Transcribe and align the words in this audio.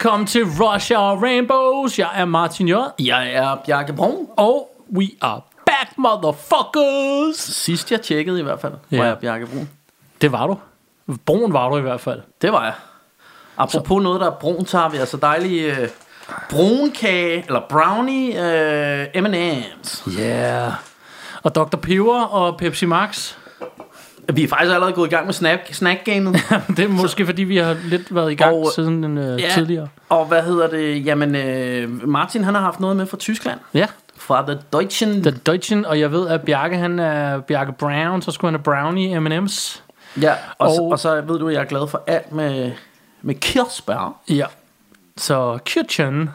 Velkommen 0.00 0.26
til 0.26 0.44
Russia 0.44 0.98
og 0.98 1.22
Rainbows. 1.22 1.98
Jeg 1.98 2.08
er 2.14 2.24
Martin 2.24 2.68
J. 2.68 2.72
Jeg 2.98 3.32
er 3.32 3.56
Bjarke 3.66 3.92
Brun. 3.92 4.26
Og 4.36 4.70
we 4.96 5.08
are 5.20 5.40
back, 5.66 5.90
motherfuckers. 5.96 7.36
Sidst 7.36 7.92
jeg 7.92 8.00
tjekkede 8.00 8.40
i 8.40 8.42
hvert 8.42 8.60
fald, 8.60 8.72
Ja. 8.90 8.98
var 8.98 9.04
jeg 9.04 9.18
Bjarke 9.18 9.46
Brun. 9.46 9.68
Det 10.20 10.32
var 10.32 10.46
du. 10.46 10.58
Brun 11.26 11.52
var 11.52 11.68
du 11.68 11.76
i 11.76 11.80
hvert 11.80 12.00
fald. 12.00 12.20
Det 12.42 12.52
var 12.52 12.64
jeg. 12.64 12.72
Apropos 13.56 13.98
så. 14.00 14.02
noget, 14.02 14.20
der 14.20 14.26
er 14.26 14.34
brun, 14.40 14.66
så 14.66 14.78
har 14.78 14.88
vi 14.88 14.96
altså 14.96 15.16
dejlige 15.16 15.76
øh, 15.80 15.88
brunkage, 16.50 17.44
eller 17.46 17.60
brownie 17.68 18.52
øh, 19.12 19.22
M&M's. 19.24 20.20
Yeah. 20.20 20.72
Og 21.42 21.54
Dr. 21.54 21.76
Peber 21.76 22.22
og 22.22 22.58
Pepsi 22.58 22.86
Max. 22.86 23.34
Vi 24.34 24.44
er 24.44 24.48
faktisk 24.48 24.72
allerede 24.74 24.92
gået 24.92 25.06
i 25.06 25.10
gang 25.10 25.26
med 25.26 25.34
snack, 25.34 25.74
snack-gamet. 25.74 26.34
det 26.76 26.78
er 26.84 26.88
måske 26.88 27.26
fordi, 27.26 27.42
vi 27.44 27.56
har 27.56 27.76
lidt 27.84 28.14
været 28.14 28.32
i 28.32 28.34
gang 28.34 28.54
Og- 28.54 28.72
siden 28.74 29.02
den, 29.02 29.18
øh, 29.18 29.40
Ja. 29.40 29.48
tidligere. 29.54 29.88
Og 30.08 30.26
hvad 30.26 30.42
hedder 30.42 30.66
det? 30.70 31.06
Jamen, 31.06 31.34
øh, 31.34 32.08
Martin 32.08 32.44
han 32.44 32.54
har 32.54 32.62
haft 32.62 32.80
noget 32.80 32.96
med 32.96 33.06
fra 33.06 33.16
Tyskland. 33.16 33.60
Ja, 33.74 33.86
Fra 34.16 34.44
The 34.46 34.58
Deutschen. 34.72 35.22
The 35.22 35.30
Deutschen, 35.46 35.86
og 35.86 36.00
jeg 36.00 36.12
ved, 36.12 36.28
at 36.28 36.40
Bjarke, 36.42 36.76
han 36.76 36.98
er 36.98 37.40
Bjarke 37.40 37.72
Brown, 37.72 38.22
så 38.22 38.30
skulle 38.30 38.48
han 38.52 38.60
have 38.60 38.62
brownie 38.84 39.20
M&M's. 39.20 39.80
Ja, 40.22 40.32
og, 40.58 40.68
og, 40.68 40.74
så, 40.74 40.82
Og- 40.82 40.98
så 40.98 41.20
ved 41.20 41.38
du, 41.38 41.48
at 41.48 41.54
jeg 41.54 41.60
er 41.60 41.64
glad 41.66 41.88
for 41.88 42.02
alt 42.06 42.32
med, 42.32 42.70
med 43.22 43.34
kirsebær. 43.34 44.20
Ja. 44.28 44.46
Så 45.16 45.58
Kitchen. 45.64 46.30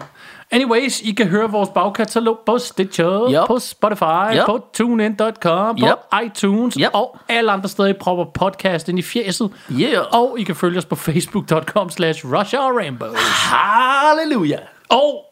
Anyways, 0.55 1.01
I 1.01 1.11
kan 1.11 1.27
høre 1.27 1.51
vores 1.51 1.69
bagkatalog 1.69 2.39
på 2.45 2.57
Stitcher, 2.57 3.29
Yep. 3.41 3.47
på 3.47 3.59
Spotify, 3.59 4.35
Yep. 4.37 4.45
på 4.45 4.59
TuneIn.com, 4.73 5.75
på 5.79 5.85
Yep. 5.87 6.25
iTunes 6.25 6.75
Yep. 6.75 6.89
og 6.93 7.17
alle 7.29 7.51
andre 7.51 7.69
steder, 7.69 7.89
I 7.89 7.93
propper 7.93 8.25
podcast 8.33 8.89
ind 8.89 8.99
i 8.99 9.01
fjeset. 9.01 9.51
Yeah. 9.71 10.05
Og 10.11 10.39
I 10.39 10.43
kan 10.43 10.55
følge 10.55 10.77
os 10.77 10.85
på 10.85 10.95
facebook.com 10.95 11.89
slash 11.89 12.25
Russia 12.25 12.59
og 12.59 12.75
Rainbow. 12.77 13.13
Halleluja. 13.15 14.57
Og 14.89 15.25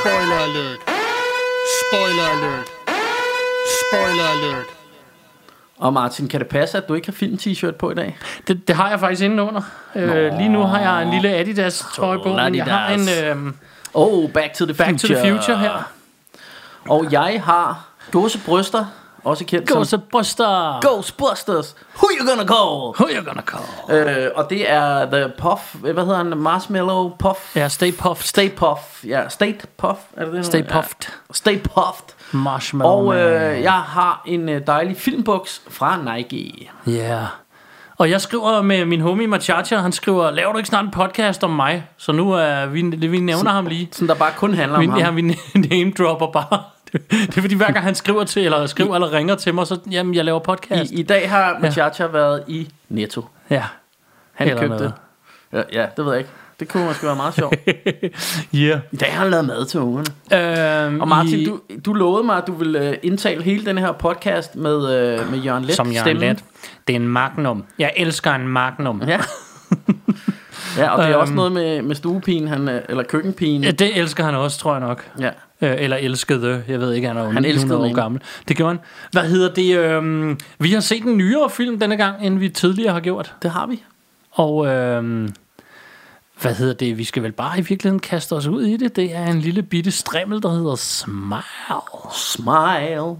Spoiler 0.00 0.38
alert. 0.48 0.78
Spoiler 1.80 2.26
alert. 2.34 2.68
Spoiler 3.80 4.26
alert. 4.34 4.79
Og 5.80 5.92
Martin, 5.92 6.28
kan 6.28 6.40
det 6.40 6.48
passe, 6.48 6.78
at 6.78 6.88
du 6.88 6.94
ikke 6.94 7.06
har 7.08 7.12
film-t-shirt 7.12 7.76
på 7.78 7.90
i 7.90 7.94
dag? 7.94 8.18
det, 8.48 8.68
det 8.68 8.76
har 8.76 8.90
jeg 8.90 9.00
faktisk 9.00 9.22
inde 9.22 9.42
under. 9.42 9.62
Øh, 9.94 10.36
lige 10.38 10.48
nu 10.48 10.62
har 10.62 10.78
jeg 10.80 11.02
en 11.02 11.10
lille 11.10 11.28
Adidas 11.28 11.84
trøje 11.94 12.18
på, 12.22 12.28
men 12.28 12.54
jeg 12.54 12.64
har 12.64 12.88
en 12.88 13.08
øh, 13.48 13.52
Oh, 13.94 14.30
Back 14.30 14.54
to 14.54 14.64
the 14.64 14.74
Future. 14.74 14.86
Back 14.86 15.00
to 15.00 15.06
the 15.06 15.16
Future 15.16 15.58
her. 15.58 15.90
Og 16.88 17.12
jeg 17.12 17.42
har 17.44 17.84
gåsebryster, 18.10 18.84
også 19.24 19.44
kendt 19.44 19.68
Gå 19.68 19.84
som. 19.84 20.00
Ghostbusters. 20.82 21.76
Who 21.96 22.08
you 22.20 22.28
gonna 22.28 22.46
call? 22.46 22.94
Who 23.00 23.08
you 23.16 23.24
gonna 23.24 23.42
call? 23.42 24.08
Øh, 24.08 24.30
og 24.34 24.50
det 24.50 24.70
er 24.70 25.10
The 25.10 25.32
Puff, 25.38 25.74
hvad 25.74 25.94
hedder 25.94 26.16
han? 26.16 26.26
Marshmallow 26.36 27.16
Puff? 27.18 27.56
Ja, 27.56 27.68
Stay 27.68 27.92
Puffed. 27.92 28.26
Stay 28.26 28.50
Puff. 28.50 29.04
Ja, 29.04 29.28
State 29.28 29.66
Puff, 29.78 29.98
er 30.16 30.24
det 30.24 30.34
det? 30.34 30.46
Stay 30.46 30.64
Ja. 30.64 30.80
Puffed. 30.80 31.12
Stay 31.32 31.58
Puffed. 31.58 32.14
Marshmallow 32.32 32.92
Og 32.92 33.16
øh, 33.16 33.62
jeg 33.62 33.72
har 33.72 34.22
en 34.26 34.48
øh, 34.48 34.66
dejlig 34.66 34.96
filmboks 34.96 35.62
fra 35.70 36.16
Nike. 36.16 36.70
Ja. 36.86 36.92
Yeah. 36.92 37.24
Og 37.98 38.10
jeg 38.10 38.20
skriver 38.20 38.62
med 38.62 38.84
min 38.84 39.00
homie 39.00 39.26
Machacha, 39.26 39.76
han 39.76 39.92
skriver, 39.92 40.30
laver 40.30 40.52
du 40.52 40.58
ikke 40.58 40.68
snart 40.68 40.84
en 40.84 40.90
podcast 40.90 41.44
om 41.44 41.50
mig? 41.50 41.86
Så 41.96 42.12
nu 42.12 42.32
er 42.32 42.66
vi, 42.66 42.82
vi 42.82 43.20
nævner 43.20 43.50
ham 43.50 43.66
lige. 43.66 43.88
Sådan 43.92 44.08
der 44.08 44.14
bare 44.14 44.32
kun 44.36 44.54
handler 44.54 44.76
om 44.78 44.82
Vi, 44.82 44.86
ham. 44.86 44.98
ja, 44.98 45.10
vi 45.10 45.22
name 45.70 45.92
dropper 45.98 46.26
bare. 46.26 46.62
Det, 46.92 47.36
er 47.36 47.40
fordi 47.40 47.54
hver 47.54 47.66
gang 47.72 47.84
han 47.84 47.94
skriver 47.94 48.24
til, 48.24 48.44
eller 48.44 48.66
skriver 48.66 48.94
eller 48.94 49.12
ringer 49.12 49.34
til 49.34 49.54
mig, 49.54 49.66
så 49.66 49.78
jamen, 49.90 50.14
jeg 50.14 50.24
laver 50.24 50.38
podcast. 50.38 50.90
I, 50.90 51.00
I 51.00 51.02
dag 51.02 51.30
har 51.30 51.58
Machacha 51.60 52.06
været 52.06 52.44
i 52.48 52.68
Netto. 52.88 53.24
ja. 53.50 53.64
Han 54.32 54.48
Eller 54.48 54.60
købte 54.60 54.76
noget. 54.76 54.92
Ja, 55.52 55.62
ja, 55.72 55.86
det 55.96 56.04
ved 56.04 56.12
jeg 56.12 56.18
ikke. 56.20 56.30
Det 56.60 56.68
kunne 56.68 56.84
måske 56.84 57.06
være 57.06 57.16
meget 57.16 57.34
sjovt. 57.34 57.54
Yeah. 58.54 58.80
I 58.92 58.96
dag 58.96 59.12
har 59.12 59.22
han 59.22 59.30
lavet 59.30 59.44
mad 59.46 59.66
til 59.66 59.80
ungerne. 59.80 60.86
Øhm, 60.86 61.00
Og 61.00 61.08
Martin, 61.08 61.38
i, 61.38 61.44
du, 61.44 61.60
du 61.84 61.92
lovede 61.92 62.24
mig, 62.26 62.36
at 62.36 62.46
du 62.46 62.52
ville 62.52 62.88
uh, 62.90 62.94
indtale 63.02 63.42
hele 63.42 63.66
den 63.66 63.78
her 63.78 63.92
podcast 63.92 64.56
med, 64.56 64.76
uh, 64.76 65.30
med 65.30 65.38
Jørgen 65.38 65.64
Let 65.64 65.74
Som 65.76 65.86
Jørgen 65.86 66.04
stemmen. 66.06 66.28
Let. 66.28 66.44
Det 66.86 66.96
er 66.96 67.00
en 67.00 67.08
magnum. 67.08 67.64
Jeg 67.78 67.92
elsker 67.96 68.32
en 68.32 68.48
magnum. 68.48 69.02
Ja. 69.06 69.20
ja, 70.78 70.90
og 70.90 71.02
det 71.04 71.12
er 71.12 71.16
også 71.16 71.30
Øhm. 71.30 71.36
noget 71.36 71.52
med, 71.52 71.82
med 71.82 71.94
stuepigen, 71.94 72.48
han, 72.48 72.68
øh, 72.68 72.80
eller 72.88 73.02
køkkenpigen. 73.02 73.64
Ja, 73.64 73.70
Det 73.70 73.98
elsker 73.98 74.24
han 74.24 74.34
også, 74.34 74.58
tror 74.58 74.72
jeg 74.72 74.80
nok. 74.80 75.04
Ja. 75.20 75.30
Øh, 75.62 75.76
eller 75.78 75.96
elskede, 75.96 76.62
jeg 76.68 76.80
ved 76.80 76.92
ikke, 76.92 77.08
han 77.08 77.16
er 77.16 77.24
jo 77.24 77.30
Han 77.30 77.44
elskede 77.44 77.66
900 77.68 77.90
år 77.90 77.94
gammel. 78.02 78.20
Det 78.48 78.56
gjorde 78.56 78.70
han. 78.74 78.78
Hvad 79.12 79.22
hedder 79.22 79.54
det? 79.54 79.76
øhm, 79.78 80.38
vi 80.58 80.72
har 80.72 80.80
set 80.80 81.02
en 81.04 81.16
nyere 81.16 81.50
film 81.50 81.78
denne 81.80 81.96
gang, 81.96 82.26
end 82.26 82.38
vi 82.38 82.48
tidligere 82.48 82.92
har 82.92 83.00
gjort. 83.00 83.34
Det 83.42 83.50
har 83.50 83.66
vi. 83.66 83.82
Og 84.32 84.66
øhm, 84.66 85.32
hvad 86.40 86.54
hedder 86.54 86.74
det? 86.74 86.98
Vi 86.98 87.04
skal 87.04 87.22
vel 87.22 87.32
bare 87.32 87.58
i 87.58 87.60
virkeligheden 87.60 88.00
kaste 88.00 88.32
os 88.32 88.46
ud 88.46 88.62
i 88.62 88.76
det. 88.76 88.96
Det 88.96 89.14
er 89.14 89.26
en 89.26 89.38
lille 89.38 89.62
bitte 89.62 89.90
strimmel, 89.90 90.42
der 90.42 90.50
hedder 90.50 90.76
Smile. 90.76 91.42
Smile. 92.12 93.16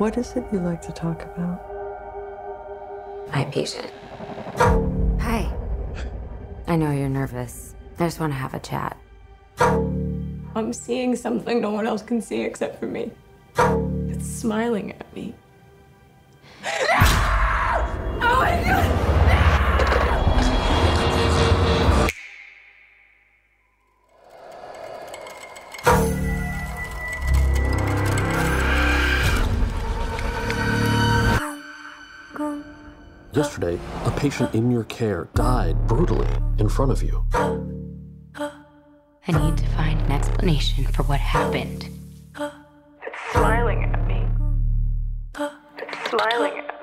What 0.00 0.16
is 0.16 0.30
it 0.36 0.42
you 0.52 0.70
like 0.70 0.82
to 0.82 0.92
talk 0.92 1.26
about? 1.34 1.58
My 3.34 3.44
patient. 3.44 3.92
Hi. 5.20 5.48
I 6.68 6.76
know 6.76 6.90
you're 6.90 7.08
nervous. 7.08 7.74
I 7.98 8.02
just 8.02 8.20
want 8.20 8.32
to 8.32 8.38
have 8.38 8.54
a 8.54 8.58
chat. 8.58 8.96
I'm 10.56 10.72
seeing 10.72 11.16
something 11.16 11.60
no 11.60 11.70
one 11.70 11.86
else 11.86 12.04
can 12.06 12.22
see 12.22 12.42
except 12.42 12.78
for 12.78 12.86
me. 12.86 13.10
It's 14.10 14.40
smiling 14.40 14.92
at 14.92 15.06
me. 15.14 15.34
Oh 18.18 18.40
my 18.40 18.50
god! 18.64 19.05
Patient 34.26 34.54
in 34.56 34.72
your 34.72 34.82
care 34.84 35.28
died 35.34 35.86
brutally 35.86 36.26
in 36.58 36.68
front 36.68 36.90
of 36.90 37.00
you. 37.00 37.24
I 39.28 39.30
need 39.30 39.56
to 39.56 39.66
find 39.76 40.00
an 40.00 40.10
explanation 40.10 40.84
for 40.86 41.04
what 41.04 41.20
happened. 41.20 41.88
It's 42.36 43.32
smiling 43.32 43.84
at 43.84 44.04
me. 44.08 44.26
It's 45.78 46.10
smiling 46.10 46.58
at 46.58 46.66
me. 46.66 46.75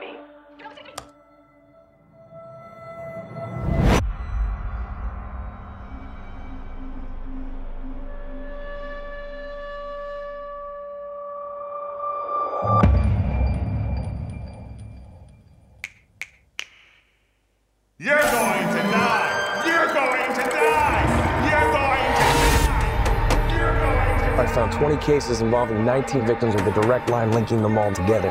Cases 25.03 25.41
involving 25.41 25.83
19 25.83 26.25
victims 26.25 26.55
with 26.55 26.65
a 26.65 26.81
direct 26.81 27.09
line 27.09 27.31
linking 27.31 27.61
them 27.61 27.77
all 27.77 27.93
together. 27.93 28.29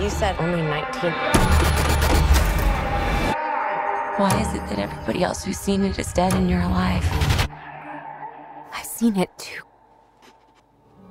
You 0.00 0.10
said 0.10 0.36
only 0.38 0.62
19. 0.62 1.10
Why 4.18 4.38
is 4.38 4.54
it 4.54 4.60
that 4.68 4.78
everybody 4.78 5.24
else 5.24 5.44
who's 5.44 5.58
seen 5.58 5.82
it 5.82 5.98
is 5.98 6.12
dead 6.12 6.34
and 6.34 6.50
you're 6.50 6.60
alive? 6.60 7.04
I've 8.72 8.84
seen 8.84 9.16
it 9.16 9.30
too. 9.38 9.62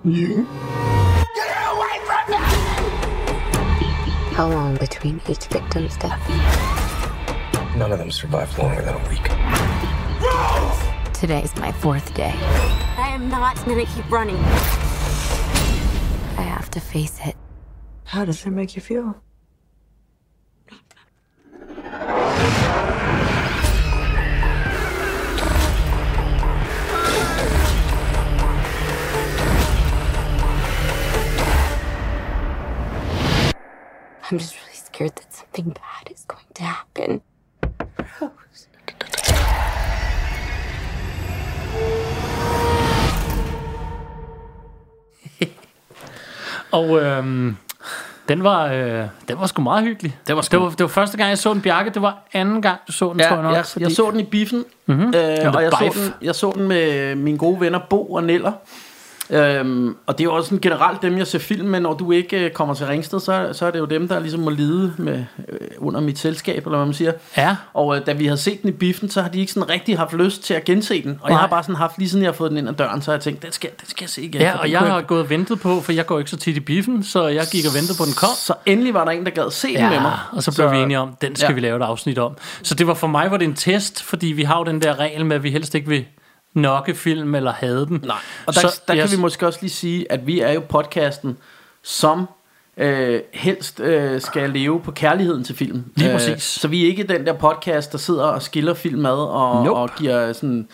You? 0.05 0.47
Get 1.35 1.49
away 1.73 1.99
from 2.05 2.31
me! 2.31 2.37
How 4.35 4.47
long 4.47 4.77
between 4.77 5.19
each 5.27 5.47
victim's 5.47 5.97
death? 5.97 6.21
None 7.75 7.91
of 7.91 7.97
them 7.97 8.11
survived 8.11 8.57
longer 8.59 8.83
than 8.83 8.93
a 8.93 9.09
week. 9.09 9.58
Today's 11.19 11.53
my 11.57 11.73
fourth 11.73 12.13
day. 12.13 12.33
I 12.97 13.09
am 13.09 13.27
not 13.27 13.57
gonna 13.65 13.85
keep 13.85 14.09
running. 14.09 14.37
I 16.37 16.43
have 16.43 16.71
to 16.71 16.79
face 16.79 17.19
it. 17.25 17.35
How 18.05 18.23
does 18.23 18.45
it 18.45 18.51
make 18.51 18.77
you 18.77 18.81
feel? 18.81 19.21
I'm 34.31 34.37
just 34.37 34.55
really 34.61 34.73
scared 34.73 35.17
that 35.17 35.33
something 35.33 35.71
bad 35.71 36.13
is 36.13 36.23
going 36.23 36.45
to 36.53 36.63
happen. 36.63 37.21
Og 46.71 46.99
øhm, 47.01 47.55
den 48.29 48.43
var, 48.43 48.65
øh, 48.65 49.03
den 49.27 49.39
var 49.39 49.45
sgu 49.47 49.61
meget 49.61 49.83
hyggelig. 49.83 50.17
Det 50.27 50.35
var 50.35 50.41
sgu- 50.41 50.47
det 50.51 50.59
var, 50.61 50.69
det 50.69 50.79
var 50.81 50.87
første 50.87 51.17
gang, 51.17 51.29
jeg 51.29 51.37
så 51.37 51.53
den, 51.53 51.61
Bjarke. 51.61 51.89
Det 51.89 52.01
var 52.01 52.17
anden 52.33 52.61
gang, 52.61 52.79
du 52.87 52.91
så 52.91 53.11
den, 53.11 53.19
Ja, 53.19 53.27
tror 53.27 53.35
jeg 53.35 53.43
nok. 53.43 53.53
jeg, 53.55 53.65
jeg 53.79 53.91
så 53.91 54.11
den 54.11 54.19
i 54.19 54.23
biffen, 54.23 54.65
mm-hmm. 54.85 55.07
øh, 55.15 55.53
og 55.55 55.63
jeg 55.63 55.71
så, 55.71 55.91
den, 55.95 56.13
jeg 56.21 56.35
så 56.35 56.51
den 56.55 56.67
med 56.67 57.15
mine 57.15 57.37
gode 57.37 57.59
venner 57.61 57.79
Bo 57.89 58.13
og 58.13 58.23
Neller. 58.23 58.51
Øhm, 59.31 59.95
og 60.05 60.17
det 60.17 60.23
er 60.23 60.25
jo 60.25 60.33
også 60.35 60.47
sådan 60.49 60.61
generelt 60.61 61.01
dem, 61.01 61.17
jeg 61.17 61.27
ser 61.27 61.39
film 61.39 61.67
med, 61.67 61.79
når 61.79 61.93
du 61.93 62.11
ikke 62.11 62.45
øh, 62.45 62.51
kommer 62.51 62.73
til 62.73 62.85
Ringsted, 62.85 63.19
så, 63.19 63.49
så 63.53 63.65
er 63.65 63.71
det 63.71 63.79
jo 63.79 63.85
dem, 63.85 64.07
der 64.07 64.19
ligesom 64.19 64.39
må 64.39 64.49
lide 64.49 64.93
med, 64.97 65.23
øh, 65.49 65.57
under 65.77 66.01
mit 66.01 66.19
selskab, 66.19 66.65
eller 66.65 66.77
hvad 66.77 66.85
man 66.85 66.93
siger. 66.93 67.11
Ja. 67.37 67.55
Og 67.73 67.95
øh, 67.97 68.05
da 68.05 68.13
vi 68.13 68.25
havde 68.25 68.37
set 68.37 68.61
den 68.61 68.69
i 68.69 68.73
biffen, 68.73 69.09
så 69.09 69.21
har 69.21 69.29
de 69.29 69.39
ikke 69.39 69.51
sådan 69.51 69.69
rigtig 69.69 69.97
haft 69.97 70.13
lyst 70.13 70.43
til 70.43 70.53
at 70.53 70.65
gense 70.65 71.01
den. 71.03 71.11
Og 71.21 71.29
Nej. 71.29 71.35
jeg 71.35 71.37
har 71.39 71.47
bare 71.47 71.63
sådan 71.63 71.75
haft, 71.75 71.97
lige 71.97 72.09
siden 72.09 72.23
jeg 72.23 72.31
har 72.31 72.35
fået 72.35 72.49
den 72.51 72.57
ind 72.57 72.69
ad 72.69 72.73
døren, 72.73 73.01
så 73.01 73.11
har 73.11 73.15
jeg 73.15 73.21
tænkt, 73.23 73.43
den 73.43 73.51
skal, 73.51 73.69
den 73.81 73.89
skal 73.89 74.03
jeg 74.03 74.09
se 74.09 74.21
igen. 74.21 74.41
Ja, 74.41 74.57
og 74.57 74.71
jeg 74.71 74.79
har 74.79 75.01
gået 75.01 75.21
og 75.21 75.29
ventet 75.29 75.59
på, 75.59 75.81
for 75.81 75.91
jeg 75.91 76.05
går 76.05 76.19
ikke 76.19 76.31
så 76.31 76.37
tit 76.37 76.57
i 76.57 76.59
biffen, 76.59 77.03
så 77.03 77.27
jeg 77.27 77.45
gik 77.51 77.65
og 77.65 77.73
ventede 77.75 77.97
på, 77.97 78.05
den 78.05 78.13
kom. 78.13 78.29
Så 78.35 78.53
endelig 78.65 78.93
var 78.93 79.05
der 79.05 79.11
en, 79.11 79.25
der 79.25 79.31
gad 79.31 79.51
se 79.51 79.67
den 79.67 79.89
med 79.89 79.99
mig. 80.01 80.17
og 80.31 80.43
så 80.43 80.55
blev 80.55 80.71
vi 80.71 80.77
enige 80.77 80.99
om, 80.99 81.15
den 81.21 81.35
skal 81.35 81.45
Ja. 81.45 81.49
ja. 81.51 81.53
vi 81.55 81.59
lave 81.61 81.77
et 81.77 81.81
afsnit 81.83 82.17
om. 82.17 82.33
Så 82.63 82.75
det 82.75 82.87
var 82.87 82.93
for 82.93 83.07
mig 83.07 83.31
var 83.31 83.37
det 83.37 83.45
en 83.45 83.53
test, 83.53 84.03
fordi 84.03 84.27
vi 84.27 84.43
har 84.43 84.57
jo 84.57 84.63
den 84.63 84.81
der 84.81 84.99
regel 84.99 85.25
med, 85.25 85.35
at 85.35 85.43
vi 85.43 85.51
helst 85.51 85.75
ikke 85.75 85.89
vil 85.89 86.05
nokke 86.53 86.95
film 86.95 87.35
eller 87.35 87.51
have 87.51 87.85
den. 87.85 88.01
Nej, 88.05 88.17
og 88.45 88.55
der, 88.55 88.61
så, 88.61 88.81
der 88.87 88.93
jeg- 88.93 89.07
kan 89.09 89.17
vi 89.17 89.21
måske 89.21 89.47
også 89.47 89.59
lige 89.61 89.71
sige, 89.71 90.11
at 90.11 90.27
vi 90.27 90.39
er 90.39 90.51
jo 90.51 90.61
podcasten, 90.69 91.37
som 91.83 92.25
øh, 92.77 93.21
helst 93.33 93.79
øh, 93.79 94.21
skal 94.21 94.49
leve 94.49 94.81
på 94.81 94.91
kærligheden 94.91 95.43
til 95.43 95.55
film. 95.55 95.83
Lige 95.95 96.09
Øh, 96.09 96.15
præcis. 96.15 96.43
så 96.43 96.67
vi 96.67 96.83
er 96.83 96.87
ikke 96.87 97.03
den 97.03 97.25
der 97.25 97.33
podcast, 97.33 97.91
der 97.91 97.97
sidder 97.97 98.23
og 98.23 98.41
skiller 98.41 98.73
film 98.73 99.05
ad 99.05 99.11
og, 99.11 99.65
Nope. 99.65 99.79
og 99.79 99.89
giver 99.97 100.33
sådan... 100.33 100.67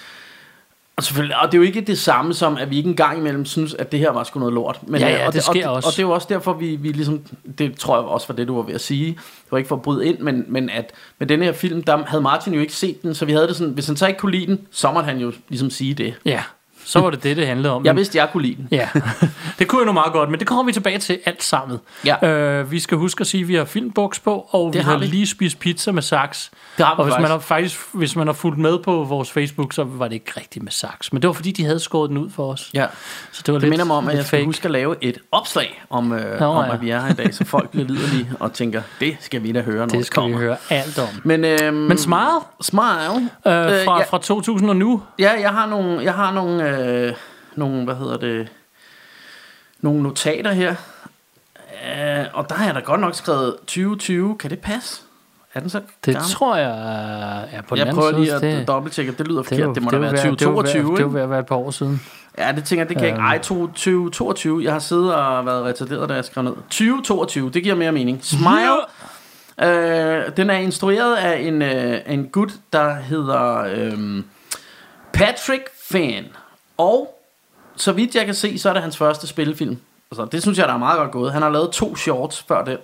Og, 0.97 1.03
selvfølgelig, 1.03 1.37
og 1.41 1.47
det 1.51 1.53
er 1.53 1.57
jo 1.57 1.63
ikke 1.63 1.81
det 1.81 1.97
samme 1.97 2.33
som, 2.33 2.57
at 2.57 2.69
vi 2.69 2.77
ikke 2.77 2.89
engang 2.89 3.17
imellem 3.17 3.45
synes, 3.45 3.73
at 3.73 3.91
det 3.91 3.99
her 3.99 4.11
var 4.11 4.23
sgu 4.23 4.39
noget 4.39 4.53
lort. 4.53 4.79
Men, 4.87 5.01
Ja, 5.01 5.07
øh, 5.07 5.13
ja, 5.13 5.27
og 5.27 5.33
det 5.33 5.43
sker 5.43 5.67
og, 5.67 5.75
også. 5.75 5.87
Og 5.87 5.91
det 5.91 5.99
er 5.99 6.03
jo 6.03 6.11
også 6.11 6.27
derfor, 6.29 6.53
vi, 6.53 6.75
vi 6.75 6.91
ligesom, 6.91 7.21
det 7.57 7.77
tror 7.77 7.97
jeg 7.97 8.05
også 8.05 8.27
var 8.27 8.35
det, 8.35 8.47
du 8.47 8.55
var 8.55 8.61
ved 8.61 8.73
at 8.73 8.81
sige. 8.81 9.05
Det 9.11 9.51
var 9.51 9.57
ikke 9.57 9.67
for 9.67 9.75
at 9.75 9.81
bryde 9.81 10.05
ind, 10.07 10.19
men, 10.19 10.45
men 10.47 10.69
at 10.69 10.91
med 11.19 11.27
denne 11.27 11.45
her 11.45 11.53
film, 11.53 11.83
der 11.83 12.05
havde 12.05 12.21
Martin 12.21 12.53
jo 12.53 12.61
ikke 12.61 12.73
set 12.73 13.01
den, 13.01 13.15
så 13.15 13.25
vi 13.25 13.31
havde 13.31 13.47
det 13.47 13.55
sådan, 13.55 13.73
hvis 13.73 13.87
han 13.87 13.97
så 13.97 14.07
ikke 14.07 14.19
kunne 14.19 14.31
lide 14.31 14.47
den, 14.47 14.67
så 14.71 14.91
måtte 14.91 15.05
han 15.05 15.17
jo 15.17 15.31
ligesom 15.49 15.69
sige 15.69 15.93
det. 15.93 16.13
Ja, 16.25 16.43
så 16.85 16.99
var 16.99 17.09
det 17.09 17.23
det, 17.23 17.37
det 17.37 17.47
handlede 17.47 17.73
om. 17.73 17.85
Jeg 17.85 17.95
vidste, 17.95 18.17
jeg 18.17 18.29
kunne 18.31 18.43
lide 18.43 18.55
den. 18.55 18.67
Ja, 18.71 18.89
det 19.59 19.67
kunne 19.67 19.79
jeg 19.79 19.85
nu 19.85 19.91
meget 19.91 20.13
godt, 20.13 20.29
men 20.29 20.39
det 20.39 20.47
kommer 20.47 20.63
vi 20.63 20.71
tilbage 20.71 20.97
til 20.99 21.19
alt 21.25 21.43
sammen. 21.43 21.77
Ja. 22.05 22.27
Øh, 22.27 22.71
vi 22.71 22.79
skal 22.79 22.97
huske 22.97 23.21
at 23.21 23.27
sige, 23.27 23.41
at 23.41 23.47
vi 23.47 23.55
har 23.55 23.65
filmboks 23.65 24.19
på, 24.19 24.47
og 24.49 24.73
vi 24.73 24.79
har 24.79 24.91
har 24.91 24.97
vi. 24.99 25.05
lige 25.05 25.27
spist 25.27 25.59
pizza 25.59 25.91
med 25.91 26.01
saks. 26.01 26.51
Det 26.77 26.85
har 26.85 26.95
vi 26.95 26.99
og 26.99 27.05
hvis 27.05 27.11
man, 27.11 27.21
faktisk. 27.21 27.31
har, 27.49 27.55
faktisk, 27.57 27.79
hvis 27.93 28.15
man 28.15 28.27
har 28.27 28.33
fulgt 28.33 28.57
med 28.59 28.79
på 28.79 29.03
vores 29.03 29.31
Facebook, 29.31 29.73
så 29.73 29.83
var 29.83 30.07
det 30.07 30.13
ikke 30.15 30.31
rigtigt 30.37 30.63
med 30.63 30.71
saks. 30.71 31.13
Men 31.13 31.21
det 31.21 31.27
var 31.27 31.33
fordi, 31.33 31.51
de 31.51 31.65
havde 31.65 31.79
skåret 31.79 32.09
den 32.09 32.17
ud 32.17 32.29
for 32.29 32.51
os. 32.51 32.69
Ja. 32.73 32.85
Så 33.31 33.43
det 33.45 33.53
var 33.53 33.59
Det 33.59 33.61
lidt, 33.63 33.69
minder 33.69 33.85
mig 33.85 33.95
om, 33.95 34.07
at 34.07 34.15
jeg 34.17 34.25
skal 34.25 34.45
huske 34.45 34.65
at 34.65 34.71
lave 34.71 34.95
et 35.01 35.17
opslag 35.31 35.83
om, 35.89 36.11
øh, 36.13 36.39
Nå, 36.39 36.45
om 36.45 36.65
ja. 36.65 36.73
at 36.73 36.81
vi 36.81 36.89
er 36.89 36.99
her 37.01 37.09
i 37.09 37.13
dag, 37.13 37.33
så 37.33 37.45
folk 37.45 37.69
bliver 37.69 37.87
liderlige 37.87 38.31
og 38.39 38.53
tænker, 38.53 38.81
det 38.99 39.17
skal 39.19 39.43
vi 39.43 39.51
da 39.51 39.61
høre, 39.61 39.77
når 39.77 39.85
det, 39.85 39.97
Det 39.97 40.05
skal 40.05 40.21
kommer. 40.21 40.37
vi 40.37 40.43
høre 40.43 40.57
alt 40.69 40.99
om. 40.99 41.07
Men, 41.23 41.45
øhm, 41.45 41.73
Men 41.75 41.97
Smile, 41.97 42.21
Smile. 42.61 43.15
øh, 43.45 43.85
fra, 43.85 43.97
ja, 43.99 44.03
fra 44.09 44.17
2000 44.17 44.69
og 44.69 44.75
nu. 44.75 45.01
ja, 45.19 45.31
jeg 45.41 45.49
har 45.49 45.65
nogle, 45.65 46.03
jeg 46.03 46.13
har 46.13 46.33
nogle, 46.33 46.69
øh, 46.69 46.74
nogle, 47.55 47.83
hvad 47.85 47.95
hedder 47.95 48.17
det, 48.17 48.47
nogle 49.81 50.03
notater 50.03 50.51
her. 50.51 50.75
Øh, 51.85 52.25
og 52.33 52.49
der 52.49 52.55
har 52.55 52.65
jeg 52.65 52.75
da 52.75 52.79
godt 52.79 53.01
nok 53.01 53.15
skrevet 53.15 53.55
2020. 53.59 54.37
Kan 54.37 54.49
det 54.49 54.59
passe? 54.59 55.01
Er 55.53 55.59
den 55.59 55.69
så 55.69 55.79
Det 56.05 56.13
gammel? 56.13 56.31
tror 56.31 56.55
jeg 56.55 56.69
er 57.51 57.61
på 57.61 57.75
den 57.75 57.77
jeg 57.79 57.87
anden 57.87 57.95
prøver 58.01 58.19
lige 58.19 58.33
at 58.33 58.41
det, 58.41 58.67
dobbelttjekke. 58.67 59.11
Det 59.17 59.27
lyder 59.27 59.39
det, 59.41 59.47
forkert. 59.47 59.61
er 59.61 59.65
jo- 59.67 59.73
Det 59.73 59.83
må 59.83 59.89
det 59.89 59.95
da 59.95 59.99
være 59.99 60.11
ved- 60.11 60.17
det 60.17 60.23
er 60.23 60.25
jo 60.25 60.31
ved- 60.31 60.37
2022, 60.37 60.91
Det 60.91 60.99
er 60.99 61.03
jo 61.03 61.09
ved 61.13 61.21
at 61.21 61.29
være 61.29 61.39
et 61.39 61.45
par 61.45 61.55
år 61.55 61.71
siden. 61.71 62.01
Ja, 62.37 62.51
det 62.51 62.63
tænker 62.63 62.81
jeg, 62.83 62.89
det 62.89 62.97
kan 62.97 63.05
jeg 63.05 63.15
ikke. 63.15 63.21
Ej, 63.21 63.37
2022. 63.37 64.63
Jeg 64.63 64.71
har 64.71 64.79
siddet 64.79 65.15
og 65.15 65.45
været 65.45 65.63
retarderet, 65.65 66.09
da 66.09 66.13
jeg 66.13 66.25
skrev 66.25 66.43
ned. 66.43 66.53
2022, 66.69 67.49
det 67.49 67.63
giver 67.63 67.75
mere 67.75 67.91
mening. 67.91 68.19
Smile. 68.25 68.77
Øh, 69.63 70.23
den 70.37 70.49
er 70.49 70.57
instrueret 70.57 71.15
af 71.15 71.39
en, 71.41 71.61
øh, 71.61 71.99
en 72.07 72.27
gut, 72.27 72.51
der 72.73 72.95
hedder 72.95 73.57
øh, 73.57 74.23
Patrick 75.13 75.63
Fan. 75.91 76.25
Og 76.77 77.21
så 77.75 77.91
vidt 77.91 78.15
jeg 78.15 78.25
kan 78.25 78.35
se, 78.35 78.59
så 78.59 78.69
er 78.69 78.73
det 78.73 78.81
hans 78.81 78.97
første 78.97 79.27
spillefilm. 79.27 79.77
Altså, 80.11 80.25
det 80.25 80.41
synes 80.41 80.57
jeg, 80.57 80.67
der 80.67 80.73
er 80.73 80.77
meget 80.77 80.97
godt 80.97 81.11
gået. 81.11 81.33
Han 81.33 81.41
har 81.41 81.49
lavet 81.49 81.71
to 81.71 81.95
shorts 81.95 82.45
før 82.47 82.63
den, 82.63 82.77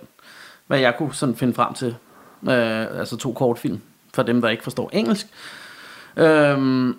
hvad 0.66 0.78
jeg 0.78 0.96
kunne 0.98 1.14
sådan 1.14 1.36
finde 1.36 1.54
frem 1.54 1.74
til. 1.74 1.96
Øh, 2.48 2.98
altså 2.98 3.16
to 3.16 3.32
kortfilm, 3.32 3.80
for 4.14 4.22
dem, 4.22 4.40
der 4.40 4.48
ikke 4.48 4.62
forstår 4.62 4.90
engelsk. 4.92 5.26
Øh, 6.16 6.94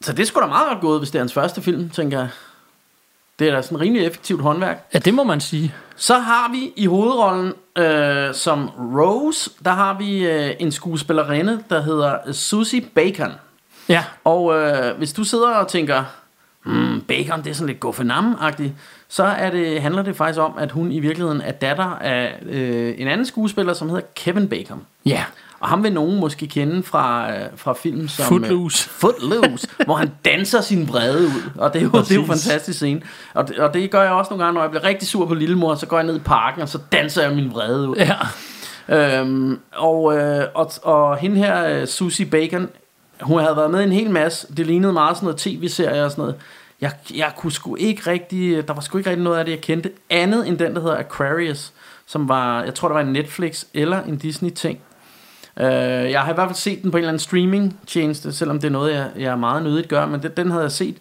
så 0.00 0.12
det 0.12 0.18
er 0.18 0.26
sgu 0.26 0.40
da 0.40 0.46
meget 0.46 0.68
godt 0.68 0.80
gået, 0.80 1.00
hvis 1.00 1.10
det 1.10 1.18
er 1.18 1.22
hans 1.22 1.32
første 1.32 1.62
film, 1.62 1.90
tænker 1.90 2.18
jeg. 2.18 2.28
Det 3.38 3.48
er 3.48 3.54
da 3.54 3.62
sådan 3.62 3.80
rimelig 3.80 4.06
effektivt 4.06 4.42
håndværk. 4.42 4.88
Ja, 4.94 4.98
det 4.98 5.14
må 5.14 5.24
man 5.24 5.40
sige. 5.40 5.74
Så 5.96 6.18
har 6.18 6.50
vi 6.50 6.72
i 6.76 6.86
hovedrollen 6.86 7.52
øh, 7.78 8.34
som 8.34 8.68
Rose, 8.68 9.50
der 9.64 9.70
har 9.70 9.98
vi 9.98 10.26
øh, 10.26 10.54
en 10.58 10.72
skuespillerinde, 10.72 11.64
der 11.70 11.82
hedder 11.82 12.32
Susie 12.32 12.80
Bacon. 12.80 13.32
Ja, 13.88 14.04
Og 14.24 14.58
øh, 14.58 14.96
hvis 14.98 15.12
du 15.12 15.24
sidder 15.24 15.48
og 15.48 15.68
tænker, 15.68 16.04
hmm, 16.64 17.00
Bacon, 17.08 17.42
det 17.44 17.50
er 17.50 17.54
sådan 17.54 17.66
lidt 17.66 17.84
Guffinam-agtigt, 17.84 18.70
så 19.08 19.24
er 19.24 19.50
det, 19.50 19.82
handler 19.82 20.02
det 20.02 20.16
faktisk 20.16 20.40
om, 20.40 20.54
at 20.58 20.72
hun 20.72 20.92
i 20.92 21.00
virkeligheden 21.00 21.40
er 21.40 21.52
datter 21.52 21.84
af 21.84 22.38
øh, 22.42 22.94
en 22.98 23.08
anden 23.08 23.26
skuespiller, 23.26 23.72
som 23.72 23.88
hedder 23.88 24.02
Kevin 24.14 24.48
Bacon. 24.48 24.82
ja. 25.06 25.24
Og 25.60 25.68
ham 25.68 25.82
vil 25.82 25.92
nogen 25.92 26.20
måske 26.20 26.46
kende 26.46 26.82
fra, 26.82 27.32
øh, 27.32 27.44
fra 27.56 27.72
film 27.72 28.08
som... 28.08 28.24
Footloose. 28.24 28.88
Øh, 28.88 28.92
Footloose, 28.92 29.68
hvor 29.84 29.94
han 29.94 30.10
danser 30.24 30.60
sin 30.60 30.88
vrede 30.88 31.26
ud. 31.26 31.50
Og 31.58 31.72
det 31.72 31.78
er 31.78 31.84
jo, 31.84 31.90
det 31.90 32.10
er 32.10 32.14
jo 32.14 32.20
en 32.20 32.26
fantastisk 32.26 32.78
scene. 32.78 33.02
Og 33.34 33.48
det, 33.48 33.58
og 33.58 33.74
det 33.74 33.90
gør 33.90 34.02
jeg 34.02 34.12
også 34.12 34.30
nogle 34.30 34.44
gange, 34.44 34.54
når 34.54 34.60
jeg 34.62 34.70
bliver 34.70 34.84
rigtig 34.84 35.08
sur 35.08 35.26
på 35.26 35.34
lillemor, 35.34 35.74
så 35.74 35.86
går 35.86 35.96
jeg 35.98 36.06
ned 36.06 36.16
i 36.16 36.18
parken, 36.18 36.62
og 36.62 36.68
så 36.68 36.78
danser 36.92 37.22
jeg 37.22 37.32
min 37.32 37.50
vrede 37.50 37.88
ud. 37.88 37.96
Ja. 37.96 39.18
Øhm, 39.20 39.58
og, 39.76 40.16
øh, 40.18 40.44
og, 40.54 40.72
og 40.82 41.16
hende 41.16 41.36
her, 41.36 41.66
øh, 41.66 41.86
Susie 41.86 42.26
Bacon, 42.26 42.68
hun 43.22 43.40
havde 43.40 43.56
været 43.56 43.70
med 43.70 43.80
i 43.80 43.84
en 43.84 43.92
hel 43.92 44.10
masse. 44.10 44.56
Det 44.56 44.66
lignede 44.66 44.92
meget 44.92 45.16
sådan 45.16 45.26
noget 45.26 45.38
tv-serie 45.38 46.04
og 46.04 46.10
sådan 46.10 46.22
noget. 46.22 46.36
Jeg, 46.80 46.92
jeg 47.14 47.32
kunne 47.36 47.52
sgu 47.52 47.76
ikke 47.76 48.10
rigtig, 48.10 48.68
der 48.68 48.74
var 48.74 48.80
sgu 48.80 48.98
ikke 48.98 49.10
rigtig 49.10 49.24
noget 49.24 49.38
af 49.38 49.44
det, 49.44 49.52
jeg 49.52 49.60
kendte. 49.60 49.90
Andet 50.10 50.48
end 50.48 50.58
den, 50.58 50.74
der 50.74 50.80
hedder 50.80 50.98
Aquarius, 50.98 51.72
som 52.06 52.28
var, 52.28 52.62
jeg 52.62 52.74
tror, 52.74 52.88
der 52.88 52.94
var 52.94 53.00
en 53.02 53.12
Netflix 53.12 53.64
eller 53.74 54.02
en 54.02 54.16
Disney-ting. 54.16 54.80
Øh, 55.60 55.66
jeg 56.10 56.20
har 56.20 56.30
i 56.30 56.34
hvert 56.34 56.48
fald 56.48 56.56
set 56.56 56.82
den 56.82 56.90
på 56.90 56.96
en 56.96 57.00
eller 57.00 57.08
anden 57.08 57.20
streaming-tjeneste, 57.20 58.32
selvom 58.32 58.60
det 58.60 58.66
er 58.66 58.72
noget, 58.72 58.94
jeg, 58.94 59.10
jeg 59.18 59.32
er 59.32 59.36
meget 59.36 59.62
nødigt 59.62 59.88
gør, 59.88 60.06
men 60.06 60.22
det, 60.22 60.36
den 60.36 60.50
havde 60.50 60.62
jeg 60.62 60.72
set. 60.72 60.96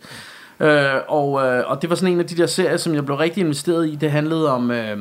Øh, 0.60 0.94
og, 1.08 1.48
øh, 1.48 1.64
og 1.68 1.82
det 1.82 1.90
var 1.90 1.96
sådan 1.96 2.14
en 2.14 2.20
af 2.20 2.26
de 2.26 2.38
der 2.38 2.46
serier, 2.46 2.78
som 2.78 2.96
jeg 2.96 3.06
blev 3.06 3.18
rigtig 3.18 3.42
investeret 3.42 3.88
i. 3.88 3.96
Det 3.96 4.12
handlede 4.12 4.52
om 4.52 4.72
øh, 4.72 4.98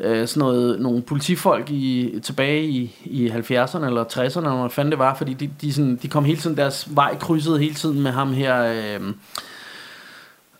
øh, 0.00 0.28
sådan 0.28 0.40
noget, 0.40 0.80
nogle 0.80 1.02
politifolk 1.02 1.70
i, 1.70 2.18
tilbage 2.22 2.64
i, 2.64 2.96
i 3.04 3.28
70'erne 3.28 3.86
eller 3.86 4.04
60'erne, 4.04 4.38
eller 4.38 4.60
hvad 4.60 4.70
fanden 4.70 4.92
det 4.92 4.98
var, 4.98 5.14
fordi 5.14 5.34
de, 5.34 5.50
de, 5.60 5.72
sådan, 5.72 5.98
de 6.02 6.08
kom 6.08 6.24
hele 6.24 6.40
tiden, 6.40 6.56
deres 6.56 6.88
vej 6.96 7.16
krydsede 7.16 7.58
hele 7.58 7.74
tiden 7.74 8.02
med 8.02 8.10
ham 8.10 8.32
her... 8.32 8.62
Øh, 8.62 9.12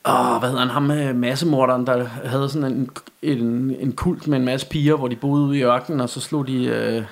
Åh, 0.09 0.39
hvad 0.39 0.49
hedder 0.49 0.65
han? 0.65 0.71
Ham 0.71 0.83
med 0.83 1.15
massemorderen, 1.15 1.87
der 1.87 2.05
havde 2.05 2.49
sådan 2.49 2.73
en, 2.73 2.91
en, 3.23 3.77
en 3.81 3.93
kult 3.93 4.29
med 4.29 4.39
en 4.39 4.45
masse 4.45 4.67
piger, 4.67 4.97
hvor 4.97 5.09
de 5.09 5.17
boede 5.17 5.45
ude 5.45 5.59
i 5.59 5.63
ørkenen, 5.63 6.01
og 6.01 6.09
så 6.09 6.21
slog 6.21 6.47
de 6.47 6.65
øh, 6.65 7.03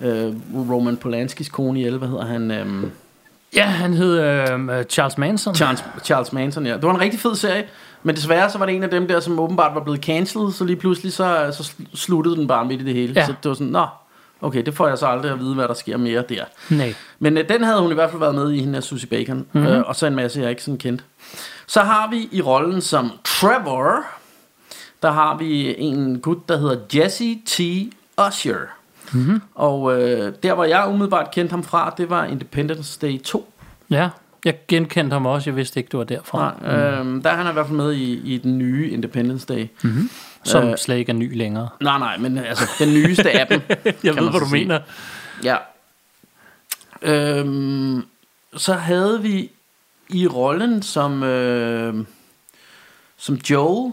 øh, 0.00 0.34
Roman 0.70 0.96
Polanskis 0.96 1.48
kone 1.48 1.78
ihjel. 1.78 1.98
Hvad 1.98 2.08
hedder 2.08 2.24
han? 2.24 2.50
Øh, 2.50 2.84
Ja, 3.54 3.64
han 3.64 3.94
hed 3.94 4.20
øh, 4.20 4.84
Charles 4.84 5.18
Manson. 5.18 5.54
Charles, 5.54 5.84
Charles 6.04 6.32
Manson, 6.32 6.66
ja. 6.66 6.74
Det 6.74 6.82
var 6.82 6.94
en 6.94 7.00
rigtig 7.00 7.20
fed 7.20 7.34
serie, 7.34 7.64
men 8.02 8.16
desværre 8.16 8.50
så 8.50 8.58
var 8.58 8.66
det 8.66 8.74
en 8.74 8.82
af 8.82 8.90
dem 8.90 9.08
der, 9.08 9.20
som 9.20 9.38
åbenbart 9.40 9.74
var 9.74 9.80
blevet 9.80 10.00
cancelled, 10.00 10.52
så 10.52 10.64
lige 10.64 10.76
pludselig 10.76 11.12
så, 11.12 11.54
så 11.56 11.62
sl- 11.62 11.96
sluttede 11.96 12.36
den 12.36 12.46
bare 12.46 12.64
midt 12.64 12.80
i 12.80 12.84
det 12.84 12.94
hele. 12.94 13.12
Ja. 13.16 13.26
Så 13.26 13.34
det 13.42 13.48
var 13.48 13.54
sådan, 13.54 13.66
nå, 13.66 13.86
okay, 14.40 14.62
det 14.66 14.74
får 14.74 14.88
jeg 14.88 14.98
så 14.98 15.06
aldrig 15.06 15.32
at 15.32 15.38
vide, 15.40 15.54
hvad 15.54 15.68
der 15.68 15.74
sker 15.74 15.96
mere 15.96 16.24
der. 16.28 16.44
Nej. 16.70 16.94
Men 17.18 17.38
øh, 17.38 17.48
den 17.48 17.64
havde 17.64 17.80
hun 17.80 17.90
i 17.90 17.94
hvert 17.94 18.10
fald 18.10 18.20
været 18.20 18.34
med 18.34 18.52
i, 18.52 18.60
hende 18.60 18.76
af 18.76 18.82
Susie 18.82 19.08
Bacon. 19.08 19.36
Mhm. 19.36 19.46
Mm-hmm. 19.52 19.66
Øh, 19.72 19.82
og 19.86 19.96
så 19.96 20.06
en 20.06 20.14
masse, 20.14 20.40
jeg 20.40 20.50
ikke 20.50 20.62
sådan 20.62 20.78
kendte. 20.78 21.04
Så 21.66 21.80
har 21.80 22.10
vi 22.10 22.28
i 22.32 22.40
rollen 22.42 22.80
som 22.80 23.10
Trevor, 23.24 24.04
der 25.02 25.10
har 25.10 25.36
vi 25.36 25.74
en 25.78 26.20
gut, 26.20 26.48
der 26.48 26.58
hedder 26.58 26.76
Jesse 26.94 27.38
T. 27.46 27.60
Usher. 28.28 28.56
Mhm. 29.12 29.22
Mm-hmm. 29.22 29.40
Og 29.54 30.00
øh, 30.02 30.32
der, 30.42 30.54
hvor 30.54 30.64
jeg 30.64 30.88
umiddelbart 30.88 31.30
kendte 31.30 31.50
ham 31.50 31.62
fra, 31.62 31.94
det 31.96 32.10
var 32.10 32.24
Independence 32.24 32.98
Day 33.02 33.20
2. 33.20 33.52
Ja. 33.90 34.08
Jeg 34.44 34.54
genkendte 34.68 35.14
ham 35.14 35.26
også, 35.26 35.50
jeg 35.50 35.56
vidste 35.56 35.80
ikke, 35.80 35.88
du 35.88 35.96
var 35.96 36.04
derfra. 36.04 36.54
Nej, 36.62 36.74
øhm, 36.74 37.22
der 37.22 37.30
er 37.30 37.36
han 37.36 37.50
i 37.50 37.52
hvert 37.52 37.66
fald 37.66 37.76
med 37.76 37.92
i, 37.92 38.34
i 38.34 38.38
den 38.38 38.58
nye 38.58 38.90
Independence 38.90 39.46
Day. 39.46 39.66
Mm-hmm. 39.82 40.10
Som 40.44 40.68
øh, 40.68 40.76
slet 40.76 40.96
ikke 40.96 41.10
er 41.12 41.16
ny 41.16 41.36
længere. 41.36 41.68
Nej, 41.80 41.98
nej, 41.98 42.16
men 42.18 42.38
altså 42.38 42.64
den 42.78 42.94
nyeste 42.94 43.30
af 43.30 43.46
dem. 43.46 43.60
Jeg 44.04 44.16
ved, 44.16 44.30
hvad 44.30 44.40
du 44.40 44.48
sige. 44.48 44.64
mener. 44.64 44.80
Ja. 45.44 45.56
Øhm, 47.02 48.04
så 48.56 48.72
havde 48.74 49.22
vi 49.22 49.50
i 50.08 50.26
rollen 50.26 50.82
som 50.82 51.22
øh, 51.22 52.04
som 53.16 53.34
Joel 53.34 53.92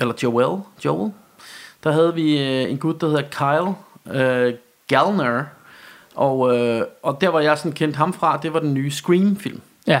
eller 0.00 0.14
Joel, 0.22 0.62
Joel. 0.84 1.12
Der 1.84 1.92
havde 1.92 2.14
vi 2.14 2.38
øh, 2.38 2.70
en 2.70 2.78
gut 2.78 3.00
der 3.00 3.06
hedder 3.06 3.22
Kyle 3.30 3.74
øh, 4.14 4.54
Gallner 4.88 5.44
og 6.14 6.58
øh, 6.58 6.82
og 7.02 7.18
der 7.20 7.30
hvor 7.30 7.40
jeg 7.40 7.58
sådan 7.58 7.72
kendte 7.72 7.96
ham 7.96 8.12
fra, 8.12 8.38
det 8.42 8.54
var 8.54 8.60
den 8.60 8.74
nye 8.74 8.90
Scream 8.90 9.36
film. 9.36 9.60
Ja. 9.86 10.00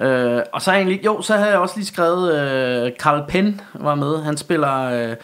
Øh, 0.00 0.42
og 0.52 0.62
så 0.62 0.72
egentlig, 0.72 1.04
jo, 1.04 1.22
så 1.22 1.36
havde 1.36 1.50
jeg 1.50 1.58
også 1.58 1.76
lige 1.76 1.86
skrevet 1.86 2.34
øh, 2.34 2.92
Carl 2.98 3.24
Penn 3.28 3.60
var 3.74 3.94
med. 3.94 4.22
Han 4.22 4.36
spiller 4.36 4.82
øh, 4.82 5.16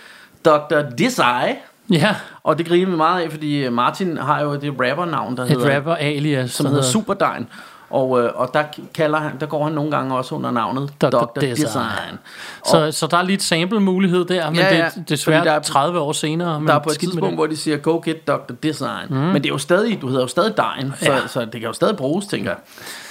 Dr. 0.45 0.91
Diseye. 0.99 1.57
Ja. 1.91 2.17
Og 2.43 2.59
det 2.59 2.67
griner 2.67 2.91
vi 2.91 2.97
meget 2.97 3.23
af, 3.23 3.31
fordi 3.31 3.69
Martin 3.69 4.17
har 4.17 4.43
jo 4.43 4.57
det 4.57 4.75
rappernavn, 4.81 5.37
der 5.37 5.43
Et 5.43 5.49
hedder, 5.49 5.77
rapper 5.77 5.95
alias. 5.95 6.51
som 6.51 6.65
der 6.65 6.71
hedder 6.71 6.85
Superdein. 6.85 7.49
Og, 7.95 8.21
øh, 8.23 8.31
og 8.35 8.51
der, 8.55 8.63
kalder 8.95 9.19
han, 9.19 9.33
der 9.41 9.47
går 9.47 9.65
han 9.65 9.73
nogle 9.73 9.91
gange 9.91 10.17
også 10.17 10.35
under 10.35 10.51
navnet 10.51 10.93
Dr. 11.03 11.09
Dr. 11.11 11.41
Design. 11.41 11.67
Design. 11.67 12.19
Så, 12.65 12.93
så 12.93 13.07
der 13.07 13.17
er 13.17 13.23
lige 13.23 13.35
et 13.37 13.43
sample 13.43 13.81
mulighed 13.81 14.25
der, 14.25 14.51
men 14.51 14.59
Ja, 14.59 14.71
det 14.71 14.79
ja, 14.79 14.89
fordi 14.89 15.01
desværre 15.09 15.45
der 15.45 15.53
er- 15.53 15.59
30 15.61 16.01
år 16.01 16.13
senere. 16.13 16.61
Men 16.61 16.69
Der 16.69 16.75
er 16.75 16.79
på 16.79 16.91
et 16.91 16.99
tidspunkt, 16.99 17.25
det. 17.27 17.35
hvor 17.35 17.47
de 17.47 17.57
siger, 17.57 17.77
go 17.77 18.01
get 18.05 18.27
Dr. 18.29 18.53
Design. 18.63 19.07
Mm. 19.11 19.17
Men 19.17 19.35
det 19.35 19.47
er 19.47 19.49
jo 19.49 19.59
stadig, 19.59 20.01
du 20.01 20.07
hedder 20.09 20.23
jo 20.23 20.27
stadig 20.29 20.55
Dein, 20.57 20.93
så, 21.01 21.13
Ja. 21.13 21.27
så 21.27 21.41
det 21.41 21.53
kan 21.53 21.63
jo 21.63 21.73
stadig 21.73 21.97
bruges, 21.97 22.27
tænker 22.27 22.55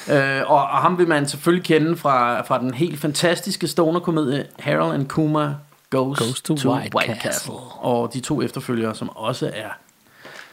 jeg. 0.08 0.42
Øh, 0.42 0.52
og, 0.52 0.56
og 0.58 0.78
ham 0.78 0.98
vil 0.98 1.08
man 1.08 1.28
selvfølgelig 1.28 1.66
kende 1.66 1.98
fra, 1.98 2.42
fra 2.42 2.60
den 2.60 2.74
helt 2.74 3.00
fantastiske 3.00 3.68
stoner-komedie 3.68 4.46
Harold 4.60 4.94
and 4.94 5.08
Kumar 5.08 5.54
Goes, 5.90 6.20
Goes 6.20 6.42
to 6.42 6.54
White 6.72 7.16
Castle. 7.24 7.54
Og 7.80 8.13
de 8.13 8.20
to 8.20 8.42
efterfølgere, 8.42 8.96
som 8.96 9.10
også 9.16 9.46
er 9.54 9.70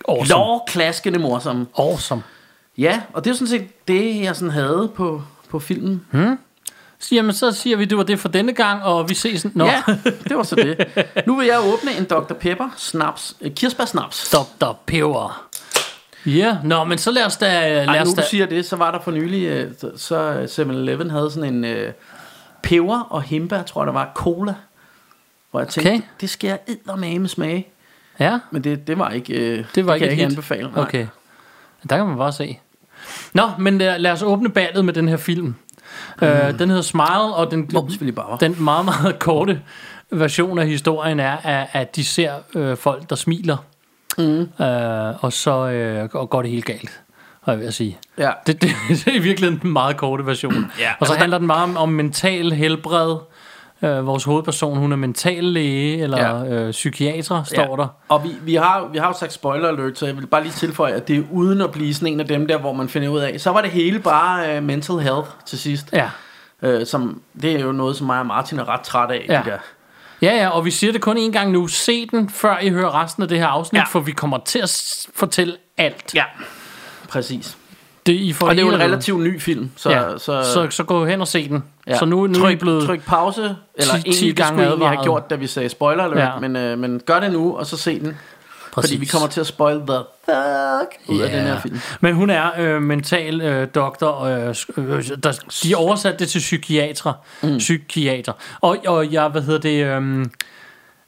Awesome. 0.09 0.29
lårklaskende 0.39 1.19
morsomme. 1.19 1.67
Awesome. 1.79 2.23
Ja, 2.81 3.01
og 3.13 3.25
det 3.25 3.31
er 3.31 3.35
sådan 3.35 3.47
set 3.49 3.89
det, 3.89 4.21
jeg 4.23 4.37
sådan 4.37 4.51
havde 4.51 4.91
på, 4.95 5.23
på 5.49 5.59
filmen. 5.59 6.07
Så, 6.99 7.15
jamen, 7.15 7.33
så 7.33 7.53
siger 7.53 7.77
vi, 7.77 7.85
det 7.85 7.99
var 7.99 8.05
det 8.05 8.21
for 8.21 8.29
denne 8.29 8.53
gang, 8.53 8.83
og 8.83 9.09
vi 9.09 9.15
ses. 9.15 9.47
Nå, 9.55 9.65
Ja, 9.65 9.83
det 10.29 10.37
var 10.37 10.43
så 10.43 10.57
det. 10.57 10.87
Nu 11.27 11.37
vil 11.37 11.47
jeg 11.47 11.59
åbne 11.61 11.93
en 11.99 12.05
Dr. 12.05 12.33
Pepper 12.35 12.69
snaps, 12.77 13.37
øh, 13.41 13.51
kirsebær 13.55 13.85
snaps. 13.85 14.31
Dr. 14.31 14.73
Peber. 14.87 15.47
Ja, 16.27 16.57
nå, 16.65 16.85
men 16.85 16.99
så 16.99 17.11
lad 17.11 17.25
os 17.27 17.37
da... 17.37 17.47
Lad 17.47 17.87
Ej, 17.89 18.01
os 18.01 18.09
nu 18.09 18.15
da 18.17 18.21
du 18.23 18.27
siger 18.31 18.47
det, 18.47 18.67
så 18.67 18.77
var 18.77 18.91
der 18.91 19.01
for 19.01 19.11
nylig, 19.11 19.47
øh, 19.47 19.71
så- 19.79 19.93
så 19.97 20.47
7-Eleven 20.63 21.11
havde 21.11 21.31
sådan 21.31 21.55
en 21.55 21.65
øh, 21.65 21.93
peber 22.63 23.01
og 23.01 23.23
himba, 23.23 23.63
tror 23.63 23.83
jeg 23.83 23.87
der 23.87 23.93
var, 23.93 24.13
cola. 24.15 24.55
Hvor 25.51 25.61
jeg 25.61 25.69
tænkte, 25.69 25.89
Okay. 25.91 26.01
det 26.21 26.31
skal 26.31 26.49
jeg 26.49 26.59
eddermame 26.67 27.29
smage. 27.29 27.69
ja, 28.19 28.39
Men 28.51 28.65
det, 28.65 28.87
det 28.87 28.99
var 28.99 29.11
ikke, 29.11 29.35
øh, 29.35 29.65
det 29.75 29.87
var 29.87 29.93
kan 29.93 29.95
ikke 29.95 30.05
jeg 30.07 30.09
et 30.09 30.13
ikke 30.13 30.25
anbefale. 30.25 30.71
nej. 30.75 30.83
Okay. 30.83 31.07
Der 31.91 31.97
kan 31.97 32.07
man 32.07 32.17
bare 32.17 32.33
se. 32.33 32.59
Nå, 33.33 33.51
men 33.59 33.79
lad, 33.79 33.99
lad 33.99 34.13
os 34.13 34.23
åbne 34.23 34.49
ballet 34.49 34.85
med 34.85 34.95
den 34.95 35.09
her 35.09 35.17
film. 35.17 35.55
Mm. 36.21 36.29
Uh, 36.29 36.59
den 36.59 36.69
hedder 36.69 36.83
Smile, 36.83 37.35
og 37.35 37.51
den, 37.51 37.67
den 38.41 38.57
meget, 38.59 38.85
meget 38.85 39.19
korte 39.19 39.61
version 40.11 40.59
af 40.59 40.67
historien 40.67 41.21
er, 41.21 41.37
at, 41.37 41.67
at 41.73 41.97
de 41.97 42.05
ser 42.05 42.33
øh, 42.55 42.77
folk, 42.77 43.11
der 43.11 43.17
smiler. 43.17 43.57
Mm. 44.19 44.41
Uh, 44.41 45.25
og 45.25 45.33
så 45.33 45.69
øh, 45.71 46.09
og 46.13 46.31
går 46.31 46.43
det 46.43 46.51
helt 46.51 46.65
galt, 46.65 47.01
har 47.43 47.53
jeg 47.53 47.61
ved 47.61 47.67
at 47.67 47.75
sige. 47.75 47.99
Ja. 48.19 48.31
Det, 48.47 48.63
det, 48.63 48.71
det 48.89 49.09
er 49.09 49.15
i 49.15 49.19
virkeligheden 49.19 49.63
den 49.63 49.73
meget 49.73 49.97
korte 49.97 50.27
version. 50.27 50.55
Ja, 50.55 50.91
og 51.01 51.07
så 51.07 51.13
altså, 51.13 51.15
handler 51.15 51.39
den 51.39 51.47
meget 51.47 51.63
om, 51.63 51.77
om 51.77 51.89
mental 51.89 52.53
helbred. 52.53 53.17
Uh, 53.83 54.07
vores 54.07 54.25
hovedperson, 54.25 54.79
hun 54.79 54.93
er 54.93 54.97
mental 54.97 55.45
læge, 55.45 56.03
eller 56.03 56.19
Ja. 56.19 56.43
ja. 56.43 56.53
øh, 56.65 56.71
psykiater, 56.71 57.43
står 57.43 57.77
der. 57.77 57.87
Og 58.09 58.25
vi, 58.25 58.29
vi, 58.43 58.55
har, 58.55 58.89
vi 58.93 58.99
har 58.99 59.07
jo 59.07 59.13
sagt 59.19 59.33
spoiler 59.33 59.69
alert, 59.69 59.99
så 59.99 60.07
jeg 60.07 60.17
vil 60.17 60.27
bare 60.27 60.43
lige 60.43 60.53
tilføje, 60.53 60.93
at 60.93 61.09
det 61.09 61.19
er 61.19 61.23
uden 61.33 61.61
at 61.61 61.71
blive 61.71 61.95
sådan 61.95 62.09
en 62.13 62.21
af 62.21 62.27
dem 62.27 62.47
der, 62.47 62.59
hvor 62.59 62.73
man 62.73 62.89
finder 62.89 63.09
ud 63.09 63.19
af, 63.19 63.41
så 63.41 63.51
var 63.51 63.61
det 63.61 63.71
hele 63.71 63.99
bare 63.99 64.57
uh, 64.59 64.63
mental 64.65 64.97
health 64.99 65.29
til 65.47 65.59
sidst. 65.59 65.93
Ja. 65.93 66.11
Uh, 66.63 66.87
som, 66.87 67.23
det 67.43 67.53
er 67.57 67.61
jo 67.61 67.73
noget, 67.73 67.97
som 67.97 68.07
mig 68.07 68.21
og 68.21 68.27
Martin 68.27 68.59
er 68.59 68.69
ret 68.69 68.81
træt 68.81 69.11
af. 69.11 69.27
Ja. 69.29 69.43
De 69.45 69.51
der. 69.51 69.59
Ja, 70.23 70.37
ja, 70.37 70.49
og 70.49 70.65
vi 70.65 70.71
siger 70.71 70.93
det 70.93 71.01
kun 71.01 71.17
en 71.17 71.33
gang 71.33 71.51
nu. 71.51 71.67
Se 71.67 72.07
den, 72.07 72.31
før 72.31 72.59
I 72.59 72.69
hører 72.71 73.03
resten 73.03 73.23
af 73.23 73.29
det 73.29 73.39
her 73.39 73.47
afsnit, 73.47 73.77
Ja. 73.79 73.81
ja. 73.83 73.87
for 73.87 74.01
vi 74.01 74.13
kommer 74.13 74.39
til 74.45 74.59
at 74.59 75.07
fortælle 75.15 75.57
alt. 75.79 76.15
ja, 76.15 76.25
præcis. 77.09 77.57
Det, 78.07 78.13
I 78.13 78.33
får 78.33 78.47
Og 78.49 78.55
det 78.57 78.63
er 78.63 78.67
jo 78.67 78.73
en 78.75 78.81
relativt 78.81 79.21
ny 79.21 79.41
film, 79.41 79.71
så, 79.77 79.91
ja. 79.91 80.19
så, 80.19 80.43
så, 80.55 80.67
så 80.71 80.85
gå 80.85 81.05
hen 81.07 81.21
og 81.21 81.29
se 81.29 81.49
den. 81.49 81.65
ja. 81.87 81.99
Så 81.99 82.05
nu, 82.05 82.27
nu 82.27 82.35
tryk, 82.35 82.45
er 82.45 82.49
I 82.51 82.57
blevet... 82.57 82.87
tryk 82.87 83.07
pause, 83.07 83.41
eller 83.75 83.95
10 83.97 84.03
10, 84.03 84.09
egentlig, 84.09 84.27
det 84.29 84.37
gange 84.37 84.49
skulle 84.49 84.65
have 84.65 84.73
advaret. 84.73 85.03
gjort, 85.05 85.31
da 85.31 85.35
vi 85.35 85.47
sagde 85.47 85.69
spoiler 85.69 86.05
alert, 86.05 86.19
Ja. 86.19 86.39
men, 86.39 86.57
øh, 86.57 86.79
men 86.79 87.01
gør 87.07 87.21
det 87.21 87.33
nu, 87.33 87.57
og 87.57 87.67
så 87.67 87.77
se 87.77 88.01
den. 88.01 88.17
Præcis. 88.73 88.91
Fordi 88.91 89.01
vi 89.01 89.07
kommer 89.07 89.29
til 89.29 89.41
at 89.41 89.47
spoil 89.47 89.77
the 89.77 89.99
fuck 90.25 91.09
ud 91.09 91.21
af 91.21 91.29
Ja. 91.33 91.39
den 91.39 91.47
her 91.47 91.61
film. 91.61 91.81
Men 92.01 92.15
hun 92.15 92.31
er 92.31 92.51
øh, 92.59 92.83
mental 92.83 93.41
øh, 93.41 93.69
doktor. 93.75 94.21
Øh, 94.25 94.51
sk- 94.51 94.81
øh, 94.81 95.05
der, 95.23 95.33
de 95.63 95.75
oversatte 95.75 96.19
det 96.19 96.29
til 96.29 96.39
psykiater. 96.39 97.13
Mm. 97.43 97.59
Psykiater. 97.59 98.33
Og, 98.61 98.77
og 98.87 99.13
jeg, 99.13 99.29
hvad 99.29 99.43
hedder 99.43 99.61
det... 99.61 99.85
Øh, 100.03 100.27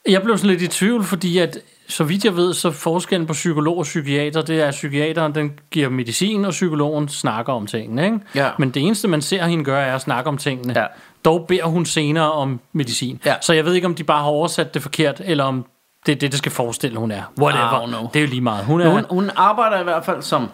jeg 0.09 0.23
blev 0.23 0.37
sådan 0.39 0.51
lidt 0.51 0.63
i 0.63 0.67
tvivl, 0.67 1.05
fordi 1.05 1.39
at 1.39 1.59
så 1.93 2.05
vidt 2.05 2.25
jeg 2.25 2.37
ved, 2.37 2.55
så 2.55 2.71
forskellen 2.71 3.27
på 3.27 3.33
psykolog 3.33 3.79
og 3.79 3.83
psykiater, 3.85 4.43
det 4.43 4.61
er, 4.61 4.67
at 4.67 4.71
psykiateren 4.75 5.35
den 5.35 5.53
giver 5.71 5.89
medicin, 5.89 6.45
og 6.45 6.51
psykologen 6.51 7.09
snakker 7.09 7.53
om 7.53 7.67
tingene. 7.67 8.05
Ikke? 8.05 8.19
Ja. 8.35 8.51
Men 8.59 8.71
det 8.71 8.83
eneste, 8.83 9.09
man 9.09 9.23
ser 9.23 9.47
hende 9.47 9.65
gøre, 9.65 9.87
er 9.87 9.95
at 9.95 10.01
snakke 10.01 10.29
om 10.29 10.37
tingene. 10.39 10.81
Ja. 10.81 10.87
Dog 11.25 11.45
beder 11.49 11.65
hun 11.65 11.87
senere 11.87 12.33
om 12.33 12.61
medicin. 12.73 13.21
Ja. 13.25 13.35
Så 13.41 13.53
jeg 13.53 13.65
ved 13.65 13.75
ikke, 13.75 13.87
om 13.87 13.95
de 13.95 14.05
bare 14.05 14.23
har 14.23 14.31
oversat 14.31 14.75
det 14.75 14.83
forkert, 14.83 15.21
eller 15.25 15.45
om 15.45 15.67
det 16.07 16.13
er 16.13 16.17
det, 16.17 16.31
det 16.31 16.39
skal 16.39 16.53
forestille, 16.53 16.99
hun 16.99 17.11
er. 17.11 17.23
Whatever. 17.41 17.87
Know. 17.87 18.09
Det 18.13 18.17
er 18.17 18.21
jo 18.25 18.29
lige 18.31 18.41
meget. 18.41 18.65
Hun 18.65 18.81
er, 18.81 18.89
hun, 18.91 19.05
hun 19.11 19.31
arbejder 19.37 19.81
i 19.81 19.85
hvert 19.85 20.05
fald 20.05 20.23
som, 20.23 20.49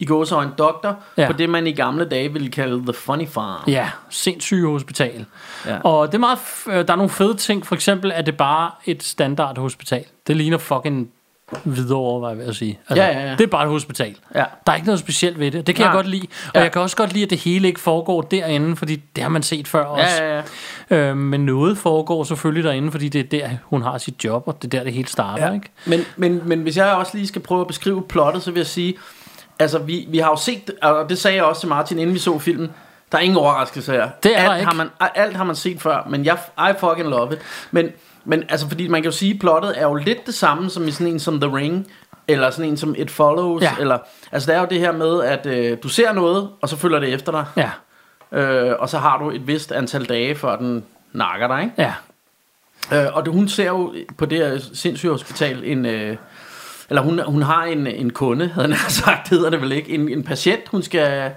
i 0.00 0.04
går 0.04 0.24
så 0.24 0.40
en 0.40 0.48
doktor, 0.58 0.96
Ja. 1.18 1.26
på 1.26 1.32
det 1.32 1.50
man 1.50 1.66
i 1.66 1.72
gamle 1.72 2.04
dage 2.04 2.32
ville 2.32 2.50
kalde 2.50 2.82
the 2.82 2.92
funny 2.92 3.28
farm. 3.28 3.68
Ja, 3.70 3.90
sindssyge 4.10 4.66
hospital. 4.68 5.24
Ja. 5.66 5.78
Og 5.80 6.06
det 6.06 6.14
er 6.14 6.18
meget, 6.18 6.38
øh, 6.66 6.74
der 6.86 6.92
er 6.92 6.96
nogle 6.96 7.10
fede 7.10 7.34
ting. 7.34 7.66
For 7.66 7.74
eksempel 7.74 8.12
er 8.14 8.22
det 8.22 8.36
bare 8.36 8.70
et 8.84 9.02
standard 9.02 9.58
hospital. 9.58 10.04
Det 10.26 10.36
ligner 10.36 10.58
fucking 10.58 11.08
videre 11.64 12.18
hvad 12.18 12.28
jeg 12.30 12.38
vil 12.38 12.54
sige. 12.54 12.78
Altså, 12.88 13.04
Ja, 13.04 13.18
ja, 13.18 13.26
ja. 13.26 13.30
Det 13.30 13.40
er 13.40 13.46
bare 13.46 13.62
et 13.64 13.68
hospital. 13.70 14.16
Ja. 14.34 14.44
Der 14.66 14.72
er 14.72 14.74
ikke 14.76 14.86
noget 14.86 14.98
specielt 15.00 15.38
ved 15.40 15.50
det. 15.50 15.66
Det 15.66 15.74
kan 15.74 15.82
Nej. 15.82 15.88
jeg 15.90 15.96
godt 15.96 16.06
lide. 16.08 16.26
Og 16.46 16.50
Ja. 16.54 16.60
jeg 16.60 16.72
kan 16.72 16.82
også 16.82 16.96
godt 16.96 17.12
lide, 17.12 17.24
at 17.24 17.30
det 17.30 17.38
hele 17.38 17.68
ikke 17.68 17.80
foregår 17.80 18.22
derinde, 18.22 18.76
fordi 18.76 18.96
det 19.16 19.22
har 19.22 19.28
man 19.30 19.42
set 19.42 19.68
før 19.68 19.84
også. 19.84 20.22
Ja, 20.22 20.36
ja, 20.36 20.42
ja. 20.90 20.96
Øh, 20.96 21.16
men 21.16 21.46
noget 21.46 21.78
foregår 21.78 22.24
selvfølgelig 22.24 22.64
derinde, 22.64 22.90
fordi 22.92 23.08
det 23.08 23.18
er 23.18 23.24
der, 23.40 23.48
hun 23.64 23.82
har 23.82 23.98
sit 23.98 24.24
job, 24.24 24.42
og 24.48 24.62
det 24.62 24.74
er 24.74 24.78
der, 24.78 24.84
det 24.84 24.92
hele 24.92 25.08
starter. 25.08 25.46
Ja. 25.46 25.52
Ikke? 25.54 25.68
Men, 25.84 26.00
men, 26.16 26.42
men 26.44 26.60
hvis 26.62 26.76
jeg 26.76 26.86
også 26.92 27.12
lige 27.16 27.26
skal 27.26 27.42
prøve 27.42 27.60
at 27.60 27.66
beskrive 27.66 28.02
plottet, 28.08 28.42
så 28.42 28.50
vil 28.50 28.60
jeg 28.60 28.66
sige, 28.66 28.94
altså 29.58 29.78
vi, 29.78 30.06
vi 30.08 30.18
har 30.18 30.28
jo 30.30 30.36
set, 30.36 30.70
og 30.82 31.08
det 31.08 31.18
sagde 31.18 31.36
jeg 31.36 31.44
også 31.44 31.60
til 31.60 31.68
Martin, 31.68 31.98
inden 31.98 32.14
vi 32.14 32.18
så 32.20 32.38
filmen, 32.38 32.70
der 33.12 33.18
er 33.18 33.22
ingen 33.22 33.38
overraskelse 33.38 33.92
her. 33.92 34.08
Det 34.22 34.38
er 34.38 34.50
alt 34.50 34.60
ikke. 34.60 34.66
Har 34.66 34.74
man, 34.76 34.88
alt 35.14 35.36
har 35.36 35.44
man 35.44 35.56
set 35.56 35.80
før, 35.80 36.06
men 36.10 36.24
jeg, 36.24 36.38
I 36.58 36.72
fucking 36.80 37.08
love 37.08 37.32
it. 37.32 37.38
Men, 37.70 37.88
men 38.26 38.42
altså, 38.48 38.68
fordi 38.68 38.88
man 38.88 39.02
kan 39.02 39.10
jo 39.10 39.16
sige, 39.16 39.34
at 39.34 39.40
plottet 39.40 39.74
er 39.80 39.82
jo 39.82 39.94
lidt 39.94 40.26
det 40.26 40.34
samme 40.34 40.70
som 40.70 40.88
i 40.88 40.90
sådan 40.90 41.06
en 41.12 41.20
som 41.20 41.40
The 41.40 41.56
Ring, 41.56 41.86
eller 42.28 42.50
sådan 42.50 42.70
en 42.70 42.76
som 42.76 42.94
It 42.98 43.10
Follows, 43.10 43.62
Ja. 43.62 43.70
eller, 43.80 43.98
altså 44.32 44.50
det 44.50 44.56
er 44.56 44.60
jo 44.60 44.66
det 44.70 44.80
her 44.80 44.92
med, 44.92 45.22
at 45.22 45.46
øh, 45.46 45.78
du 45.82 45.88
ser 45.88 46.12
noget, 46.12 46.48
og 46.62 46.68
så 46.68 46.76
følger 46.76 46.98
det 46.98 47.14
efter 47.14 47.32
dig, 47.32 47.44
Ja, 47.56 47.70
øh, 48.38 48.74
og 48.78 48.88
så 48.88 48.98
har 48.98 49.18
du 49.18 49.30
et 49.30 49.46
vist 49.46 49.72
antal 49.72 50.04
dage, 50.04 50.34
før 50.34 50.56
den 50.56 50.84
nakker 51.12 51.46
dig, 51.46 51.62
ikke? 51.62 51.74
ja. 51.78 51.92
Øh, 52.92 53.06
og 53.16 53.24
det, 53.24 53.32
hun 53.32 53.48
ser 53.48 53.66
jo 53.66 53.94
på 54.18 54.26
det 54.26 54.38
her 54.38 54.58
sindssyge 54.74 55.12
hospital 55.12 55.62
en... 55.64 55.86
Øh, 55.86 56.16
eller 56.90 57.02
hun, 57.02 57.20
hun 57.26 57.42
har 57.42 57.64
en, 57.64 57.86
en 57.86 58.10
kunde, 58.10 58.48
havde 58.48 58.68
han 58.74 58.90
sagt, 58.90 59.28
hedder 59.28 59.50
det 59.50 59.60
vel 59.60 59.72
ikke. 59.72 59.88
En, 59.90 60.08
en 60.08 60.22
patient, 60.22 60.60
hun 60.68 60.82
skal... 60.82 61.32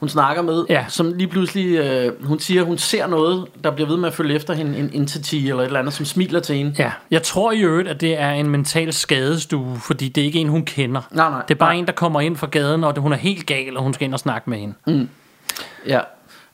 Hun 0.00 0.08
snakker 0.08 0.42
med, 0.42 0.64
Ja. 0.68 0.84
som 0.88 1.12
lige 1.12 1.28
pludselig, 1.28 1.78
øh, 1.78 2.24
hun 2.26 2.38
siger, 2.40 2.62
hun 2.62 2.78
ser 2.78 3.06
noget, 3.06 3.46
der 3.64 3.70
bliver 3.70 3.88
ved 3.88 3.96
med 3.96 4.08
at 4.08 4.14
følge 4.14 4.34
efter 4.34 4.54
hende, 4.54 4.78
en 4.78 4.90
entity 4.92 5.34
eller 5.34 5.58
et 5.60 5.64
eller 5.66 5.78
andet, 5.80 5.94
som 5.94 6.04
smiler 6.06 6.40
til 6.40 6.56
hende. 6.56 6.74
Ja, 6.78 6.92
jeg 7.10 7.22
tror 7.22 7.52
i 7.52 7.60
øvrigt, 7.60 7.88
at 7.88 8.00
det 8.00 8.20
er 8.20 8.30
en 8.30 8.50
mental 8.50 8.92
skadestue, 8.92 9.76
fordi 9.86 10.08
det 10.08 10.20
er 10.20 10.24
ikke 10.24 10.38
en, 10.38 10.48
hun 10.48 10.64
kender. 10.64 11.00
Nej, 11.10 11.30
nej. 11.30 11.42
Det 11.48 11.54
er 11.54 11.58
bare 11.58 11.72
nej. 11.72 11.78
en, 11.78 11.86
der 11.86 11.92
kommer 11.92 12.20
ind 12.20 12.36
fra 12.36 12.46
gaden, 12.50 12.84
og 12.84 12.94
det- 12.94 13.02
hun 13.02 13.12
er 13.12 13.16
helt 13.16 13.46
gal, 13.46 13.76
og 13.76 13.82
hun 13.82 13.94
skal 13.94 14.04
ind 14.04 14.14
og 14.14 14.20
snakke 14.20 14.50
med 14.50 14.58
hende. 14.58 15.08
Ja. 15.86 16.00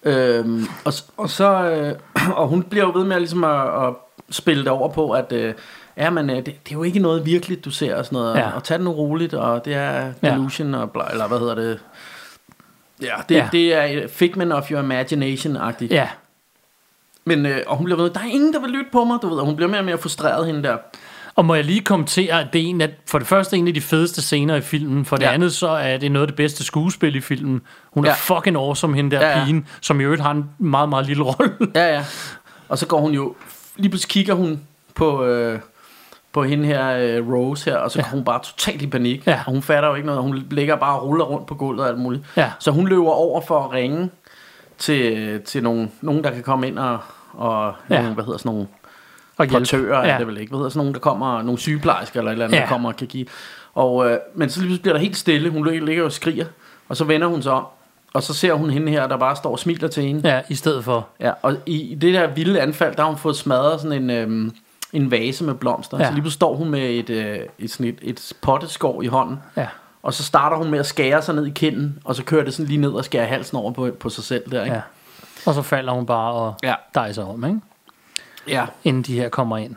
Øhm, 0.05 0.67
og, 0.85 0.93
og 1.17 1.31
så 1.31 1.71
øh, 1.71 1.95
og 2.41 2.49
hun 2.49 2.63
bliver 2.63 2.85
jo 2.85 2.93
ved 2.99 3.05
med 3.05 3.19
ligesom 3.19 3.45
at, 3.45 3.61
at 3.87 3.95
spille 4.31 4.63
det 4.63 4.71
over 4.73 4.89
på, 4.89 5.11
at 5.11 5.33
øh, 5.33 5.55
ja, 5.97 6.11
men, 6.11 6.31
øh, 6.31 6.37
det, 6.37 6.45
det 6.47 6.53
er 6.71 6.73
jo 6.75 6.83
ikke 6.83 6.99
noget 6.99 7.27
virkeligt, 7.27 7.65
du 7.65 7.71
ser 7.71 7.97
og 7.97 8.05
sådan 8.05 8.17
noget. 8.17 8.35
Ja. 8.37 8.47
Og, 8.47 8.53
og 8.55 8.65
tag 8.65 8.77
det 8.79 8.85
nu 8.85 8.91
roligt, 8.93 9.35
og 9.35 9.65
det 9.65 9.75
er 9.75 10.13
Ja. 10.23 10.31
delusion, 10.31 10.75
og 10.75 10.91
bla, 10.91 11.03
eller 11.13 11.29
hvad 11.29 11.39
hedder 11.39 11.55
det? 11.55 11.79
Ja, 13.03 13.15
det, 13.29 13.35
Ja. 13.35 13.49
det 13.53 13.75
er 13.75 13.83
et 13.83 14.11
figment 14.11 14.53
of 14.53 14.71
your 14.71 14.81
imagination-agtigt. 14.83 15.93
Ja, 15.95 16.09
Men, 17.25 17.47
øh, 17.47 17.59
og 17.67 17.77
hun 17.77 17.85
bliver 17.85 17.99
ved, 18.03 18.11
der 18.11 18.21
er 18.21 18.25
ingen, 18.25 18.53
der 18.53 18.61
vil 18.61 18.71
lytte 18.71 18.91
på 18.93 19.05
mig, 19.05 19.19
du 19.23 19.29
ved, 19.29 19.39
og 19.39 19.47
hun 19.47 19.57
bliver 19.57 19.69
mere 19.69 19.81
og 19.81 19.85
mere 19.85 19.99
frustreret 19.99 20.47
hende 20.47 20.63
der. 20.63 20.77
Og 21.37 21.45
må 21.45 21.55
jeg 21.55 21.65
lige 21.65 21.81
kommentere, 21.81 22.41
at 22.41 22.47
det 22.53 22.61
er 22.63 22.67
en 22.67 22.81
af, 22.81 22.91
for 23.07 23.19
det 23.19 23.29
første 23.29 23.57
en 23.57 23.69
af 23.69 23.75
de 23.75 23.81
fedeste 23.81 24.23
scener 24.23 24.57
i 24.57 24.61
filmen, 24.61 25.05
for 25.05 25.17
det 25.17 25.25
Ja. 25.25 25.33
andet 25.33 25.53
så 25.53 25.69
er 25.69 25.97
det 25.97 26.13
noget 26.13 26.23
af 26.23 26.29
det 26.29 26.37
bedste 26.37 26.65
skuespil 26.65 27.17
i 27.17 27.21
filmen. 27.21 27.61
Hun 27.93 28.05
er 28.05 28.09
Ja. 28.09 28.15
fucking 28.15 28.57
awesome, 28.57 28.97
hende 28.97 29.17
der 29.17 29.23
ja. 29.27 29.39
ja. 29.39 29.45
pigen, 29.45 29.67
som 29.81 30.01
i 30.01 30.05
øvrigt 30.05 30.23
har 30.23 30.31
en 30.31 30.45
meget, 30.59 30.89
meget 30.89 31.07
lille 31.07 31.23
rolle. 31.23 31.53
Ja, 31.75 31.95
ja. 31.95 32.05
Og 32.69 32.79
så 32.79 32.87
går 32.87 33.01
hun 33.01 33.13
jo... 33.13 33.35
Lige 33.77 33.91
pludselig 33.91 34.11
kigger 34.11 34.35
hun 34.35 34.61
på... 34.95 35.25
Øh, 35.25 35.59
på 36.35 36.43
hende 36.45 36.67
her, 36.67 36.97
øh, 37.19 37.33
Rose 37.33 37.71
her, 37.71 37.77
og 37.77 37.91
så 37.91 37.99
ja. 37.99 38.03
Går 38.03 38.11
hun 38.17 38.25
bare 38.25 38.41
totalt 38.43 38.83
i 38.83 38.87
panik. 38.87 39.27
Ja. 39.27 39.41
Og 39.47 39.53
hun 39.53 39.63
fatter 39.63 39.89
jo 39.89 39.95
ikke 39.95 40.07
noget. 40.07 40.23
Hun 40.23 40.45
ligger 40.51 40.77
bare 40.77 40.99
og 40.99 41.07
ruller 41.07 41.25
rundt 41.25 41.47
på 41.47 41.55
gulvet 41.55 41.83
og 41.85 41.89
alt 41.91 41.99
muligt. 41.99 42.23
Ja. 42.37 42.51
Så 42.59 42.71
hun 42.71 42.89
løber 42.89 43.11
over 43.11 43.41
for 43.41 43.61
at 43.65 43.73
ringe 43.73 44.11
til, 44.79 45.41
til 45.41 45.63
nogen, 45.63 45.93
nogen, 46.01 46.25
der 46.25 46.31
kan 46.31 46.43
komme 46.43 46.67
ind 46.69 46.79
og, 46.79 46.99
og 47.33 47.73
Ja. 47.91 47.99
nogle, 47.99 48.15
hvad 48.15 48.25
hedder 48.25 48.39
sådan 48.39 48.53
nogle 48.53 48.67
Og 49.37 49.47
portører, 49.49 50.07
ja. 50.07 50.13
er 50.13 50.19
det 50.19 50.27
vel 50.27 50.39
ikke? 50.39 50.51
Hvad 50.51 50.59
hedder 50.59 50.71
sådan 50.71 50.79
nogen, 50.81 50.95
der 50.95 51.01
kommer, 51.01 51.43
nogle 51.43 51.59
sygeplejersker 51.59 52.21
eller 52.21 52.31
et 52.31 52.33
eller 52.33 52.45
andet, 52.45 52.57
ja. 52.57 52.63
Der 52.63 52.69
kommer 52.69 52.89
og 52.89 52.97
kan 52.97 53.07
give. 53.07 53.27
Og, 53.75 54.11
øh, 54.11 54.19
men 54.35 54.51
så 54.51 54.61
bliver 54.61 54.95
der 54.95 54.99
helt 55.01 55.17
stille. 55.17 55.51
Hun 55.51 55.67
ligger 55.67 56.05
og 56.05 56.13
skriger, 56.13 56.47
og 56.89 56.97
så 56.97 57.05
vender 57.05 57.27
hun 57.27 57.43
sig 57.43 57.53
om. 57.53 57.67
Og 58.15 58.23
så 58.23 58.35
ser 58.35 58.53
hun 58.53 58.71
hende 58.71 58.93
her, 58.93 59.07
der 59.07 59.17
bare 59.17 59.37
står 59.37 59.51
og 59.51 59.59
smiler 59.59 59.89
til 59.89 60.03
hende. 60.03 60.29
ja, 60.35 60.41
i 60.49 60.55
stedet 60.55 60.85
for. 60.85 61.07
Ja, 61.21 61.33
og 61.43 61.57
i, 61.67 61.81
i 61.93 61.95
det 61.95 62.15
der 62.15 62.27
vilde 62.27 62.61
anfald, 62.61 62.95
der 62.97 63.03
har 63.03 63.09
hun 63.09 63.19
fået 63.19 63.37
smadret 63.37 63.81
sådan 63.81 64.03
en, 64.03 64.11
øhm, 64.11 64.53
en 64.95 65.11
vase 65.11 65.45
med 65.45 65.55
blomster. 65.55 65.99
Ja. 65.99 66.05
Så 66.05 66.11
lige 66.11 66.23
pludselig 66.23 66.37
står 66.37 66.55
hun 66.57 66.71
med 66.71 66.81
et, 66.91 67.11
øh, 67.11 67.39
et, 67.59 67.71
sådan 67.71 67.87
et, 67.87 67.99
et 68.03 68.33
potteskår 68.43 69.03
i 69.03 69.07
hånden. 69.07 69.37
Ja. 69.57 69.67
Og 70.03 70.15
så 70.15 70.23
starter 70.25 70.57
hun 70.57 70.71
med 70.71 70.79
at 70.79 70.87
skære 70.87 71.23
sig 71.23 71.35
ned 71.35 71.47
i 71.47 71.51
kinden, 71.51 71.99
og 72.05 72.15
så 72.15 72.25
kører 72.25 72.45
det 72.45 72.55
sådan 72.55 72.69
lige 72.69 72.81
ned 72.81 72.91
og 72.91 73.05
skærer 73.05 73.27
halsen 73.27 73.57
over 73.57 73.73
på, 73.73 73.91
på 74.01 74.09
sig 74.09 74.25
selv 74.25 74.51
der, 74.51 74.65
ikke? 74.65 74.77
Ja. 74.77 74.83
Og 75.47 75.55
så 75.55 75.63
falder 75.63 75.93
hun 75.93 76.07
bare 76.07 76.33
og 76.33 76.55
Ja. 76.63 76.75
dejser 76.95 77.25
om, 77.27 77.45
ikke? 77.45 77.61
Ja, 78.49 78.67
inden 78.85 79.03
de 79.03 79.15
her 79.21 79.29
kommer 79.29 79.57
ind. 79.59 79.77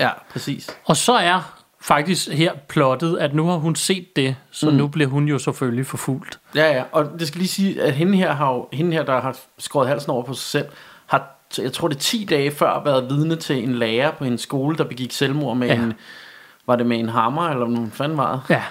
ja 0.00 0.10
præcis. 0.32 0.76
Og 0.84 0.96
så 0.96 1.12
er 1.12 1.60
faktisk 1.80 2.28
her 2.28 2.52
plottet, 2.68 3.18
at 3.18 3.34
nu 3.34 3.46
har 3.46 3.56
hun 3.56 3.76
set 3.76 4.16
det, 4.16 4.36
så 4.50 4.70
mm. 4.70 4.76
nu 4.76 4.86
bliver 4.88 5.08
hun 5.10 5.28
jo 5.28 5.38
selvfølgelig 5.38 5.86
forfulgt. 5.86 6.38
Ja, 6.54 6.72
ja, 6.76 6.82
og 6.92 7.10
det 7.18 7.28
skal 7.28 7.38
lige 7.38 7.48
sige, 7.48 7.82
at 7.82 7.92
hende 7.92 8.16
her, 8.18 8.32
har 8.32 8.52
jo, 8.52 8.68
hende 8.72 8.92
her 8.92 9.02
der 9.02 9.20
har 9.20 9.36
skåret 9.58 9.88
halsen 9.88 10.10
over 10.10 10.22
på 10.22 10.34
sig 10.34 10.42
selv, 10.50 10.68
har, 11.06 11.30
jeg 11.62 11.72
tror 11.72 11.88
det 11.88 11.94
er 11.96 12.00
10 12.00 12.26
dage 12.30 12.50
før, 12.50 12.82
været 12.84 13.06
vidne 13.10 13.36
til 13.36 13.64
en 13.64 13.74
lærer 13.74 14.10
på 14.10 14.24
en 14.24 14.38
skole, 14.38 14.76
der 14.76 14.84
begik 14.84 15.12
selvmord 15.12 15.56
med 15.56 15.68
ja. 15.68 15.74
En, 15.74 15.92
var 16.66 16.76
det 16.76 16.86
med 16.86 16.98
en 16.98 17.08
hammer, 17.08 17.48
eller 17.48 17.66
hvad 17.66 17.90
fanden 17.92 18.18
var 18.18 18.32
det? 18.48 18.54
Ja, 18.54 18.62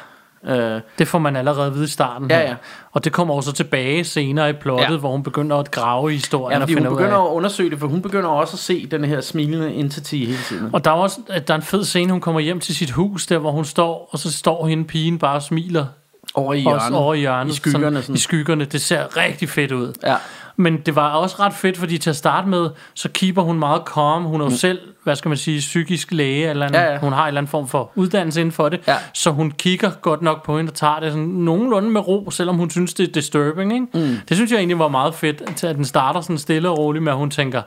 Øh, 0.48 0.82
det 1.00 1.08
får 1.08 1.20
man 1.20 1.36
allerede 1.36 1.68
at 1.68 1.74
vide 1.74 1.84
i 1.84 1.88
starten. 1.88 2.30
Ja, 2.30 2.38
her. 2.40 2.48
ja. 2.48 2.56
Og 2.92 3.04
det 3.04 3.12
kommer 3.14 3.34
også 3.34 3.52
tilbage 3.54 4.04
senere 4.04 4.50
i 4.50 4.54
plottet, 4.54 4.94
Ja. 4.94 4.98
hvor 4.98 5.12
hun 5.12 5.24
begynder 5.24 5.58
at 5.58 5.72
grave 5.72 6.12
i 6.12 6.16
historien 6.16 6.52
ja, 6.58 6.64
og 6.64 6.70
fordi 6.70 6.74
hun 6.74 6.96
begynder 6.98 7.18
af... 7.18 7.26
at 7.26 7.30
undersøge 7.32 7.70
det, 7.70 7.80
for 7.80 7.88
hun 7.88 8.02
begynder 8.02 8.30
også 8.30 8.56
at 8.56 8.60
se 8.60 8.88
den 8.92 9.04
her 9.06 9.22
smilende 9.22 9.74
entity 9.74 10.16
hele 10.16 10.38
tiden. 10.48 10.70
Og 10.74 10.86
der 10.86 10.92
er 10.92 10.96
også 10.96 11.20
at 11.30 11.48
der 11.48 11.54
er 11.54 11.58
en 11.58 11.64
fed 11.64 11.84
scene, 11.84 12.12
hun 12.12 12.22
kommer 12.22 12.42
hjem 12.42 12.60
til 12.60 12.76
sit 12.76 12.92
hus, 12.92 13.26
der 13.26 13.38
hvor 13.38 13.52
hun 13.52 13.66
står, 13.66 14.10
og 14.12 14.20
så 14.20 14.32
står 14.32 14.68
hende 14.68 14.84
pigen 14.84 15.20
bare 15.20 15.36
og 15.36 15.44
smiler 15.44 15.86
Over 16.34 16.54
i 16.54 16.58
også 16.66 16.80
hjørnet. 16.80 17.00
over 17.00 17.14
i 17.14 17.20
hjørnet. 17.20 17.52
I 17.54 17.56
skyggerne. 17.56 17.86
Sådan, 17.86 18.02
Sådan. 18.04 18.16
I 18.16 18.20
skyggerne. 18.20 18.66
Det 18.66 18.82
ser 18.82 19.18
rigtig 19.18 19.50
fedt 19.50 19.72
ud. 19.72 19.94
Ja. 20.04 20.16
Men 20.56 20.78
det 20.82 20.96
var 20.96 21.10
også 21.10 21.36
ret 21.40 21.54
fedt, 21.54 21.78
fordi 21.78 21.98
til 21.98 22.10
at 22.10 22.16
starte 22.16 22.48
med, 22.50 22.70
så 22.94 23.10
keeper 23.14 23.42
hun 23.42 23.60
meget 23.60 23.82
calm. 23.96 24.24
Hun 24.24 24.42
er 24.42 24.46
jo 24.46 24.50
mm. 24.50 24.56
selv, 24.56 24.80
hvad 25.04 25.16
skal 25.16 25.30
man 25.30 25.38
sige, 25.38 25.60
psykisk 25.60 26.12
læge, 26.12 26.50
eller 26.50 26.68
en, 26.68 26.74
Ja, 26.74 26.92
ja. 26.92 26.98
hun 27.00 27.14
har 27.14 27.22
en 27.24 27.28
eller 27.28 27.42
anden 27.42 27.50
form 27.50 27.68
for 27.68 27.92
uddannelse 27.96 28.40
inden 28.42 28.52
for 28.52 28.70
det. 28.70 28.80
Ja. 28.88 28.96
Så 29.14 29.32
hun 29.32 29.52
kigger 29.52 29.92
godt 30.02 30.22
nok 30.22 30.46
på 30.46 30.58
hende 30.58 30.70
og 30.70 30.74
tager 30.74 31.00
det 31.00 31.12
sådan 31.12 31.26
nogenlunde 31.28 31.90
med 31.90 32.08
ro, 32.08 32.32
selvom 32.32 32.56
hun 32.56 32.70
synes, 32.70 32.94
det 32.94 33.08
er 33.08 33.12
disturbing. 33.12 33.74
Ikke? 33.74 33.86
Mm. 33.94 34.18
Det 34.30 34.38
synes 34.38 34.52
jeg 34.52 34.58
egentlig 34.58 34.80
var 34.80 34.88
meget 34.88 35.16
fedt, 35.16 35.42
at 35.64 35.76
den 35.76 35.86
starter 35.86 36.22
sådan 36.22 36.38
stille 36.38 36.70
og 36.70 36.78
roligt 36.78 37.04
med, 37.04 37.12
at 37.12 37.18
hun 37.18 37.30
tænker, 37.32 37.62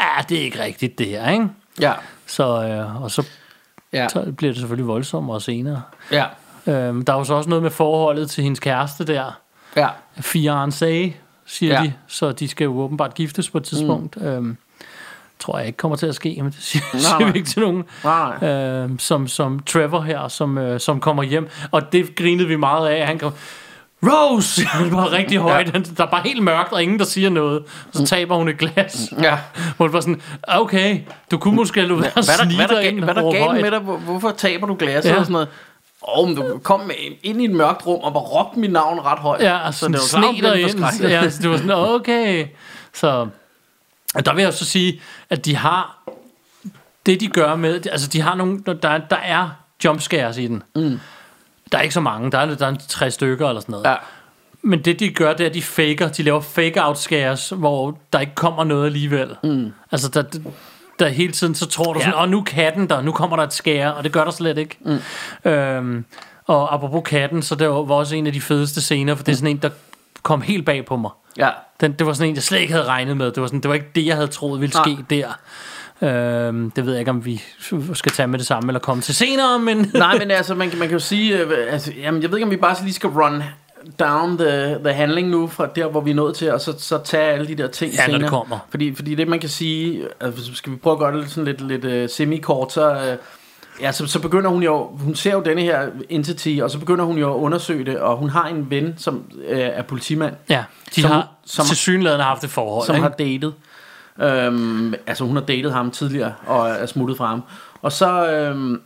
ah, 0.00 0.24
det 0.28 0.38
er 0.38 0.42
ikke 0.42 0.62
rigtigt 0.62 0.98
det 0.98 1.06
her, 1.06 1.30
ikke? 1.30 1.48
Ja. 1.80 1.92
Så, 2.26 2.62
øh, 2.64 3.02
og 3.02 3.10
så, 3.10 3.26
Ja. 3.92 4.08
så 4.08 4.32
bliver 4.38 4.52
det 4.52 4.60
selvfølgelig 4.60 4.86
voldsommere 4.88 5.40
senere. 5.40 5.82
Ja. 6.12 6.24
Øhm, 6.66 7.04
der 7.04 7.12
er 7.12 7.18
jo 7.18 7.24
så 7.24 7.34
også 7.34 7.48
noget 7.50 7.62
med 7.62 7.70
forholdet 7.70 8.30
til 8.30 8.44
hendes 8.44 8.60
kæreste 8.60 9.06
der. 9.06 9.38
Ja. 9.76 9.88
Fiancé, 10.18 11.12
siger 11.46 11.74
Ja. 11.74 11.82
de. 11.86 11.92
Så 12.06 12.32
de 12.32 12.48
skal 12.48 12.64
jo 12.64 12.78
åbenbart 12.80 13.14
giftes 13.14 13.50
på 13.50 13.58
et 13.58 13.64
tidspunkt. 13.64 14.16
Mm. 14.20 14.26
Øhm, 14.26 14.56
tror 15.38 15.58
jeg 15.58 15.66
ikke 15.66 15.76
kommer 15.76 15.96
til 15.96 16.06
at 16.06 16.14
ske, 16.14 16.34
men 16.42 16.52
det 16.52 16.56
siger, 16.60 16.82
Nej, 16.92 17.00
siger 17.00 17.32
vi 17.32 17.38
ikke 17.38 17.48
til 17.50 17.60
nogen. 17.62 17.84
Nej. 18.04 18.48
Øhm, 18.48 18.98
som, 18.98 19.28
som 19.28 19.58
Trevor 19.66 20.00
her, 20.00 20.28
som, 20.28 20.58
øh, 20.58 20.80
som 20.80 21.00
kommer 21.00 21.22
hjem. 21.22 21.48
Og 21.70 21.92
det 21.92 22.16
grinede 22.16 22.48
vi 22.48 22.56
meget 22.56 22.88
af. 22.88 23.06
Han 23.06 23.18
kom, 23.18 23.32
Rose! 24.02 24.62
Det 24.84 24.92
var 24.92 25.12
rigtig 25.12 25.38
højt. 25.38 25.74
Ja. 25.74 25.78
Der 25.96 26.04
er 26.06 26.10
bare 26.10 26.22
helt 26.24 26.42
mørkt, 26.42 26.72
og 26.72 26.82
ingen, 26.82 26.98
der 26.98 27.04
siger 27.04 27.30
noget. 27.30 27.62
Så 27.92 28.06
taber 28.06 28.36
hun 28.36 28.48
et 28.48 28.58
glas. 28.58 29.12
Ja. 29.22 29.38
Det 29.78 29.92
var 29.92 30.00
sådan, 30.00 30.20
okay, 30.48 31.00
du 31.30 31.38
kunne 31.38 31.56
måske 31.56 31.80
lade 31.82 32.00
være 32.00 32.06
at 32.06 32.12
Hvad 32.14 32.56
hvad 32.66 32.66
ga- 32.78 32.80
ind 32.80 32.98
hvad 33.04 33.08
er 33.16 33.20
der 33.20 33.32
galt 33.32 33.62
med 33.62 33.70
dig? 33.70 33.78
Hvor- 33.80 33.96
Hvorfor 33.96 34.30
taber 34.30 34.66
du 34.66 34.76
glasset 34.78 35.10
Ja. 35.10 35.16
og 35.18 35.24
sådan 35.24 35.32
noget? 35.32 35.48
Åh, 36.02 36.18
oh, 36.18 36.28
men 36.28 36.36
du 36.36 36.58
kom 36.58 36.80
med 36.80 36.94
ind 37.22 37.42
i 37.42 37.44
et 37.44 37.50
mørkt 37.50 37.86
rum 37.86 38.00
og 38.00 38.12
bare 38.12 38.22
råbte 38.22 38.58
mit 38.58 38.72
navn 38.72 39.00
ret 39.00 39.18
højt. 39.18 39.42
Ja, 39.42 39.66
altså 39.66 39.80
så 39.80 39.88
det 39.88 40.42
var 40.42 40.52
ind. 40.54 40.78
forskrækket. 40.78 41.10
Ja, 41.10 41.30
så 41.30 41.42
det 41.42 41.50
var 41.50 41.56
sådan, 41.56 41.70
okay. 41.70 42.46
Så 42.94 43.28
og 44.16 44.26
der 44.26 44.34
vil 44.34 44.42
jeg 44.42 44.54
så 44.54 44.64
sige, 44.64 45.00
at 45.30 45.44
de 45.44 45.56
har, 45.56 46.02
det 47.06 47.20
de 47.20 47.28
gør 47.28 47.56
med, 47.56 47.86
altså 47.86 48.08
de 48.08 48.20
har 48.20 48.34
nogle, 48.34 48.62
der, 48.66 48.98
der 48.98 49.16
er 49.16 49.50
jumpscares 49.84 50.38
i 50.38 50.46
den. 50.46 50.62
Mm. 50.74 51.00
Der 51.72 51.78
er 51.78 51.82
ikke 51.82 51.94
så 51.94 52.00
mange, 52.00 52.30
der 52.30 52.38
er, 52.38 52.54
der 52.54 52.66
er 52.66 52.74
tre 52.88 53.10
stykker 53.10 53.48
eller 53.48 53.60
sådan 53.60 53.72
noget. 53.72 53.84
Ja. 53.84 53.94
Men 54.62 54.84
det 54.84 55.00
de 55.00 55.10
gør, 55.10 55.32
det 55.32 55.44
er, 55.44 55.48
at 55.48 55.54
de 55.54 55.62
faker, 55.62 56.08
de 56.08 56.22
laver 56.22 56.40
fake-out 56.40 56.98
scares, 56.98 57.48
hvor 57.48 57.98
der 58.12 58.20
ikke 58.20 58.34
kommer 58.34 58.64
noget 58.64 58.86
alligevel. 58.86 59.36
Mm. 59.42 59.72
Altså 59.92 60.08
der, 60.08 60.22
der 60.98 61.08
hele 61.08 61.32
tiden, 61.32 61.54
så 61.54 61.66
tror 61.66 61.92
du 61.92 62.00
sådan, 62.00 62.14
åh, 62.14 62.28
nu 62.28 62.42
katten 62.42 62.88
der, 62.90 63.02
nu 63.02 63.12
kommer 63.12 63.36
der 63.36 63.44
et 63.44 63.52
skære, 63.52 63.94
og 63.94 64.04
det 64.04 64.12
gør 64.12 64.24
der 64.24 64.30
slet 64.30 64.58
ikke. 64.58 64.78
Mm. 65.44 65.50
Øhm, 65.50 66.04
og 66.46 66.74
apropos 66.74 67.02
katten, 67.06 67.42
så 67.42 67.54
det 67.54 67.68
var 67.68 67.74
også 67.74 68.16
en 68.16 68.26
af 68.26 68.32
de 68.32 68.40
fedeste 68.40 68.80
scener, 68.82 69.14
for 69.14 69.24
det 69.24 69.32
er 69.32 69.36
sådan 69.36 69.50
en, 69.50 69.56
der 69.56 69.70
kom 70.22 70.40
helt 70.40 70.66
bag 70.66 70.84
på 70.86 70.96
mig. 70.96 71.10
Ja. 71.38 71.48
Den, 71.80 71.92
det 71.92 72.06
var 72.06 72.12
sådan 72.12 72.28
en, 72.28 72.34
jeg 72.34 72.42
slet 72.42 72.60
ikke 72.60 72.72
havde 72.72 72.86
regnet 72.86 73.16
med. 73.16 73.26
Det 73.32 73.40
var, 73.40 73.46
sådan, 73.46 73.60
det 73.60 73.68
var 73.68 73.74
ikke 73.74 73.90
det, 73.94 74.06
jeg 74.06 74.14
havde 74.14 74.28
troet 74.28 74.60
ville 74.60 74.72
ske 74.72 74.96
der. 75.10 75.28
Øhm, 76.02 76.70
det 76.70 76.86
ved 76.86 76.92
jeg 76.92 77.00
ikke, 77.00 77.10
om 77.10 77.24
vi 77.24 77.42
skal 77.94 78.12
tage 78.12 78.26
med 78.26 78.38
det 78.38 78.46
samme, 78.46 78.68
eller 78.68 78.80
komme 78.80 79.02
til 79.02 79.14
senere, 79.14 79.58
men... 79.58 79.90
Nej, 79.94 80.18
men 80.20 80.30
altså, 80.30 80.54
man, 80.54 80.70
kan- 80.70 80.78
man 80.78 80.88
kan 80.88 80.94
jo 80.96 81.04
sige, 81.04 81.38
øh, 81.38 81.72
altså, 81.72 81.92
jamen, 81.92 82.22
jeg 82.22 82.30
ved 82.30 82.38
ikke, 82.38 82.44
om 82.44 82.50
vi 82.50 82.56
bare 82.56 82.76
lige 82.82 82.92
skal 82.94 83.10
run 83.10 83.42
down 84.00 84.38
the, 84.38 84.78
the 84.84 84.92
handling 84.92 85.28
nu, 85.28 85.46
fra 85.46 85.66
der, 85.76 85.86
hvor 85.86 86.00
vi 86.00 86.10
er 86.10 86.14
nået 86.14 86.34
til, 86.36 86.52
og 86.52 86.60
så, 86.60 86.74
så 86.78 86.98
tage 87.04 87.32
alle 87.32 87.48
de 87.48 87.54
der 87.54 87.66
ting 87.68 87.92
Ja, 87.92 88.04
senere. 88.04 88.20
det 88.22 88.28
kommer. 88.28 88.58
Fordi, 88.70 88.94
fordi 88.94 89.14
det, 89.14 89.28
man 89.28 89.38
kan 89.40 89.48
sige, 89.48 90.02
altså, 90.20 90.54
skal 90.54 90.72
vi 90.72 90.76
prøve 90.76 90.92
at 90.92 90.98
gøre 90.98 91.12
det 91.12 91.20
lidt, 91.20 91.30
sådan 91.30 91.44
lidt, 91.44 91.84
lidt 91.84 92.04
uh, 92.04 92.10
semi-kort, 92.10 92.72
så, 92.72 92.90
uh, 92.92 93.82
ja, 93.82 93.92
så, 93.92 94.06
så 94.06 94.20
begynder 94.20 94.50
hun 94.50 94.62
jo, 94.62 94.86
hun 94.86 95.14
ser 95.14 95.32
jo 95.32 95.40
denne 95.40 95.62
her 95.62 95.88
entity, 96.08 96.58
og 96.62 96.70
så 96.70 96.78
begynder 96.78 97.04
hun 97.04 97.18
jo 97.18 97.34
at 97.34 97.38
undersøge 97.38 97.84
det, 97.84 97.98
og 97.98 98.16
hun 98.16 98.30
har 98.30 98.48
en 98.48 98.70
ven, 98.70 98.94
som 98.98 99.24
uh, 99.34 99.42
er 99.58 99.82
politimand, 99.82 100.34
Ja, 100.50 100.64
de 100.96 101.00
Som- 101.02 101.10
har 101.10 101.28
som- 101.46 101.66
til 101.66 101.76
synligheden 101.76 102.20
haft 102.24 102.44
et 102.44 102.50
forhold. 102.50 102.86
som 102.86 102.94
ikke? 102.94 103.02
har 103.08 103.14
datet. 103.18 103.54
Øhm, 104.22 104.94
altså 105.06 105.24
hun 105.24 105.36
har 105.36 105.42
datet 105.42 105.72
ham 105.72 105.90
tidligere 105.90 106.32
og 106.46 106.68
er 106.70 106.86
smuttet 106.86 107.16
fra 107.16 107.26
ham. 107.26 107.42
Og 107.82 107.92
så, 107.92 108.30
øhm, 108.32 108.80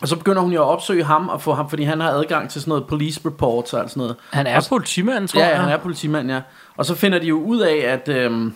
og 0.00 0.08
så 0.08 0.16
begynder 0.16 0.42
hun 0.42 0.52
jo 0.52 0.62
at 0.62 0.66
opsøge 0.68 1.04
ham 1.04 1.28
og 1.28 1.42
få 1.42 1.54
ham, 1.54 1.70
fordi 1.70 1.82
han 1.82 2.00
har 2.00 2.10
adgang 2.10 2.50
til 2.50 2.60
sådan 2.60 2.68
noget 2.70 2.86
police 2.86 3.20
reports 3.26 3.72
og 3.72 3.80
alt 3.80 3.90
sådan 3.90 4.00
noget. 4.00 4.16
Han 4.30 4.46
er 4.46 4.66
politimand, 4.68 5.28
tror 5.28 5.40
Ja, 5.40 5.46
jeg. 5.46 5.54
ja, 5.56 5.60
han 5.62 5.72
er 5.72 5.76
politimand, 5.76 6.30
ja. 6.30 6.40
Og 6.76 6.86
så 6.86 6.94
finder 6.94 7.18
de 7.18 7.26
jo 7.26 7.40
ud 7.42 7.60
af, 7.60 7.74
at, 7.76 8.08
øhm, 8.08 8.54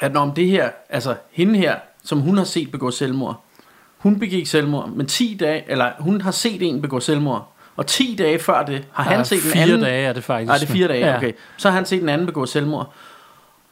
at 0.00 0.12
når 0.12 0.20
om 0.20 0.32
det 0.32 0.48
her, 0.48 0.68
altså 0.90 1.14
hende 1.32 1.58
her, 1.58 1.76
som 2.04 2.20
hun 2.20 2.36
har 2.38 2.44
set 2.44 2.70
begå 2.70 2.90
selvmord, 2.90 3.44
hun 3.98 4.18
begik 4.18 4.46
selvmord, 4.46 4.88
men 4.88 5.06
10 5.06 5.36
dage, 5.40 5.64
eller 5.68 5.90
hun 5.98 6.20
har 6.20 6.30
set 6.30 6.62
en 6.62 6.82
begå 6.82 7.00
selvmord, 7.00 7.52
og 7.76 7.86
10 7.86 8.14
dage 8.18 8.38
før 8.38 8.62
det 8.64 8.86
har 8.92 9.04
han 9.04 9.18
Ja, 9.18 9.24
set 9.24 9.36
en 9.44 9.50
fire 9.50 9.62
anden... 9.62 9.80
dage 9.80 10.06
er 10.06 10.12
det 10.12 10.24
faktisk. 10.24 10.46
Nej, 10.48 10.56
det 10.58 10.68
er 10.68 10.72
fire 10.72 10.88
dage, 10.88 11.06
Ja. 11.06 11.16
okay. 11.16 11.32
Så 11.56 11.68
har 11.68 11.76
han 11.76 11.86
set 11.86 12.02
en 12.02 12.08
anden 12.08 12.26
begå 12.26 12.46
selvmord. 12.46 12.92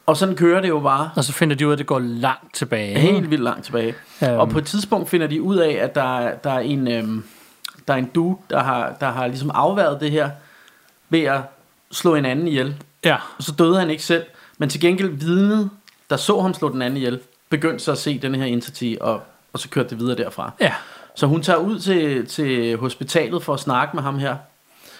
Og 0.07 0.17
sådan 0.17 0.35
kører 0.35 0.61
det 0.61 0.69
jo 0.69 0.79
bare. 0.79 1.09
Og 1.15 1.23
så 1.23 1.33
finder 1.33 1.55
de 1.55 1.65
ud 1.67 1.71
af, 1.71 1.75
at 1.75 1.79
det 1.79 1.87
går 1.87 1.99
langt 1.99 2.55
tilbage. 2.55 2.99
Helt 2.99 3.29
vildt 3.31 3.43
langt 3.43 3.65
tilbage. 3.65 3.95
Um. 4.21 4.27
Og 4.27 4.49
på 4.49 4.57
et 4.57 4.65
tidspunkt 4.65 5.09
finder 5.09 5.27
de 5.27 5.41
ud 5.41 5.55
af, 5.57 5.71
at 5.71 5.95
der, 5.95 6.17
er- 6.19 6.35
der 6.35 6.51
er 6.51 6.59
en 6.59 6.87
øhm, 6.91 7.23
der 7.87 7.93
er 7.93 7.97
en 7.97 8.05
dude, 8.05 8.37
der 8.49 8.63
har, 8.63 8.95
der 8.99 9.09
har 9.11 9.27
ligesom 9.27 9.51
afværet 9.53 9.99
det 10.01 10.11
her 10.11 10.29
ved 11.09 11.23
at 11.23 11.41
slå 11.91 12.15
en 12.15 12.25
anden 12.25 12.47
ihjel. 12.47 12.75
Ja. 13.05 13.15
Og 13.37 13.43
så 13.43 13.51
døde 13.51 13.79
han 13.79 13.89
ikke 13.89 14.03
selv, 14.03 14.23
men 14.57 14.69
til 14.69 14.81
gengæld 14.81 15.09
vidnet, 15.09 15.69
der 16.09 16.17
så 16.17 16.41
ham 16.41 16.53
slå 16.53 16.71
den 16.71 16.81
anden 16.81 16.97
ihjel, 16.97 17.19
begyndte 17.49 17.83
så 17.83 17.91
at 17.91 17.97
se 17.97 18.19
den 18.19 18.35
her 18.35 18.45
entity, 18.45 18.93
og, 19.01 19.21
og 19.53 19.59
så 19.59 19.69
kørte 19.69 19.89
det 19.89 19.99
videre 19.99 20.17
derfra. 20.17 20.51
Ja, 20.61 20.73
Så 21.15 21.27
hun 21.27 21.41
tager 21.41 21.57
ud 21.59 21.79
til, 21.79 22.25
til 22.27 22.77
hospitalet 22.77 23.43
for 23.43 23.53
at 23.53 23.59
snakke 23.59 23.95
med 23.95 24.03
ham 24.03 24.19
her. 24.19 24.35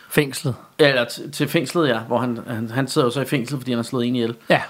fængslet. 0.09 0.55
Eller 0.79 1.05
til, 1.05 1.31
til 1.31 1.47
fængslet, 1.47 1.87
ja, 1.89 1.99
hvor 1.99 2.17
han, 2.19 2.39
han, 2.47 2.69
han 2.69 2.87
sidder 2.87 3.07
jo 3.07 3.11
så 3.11 3.21
i 3.21 3.25
fængsel, 3.25 3.57
fordi 3.57 3.71
han 3.71 3.77
har 3.77 3.83
slået 3.83 4.07
en 4.07 4.15
ihjel. 4.15 4.35
Ja, 4.49 4.61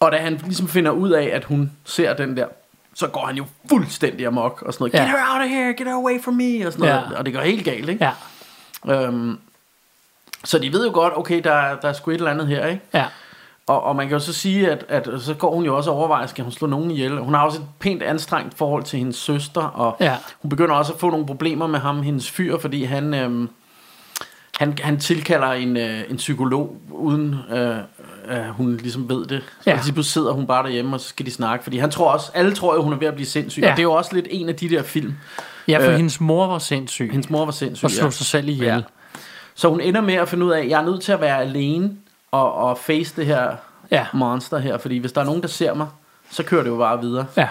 Og 0.00 0.12
da 0.12 0.16
han 0.16 0.40
ligesom 0.44 0.68
finder 0.68 0.90
ud 0.90 1.10
af, 1.10 1.30
at 1.32 1.44
hun 1.44 1.72
ser 1.84 2.14
den 2.14 2.36
der, 2.36 2.46
så 2.94 3.06
går 3.06 3.26
han 3.26 3.36
jo 3.36 3.44
fuldstændig 3.68 4.26
amok 4.26 4.62
og 4.66 4.72
sådan 4.74 4.82
noget. 4.82 4.94
Ja. 4.94 5.00
Get 5.02 5.08
her 5.10 5.34
out 5.34 5.42
of 5.44 5.48
here, 5.50 5.72
get 5.72 5.86
her 5.86 5.94
away 5.94 6.22
from 6.22 6.34
me, 6.34 6.66
og 6.66 6.72
sådan 6.72 6.88
noget. 6.88 7.10
Ja. 7.12 7.18
Og 7.18 7.26
det 7.26 7.34
går 7.34 7.40
helt 7.40 7.64
galt, 7.64 7.88
ikke? 7.88 8.04
ja, 8.04 8.12
Øhm, 9.04 9.38
så 10.44 10.58
de 10.58 10.72
ved 10.72 10.86
jo 10.86 10.92
godt, 10.92 11.12
okay, 11.16 11.40
der, 11.44 11.76
der 11.82 11.88
er 11.88 11.92
sgu 11.92 12.10
et 12.10 12.14
eller 12.14 12.30
andet 12.30 12.46
her, 12.46 12.66
ikke? 12.66 12.82
ja. 12.94 13.04
og, 13.66 13.82
og 13.82 13.96
man 13.96 14.08
kan 14.08 14.12
jo 14.16 14.20
så 14.24 14.32
sige, 14.32 14.70
at, 14.70 14.84
at 14.88 15.08
så 15.20 15.34
går 15.34 15.54
hun 15.54 15.64
jo 15.64 15.76
også 15.76 15.90
og 15.90 15.96
overvejer, 15.96 16.26
skal 16.26 16.44
hun 16.44 16.52
slå 16.52 16.66
nogen 16.68 16.90
ihjel. 16.90 17.18
Hun 17.18 17.34
har 17.34 17.44
også 17.44 17.58
et 17.60 17.66
pænt 17.80 18.02
anstrengt 18.02 18.58
forhold 18.58 18.82
til 18.82 18.98
hendes 18.98 19.16
søster, 19.16 19.62
og 19.62 19.96
Ja. 20.00 20.16
hun 20.42 20.48
begynder 20.48 20.74
også 20.74 20.92
at 20.92 21.00
få 21.00 21.10
nogle 21.10 21.26
problemer 21.26 21.66
med 21.66 21.78
ham, 21.78 22.02
hendes 22.02 22.30
fyr, 22.30 22.58
fordi 22.58 22.84
han, 22.84 23.14
øhm, 23.14 23.48
han, 24.58 24.78
han 24.82 24.98
tilkalder 25.00 25.52
en, 25.52 25.76
øh, 25.76 26.00
en 26.10 26.16
psykolog, 26.16 26.76
uden 26.90 27.34
øh, 27.50 27.76
øh, 28.30 28.48
hun 28.48 28.76
ligesom 28.76 29.08
ved 29.08 29.26
det. 29.26 29.42
Så 29.60 29.70
Ja. 29.70 29.80
ja. 29.96 30.02
sidder 30.02 30.32
hun 30.32 30.46
bare 30.46 30.62
derhjemme, 30.62 30.96
og 30.96 31.00
så 31.00 31.08
skal 31.08 31.26
de 31.26 31.30
snakke, 31.30 31.62
fordi 31.62 31.78
han 31.78 31.90
tror 31.90 32.10
også, 32.10 32.30
alle 32.34 32.54
tror 32.54 32.74
jo, 32.74 32.82
hun 32.82 32.92
er 32.92 32.96
ved 32.96 33.06
at 33.08 33.14
blive 33.14 33.26
sindssyg, 33.26 33.62
Ja. 33.62 33.70
og 33.70 33.76
det 33.76 33.80
er 33.80 33.84
jo 33.84 33.92
også 33.92 34.14
lidt 34.14 34.26
en 34.30 34.48
af 34.48 34.54
de 34.56 34.68
der 34.68 34.82
film. 34.82 35.14
Ja, 35.68 35.78
for 35.86 35.90
Øh, 35.90 35.96
hendes 35.96 36.20
mor 36.20 36.46
var 36.46 36.58
sindssyg. 36.58 37.08
Hendes 37.12 37.30
mor 37.30 37.44
var 37.44 37.52
sindssyg, 37.52 37.84
Og 37.84 37.90
slog 37.90 38.06
ja. 38.06 38.10
sig 38.10 38.26
selv 38.26 38.48
ihjel. 38.48 38.66
Ja. 38.66 38.80
Så 39.54 39.68
hun 39.68 39.80
ender 39.80 40.00
med 40.00 40.14
at 40.14 40.28
finde 40.28 40.46
ud 40.46 40.50
af, 40.50 40.60
at 40.60 40.68
jeg 40.68 40.80
er 40.80 40.84
nødt 40.84 41.02
til 41.02 41.12
at 41.12 41.20
være 41.20 41.40
alene 41.40 41.90
og, 42.30 42.54
og 42.54 42.78
face 42.78 43.14
det 43.16 43.26
her 43.26 43.56
Ja. 43.90 44.06
monster 44.14 44.58
her. 44.58 44.78
Fordi 44.78 44.98
hvis 44.98 45.12
der 45.12 45.20
er 45.20 45.24
nogen, 45.24 45.42
der 45.42 45.48
ser 45.48 45.74
mig, 45.74 45.86
så 46.30 46.42
kører 46.42 46.62
det 46.62 46.70
jo 46.70 46.76
bare 46.76 47.00
videre. 47.00 47.26
Ja. 47.36 47.48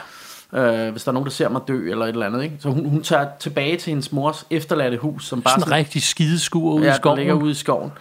Øh, 0.53 0.91
hvis 0.91 1.03
der 1.03 1.09
er 1.09 1.13
nogen, 1.13 1.25
der 1.25 1.31
ser 1.31 1.49
mig 1.49 1.61
dø 1.67 1.91
eller 1.91 2.05
et 2.05 2.09
eller 2.09 2.25
andet. 2.25 2.43
Ikke? 2.43 2.55
Så 2.59 2.69
hun, 2.69 2.85
hun 2.89 3.03
tager 3.03 3.27
tilbage 3.39 3.77
til 3.77 3.89
hendes 3.91 4.11
mors 4.11 4.45
efterladte 4.49 4.97
hus, 4.97 5.25
som 5.27 5.41
bare 5.41 5.59
Sådan 5.59 5.73
en 5.73 5.77
rigtig 5.77 6.03
skideskur 6.03 6.73
ude 6.73 6.83
ja, 6.83 6.89
i 6.89 6.91
der 6.91 6.95
skoven. 6.97 7.17
ligger 7.17 7.33
ude 7.33 7.51
i 7.51 7.53
skoven. 7.53 7.91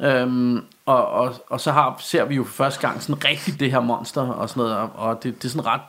Øhm, 0.00 0.60
og, 0.86 1.06
og, 1.08 1.34
og 1.50 1.60
så 1.60 1.72
har, 1.72 1.96
ser 2.00 2.24
vi 2.24 2.34
jo 2.34 2.44
for 2.44 2.52
første 2.52 2.80
gang 2.88 3.02
sådan 3.02 3.24
rigtigt 3.24 3.60
det 3.60 3.70
her 3.70 3.80
monster 3.80 4.22
og 4.22 4.48
sådan 4.48 4.60
noget, 4.62 4.76
og, 4.76 4.90
og 4.96 5.22
det, 5.22 5.42
det 5.42 5.44
er 5.44 5.48
sådan 5.52 5.66
ret 5.66 5.80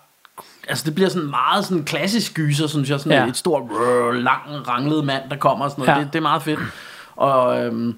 Altså 0.67 0.85
det 0.85 0.95
bliver 0.95 1.09
sådan 1.09 1.29
meget 1.29 1.65
sådan 1.65 1.83
klassisk 1.83 2.33
gyser 2.33 2.67
Synes 2.67 2.89
jeg 2.89 2.99
sådan 2.99 3.11
Ja. 3.23 3.27
et 3.27 3.37
stort 3.37 3.63
rrr, 3.63 4.11
lang 4.11 4.41
ranglet 4.67 5.05
mand 5.05 5.23
Der 5.29 5.35
kommer 5.37 5.65
og 5.65 5.71
sådan 5.71 5.85
noget 5.85 5.97
Ja. 5.99 6.03
det, 6.03 6.13
det 6.13 6.19
er 6.19 6.21
meget 6.23 6.41
fedt 6.41 6.59
Og 7.15 7.63
øhm, 7.65 7.97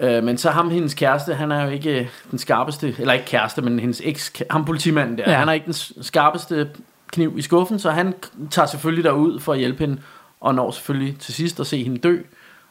øh, 0.00 0.24
Men 0.24 0.38
så 0.38 0.50
ham 0.50 0.70
hendes 0.70 0.94
kæreste 0.94 1.34
Han 1.34 1.52
er 1.52 1.64
jo 1.64 1.70
ikke 1.70 2.00
øh, 2.00 2.08
den 2.30 2.38
skarpeste 2.38 2.94
Eller 2.98 3.12
ikke 3.12 3.26
kæreste 3.26 3.62
Men 3.62 3.78
hendes 3.78 4.00
eks 4.04 4.32
Ham 4.50 4.64
politimanden 4.64 5.18
der 5.18 5.30
Ja. 5.30 5.38
Han 5.38 5.48
er 5.48 5.52
ikke 5.52 5.66
den 5.66 6.02
skarpeste 6.02 6.70
kniv 7.12 7.38
i 7.38 7.42
skuffen 7.42 7.78
Så 7.78 7.90
han 7.90 8.14
tager 8.50 8.66
selvfølgelig 8.66 9.04
derud 9.04 9.40
For 9.40 9.52
at 9.52 9.58
hjælpe 9.58 9.80
hende 9.86 10.02
Og 10.40 10.54
når 10.54 10.70
selvfølgelig 10.70 11.18
til 11.18 11.34
sidst 11.34 11.60
at 11.60 11.66
se 11.66 11.82
hende 11.82 11.98
dø 11.98 12.18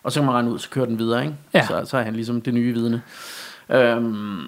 Og 0.04 0.12
så 0.12 0.20
kan 0.20 0.26
man 0.26 0.36
regne 0.36 0.52
ud 0.52 0.60
Så 0.60 0.70
kører 0.70 0.86
den 0.86 1.00
videre 1.00 1.22
ikke? 1.24 1.36
Ja. 1.54 1.66
Så, 1.68 1.82
så 1.86 1.98
er 1.98 2.02
han 2.04 2.14
ligesom 2.14 2.42
det 2.42 2.54
nye 2.54 2.74
vidne 2.74 3.02
øhm, 3.70 4.40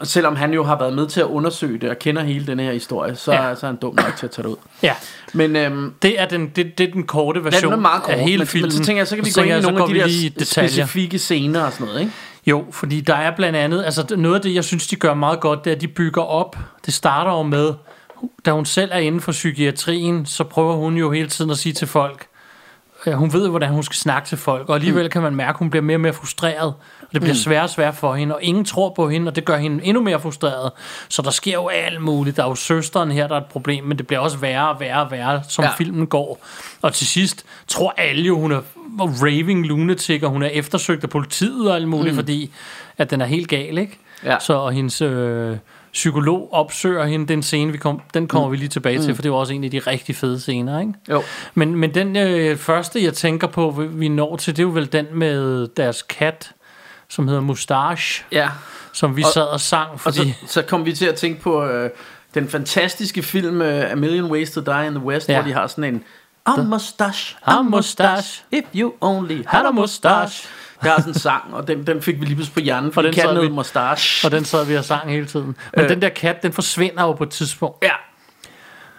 og 0.00 0.06
selvom 0.06 0.36
han 0.36 0.52
jo 0.54 0.64
har 0.64 0.78
været 0.78 0.92
med 0.92 1.06
til 1.06 1.20
at 1.20 1.26
undersøge 1.26 1.78
det 1.78 1.90
Og 1.90 1.98
kender 1.98 2.22
hele 2.22 2.46
den 2.46 2.60
her 2.60 2.72
historie 2.72 3.16
Så, 3.16 3.32
Ja. 3.32 3.54
så 3.54 3.66
er 3.66 3.70
han 3.70 3.76
dum 3.82 3.94
nok 3.94 4.16
til 4.18 4.26
at 4.26 4.30
tage 4.30 4.42
det 4.42 4.50
ud 4.50 4.56
Ja. 4.82 4.94
Men 5.34 5.56
øhm, 5.56 5.94
Det 6.02 6.20
er 6.20 6.26
den, 6.28 6.48
det, 6.56 6.78
det 6.78 6.88
er 6.88 6.92
den 6.92 7.02
korte 7.06 7.44
version 7.44 7.72
den 7.72 7.78
er 7.78 7.82
meget 7.82 8.02
kort, 8.02 8.14
af 8.14 8.20
hele 8.24 8.38
men, 8.38 8.46
filmen. 8.46 8.64
men 8.66 8.72
så 8.72 8.84
tænker 8.84 9.00
jeg, 9.00 9.06
så 9.08 9.16
kan 9.16 9.24
vi 9.24 9.30
Så 9.30 9.40
gå 9.40 9.46
ind 9.46 9.58
i 9.58 9.60
nogle 9.62 9.82
af 9.82 9.88
de 9.88 9.94
der 9.94 10.30
detaljer. 10.38 10.68
specifikke 10.68 11.18
scener 11.18 11.62
og 11.64 11.72
sådan 11.72 11.86
noget, 11.86 12.00
ikke? 12.00 12.12
Jo, 12.46 12.64
fordi 12.70 13.00
der 13.00 13.14
er 13.14 13.36
blandt 13.36 13.56
andet, 13.58 13.84
altså 13.84 14.14
noget 14.18 14.34
af 14.36 14.42
det, 14.42 14.54
jeg 14.54 14.64
synes, 14.64 14.86
de 14.86 14.96
gør 14.96 15.14
meget 15.14 15.40
godt, 15.40 15.64
det 15.64 15.70
er, 15.70 15.74
at 15.74 15.80
de 15.80 15.88
bygger 15.88 16.22
op. 16.22 16.56
Det 16.86 16.94
starter 16.94 17.30
jo 17.30 17.42
med, 17.42 17.70
da 18.46 18.50
hun 18.52 18.64
selv 18.66 18.90
er 18.94 18.98
inden 18.98 19.20
for 19.20 19.32
psykiatrien, 19.32 20.26
så 20.26 20.44
prøver 20.44 20.74
hun 20.76 20.96
jo 20.96 21.10
hele 21.12 21.28
tiden 21.28 21.50
at 21.50 21.58
sige 21.58 21.72
til 21.72 21.86
folk, 21.86 22.26
hun 23.12 23.32
ved, 23.32 23.48
hvordan 23.48 23.70
hun 23.70 23.82
skal 23.82 23.96
snakke 23.96 24.28
til 24.28 24.38
folk, 24.38 24.68
og 24.68 24.74
alligevel 24.74 25.10
kan 25.10 25.22
man 25.22 25.34
mærke, 25.34 25.50
at 25.50 25.58
hun 25.58 25.70
bliver 25.70 25.82
mere 25.82 25.96
og 25.96 26.00
mere 26.00 26.12
frustreret, 26.12 26.74
og 27.00 27.08
det 27.12 27.20
bliver 27.20 27.34
Mm. 27.34 27.38
sværere 27.38 27.62
og 27.62 27.70
sværere 27.70 27.92
for 27.92 28.14
hende, 28.14 28.34
og 28.34 28.42
ingen 28.42 28.64
tror 28.64 28.90
på 28.96 29.08
hende, 29.08 29.28
og 29.28 29.36
det 29.36 29.44
gør 29.44 29.56
hende 29.56 29.84
endnu 29.84 30.02
mere 30.02 30.20
frustreret. 30.20 30.72
Så 31.08 31.22
der 31.22 31.30
sker 31.30 31.52
jo 31.52 31.68
alt 31.68 32.00
muligt. 32.02 32.36
Der 32.36 32.44
er 32.44 32.48
jo 32.48 32.54
søsteren 32.54 33.10
her, 33.10 33.26
der 33.26 33.34
er 33.34 33.40
et 33.40 33.46
problem, 33.46 33.84
men 33.84 33.98
det 33.98 34.06
bliver 34.06 34.20
også 34.20 34.38
værre 34.38 34.68
og 34.68 34.80
værre 34.80 35.04
og 35.04 35.10
værre, 35.10 35.42
som 35.48 35.64
ja. 35.64 35.70
Ja. 35.70 35.76
filmen 35.76 36.06
går. 36.06 36.38
Og 36.82 36.92
til 36.92 37.06
sidst 37.06 37.44
tror 37.68 37.94
alle 37.96 38.22
jo, 38.22 38.38
hun 38.40 38.52
er 38.52 38.60
raving 38.98 39.66
lunatic, 39.66 40.22
og 40.22 40.30
hun 40.30 40.42
er 40.42 40.48
eftersøgt 40.48 41.04
af 41.04 41.10
politiet 41.10 41.70
og 41.70 41.76
alt 41.76 41.88
muligt, 41.88 42.14
mm. 42.14 42.18
fordi 42.18 42.50
at 42.98 43.10
den 43.10 43.20
er 43.20 43.26
helt 43.26 43.48
gal, 43.48 43.78
ikke? 43.78 43.98
Ja. 44.24 44.38
Så 44.40 44.52
og 44.54 44.72
hendes 44.72 45.00
øh, 45.02 45.56
psykolog 45.94 46.48
opsøger 46.52 47.04
hende, 47.04 47.26
den 47.28 47.42
scene, 47.42 47.72
vi 47.72 47.78
kom, 47.78 48.00
den 48.14 48.28
kommer 48.28 48.48
mm. 48.48 48.52
vi 48.52 48.56
lige 48.56 48.68
tilbage 48.68 49.02
til, 49.02 49.14
for 49.14 49.22
det 49.22 49.30
var 49.30 49.36
også 49.36 49.52
en 49.54 49.64
af 49.64 49.70
de 49.70 49.78
rigtig 49.78 50.16
fede 50.16 50.40
scener, 50.40 50.80
ikke? 50.80 50.92
Jo. 51.10 51.22
Men, 51.54 51.74
men 51.76 51.94
den 51.94 52.16
øh, 52.16 52.56
første, 52.56 53.04
jeg 53.04 53.14
tænker 53.14 53.46
på, 53.46 53.70
vi- 53.70 54.08
når 54.08 54.36
til, 54.36 54.56
det 54.56 54.62
er 54.62 54.66
jo 54.66 54.72
vel 54.72 54.92
den 54.92 55.06
med 55.12 55.68
deres 55.76 56.02
kat, 56.02 56.50
som 57.08 57.28
hedder 57.28 57.42
Mustache, 57.42 58.24
Ja. 58.32 58.48
som 58.92 59.16
vi 59.16 59.22
Og- 59.22 59.32
sad 59.32 59.42
og 59.42 59.60
sang, 59.60 59.90
Og 59.92 60.00
fordi... 60.00 60.16
så, 60.46 60.52
så 60.52 60.62
kom 60.62 60.84
vi 60.86 60.92
til 60.92 61.06
at 61.06 61.14
tænke 61.14 61.40
på 61.40 61.64
øh, 61.64 61.90
den 62.34 62.48
fantastiske 62.48 63.22
film 63.22 63.62
øh, 63.62 63.90
A 63.92 63.94
Million 63.94 64.30
Ways 64.30 64.50
to 64.50 64.60
Die 64.60 64.86
in 64.86 64.94
the 64.94 65.04
West, 65.04 65.28
ja. 65.28 65.34
hvor 65.40 65.48
de 65.48 65.54
har 65.54 65.66
sådan 65.66 65.94
en 65.94 66.04
A 66.46 66.62
mustache, 66.62 67.36
A 67.46 67.62
mustache, 67.62 68.42
if 68.52 68.64
you 68.74 68.92
only 69.00 69.42
had 69.46 69.66
a 69.66 69.70
mustache. 69.70 70.48
Der 70.82 70.90
er 70.90 70.96
sådan 70.96 71.10
en 71.10 71.18
sang, 71.18 71.54
og 71.54 71.68
den, 71.68 71.86
den 71.86 72.02
fik 72.02 72.20
vi 72.20 72.24
lige 72.24 72.34
pludselig 72.34 72.54
på 72.54 72.60
hjernen, 72.60 72.92
for 72.92 73.02
den 73.02 73.12
katten 73.14 73.36
vi- 73.36 73.42
hed 73.42 73.50
Mustache. 73.50 74.26
Og 74.28 74.32
den 74.32 74.44
sad 74.44 74.66
vi 74.66 74.76
og 74.76 74.84
sang 74.84 75.10
hele 75.10 75.26
tiden. 75.26 75.56
Men 75.76 75.84
øh. 75.84 75.88
Den 75.88 76.02
der 76.02 76.08
kat, 76.08 76.42
den 76.42 76.52
forsvinder 76.52 77.02
jo 77.02 77.12
på 77.12 77.24
et 77.24 77.30
tidspunkt. 77.30 77.76
Ja. 77.84 77.92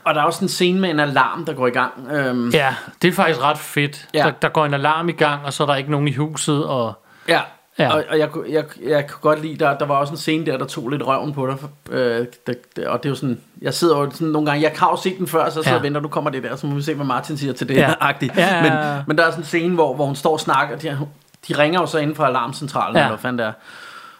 Og 0.03 0.15
der 0.15 0.21
er 0.21 0.25
også 0.25 0.45
en 0.45 0.49
scene 0.49 0.79
med 0.79 0.89
en 0.89 0.99
alarm, 0.99 1.45
der 1.45 1.53
går 1.53 1.67
i 1.67 1.71
gang. 1.71 1.93
Øhm, 2.11 2.49
Ja, 2.49 2.75
det 3.01 3.07
er 3.07 3.11
faktisk 3.11 3.41
ret 3.41 3.57
fedt. 3.57 4.07
Ja. 4.13 4.23
Der, 4.23 4.31
der 4.31 4.49
går 4.49 4.65
en 4.65 4.73
alarm 4.73 5.09
i 5.09 5.11
gang, 5.11 5.45
og 5.45 5.53
så 5.53 5.63
er 5.63 5.67
der 5.67 5.75
ikke 5.75 5.91
nogen 5.91 6.07
i 6.07 6.13
huset, 6.13 6.65
og... 6.65 6.93
Ja, 7.27 7.39
Ja. 7.79 7.93
og, 7.93 8.03
og 8.09 8.19
jeg, 8.19 8.29
jeg, 8.49 8.63
jeg 8.87 9.07
kunne 9.07 9.19
godt 9.21 9.41
lide, 9.41 9.57
der, 9.65 9.77
der 9.77 9.85
var 9.85 9.95
også 9.95 10.13
en 10.13 10.17
scene 10.17 10.45
der, 10.45 10.57
der 10.57 10.65
tog 10.65 10.89
lidt 10.89 11.07
røven 11.07 11.33
på 11.33 11.47
dig. 11.47 11.93
Øh, 11.93 12.25
det, 12.47 12.75
det, 12.75 12.87
og 12.87 13.03
det 13.03 13.09
er 13.09 13.11
jo 13.11 13.15
sådan, 13.15 13.41
jeg 13.61 13.73
sidder 13.73 13.97
jo 13.99 14.11
sådan 14.11 14.27
nogle 14.27 14.45
gange, 14.51 14.61
jeg 14.63 14.71
har 14.79 14.89
jo 14.89 14.97
set 15.03 15.17
den 15.19 15.27
før, 15.27 15.39
så 15.39 15.43
jeg 15.45 15.51
sidder 15.53 15.69
Ja. 15.69 15.75
og 15.75 15.83
venter, 15.83 16.01
nu 16.01 16.07
kommer 16.07 16.29
det 16.29 16.43
der, 16.43 16.55
så 16.55 16.67
må 16.67 16.75
vi 16.75 16.81
se, 16.81 16.93
hvad 16.93 17.05
Martin 17.05 17.37
siger 17.37 17.53
til 17.53 17.67
det 17.67 17.75
Ja. 17.75 17.81
ja. 17.89 17.93
agtigt. 18.09 18.37
Ja, 18.37 18.55
ja, 18.55 18.61
Men, 18.95 19.03
men 19.07 19.17
der 19.17 19.23
er 19.25 19.29
sådan 19.29 19.41
en 19.41 19.45
scene, 19.45 19.73
hvor, 19.75 19.95
hvor 19.95 20.05
hun 20.05 20.15
står 20.15 20.31
og 20.33 20.39
snakker, 20.39 20.77
de, 20.77 20.99
de 21.47 21.57
ringer 21.57 21.79
jo 21.81 21.85
så 21.85 21.97
inden 21.97 22.15
for 22.15 22.23
alarmcentralen, 22.23 22.95
Ja. 22.95 23.01
eller 23.01 23.09
hvad 23.15 23.21
fanden 23.21 23.37
det 23.39 23.45
er, 23.45 23.51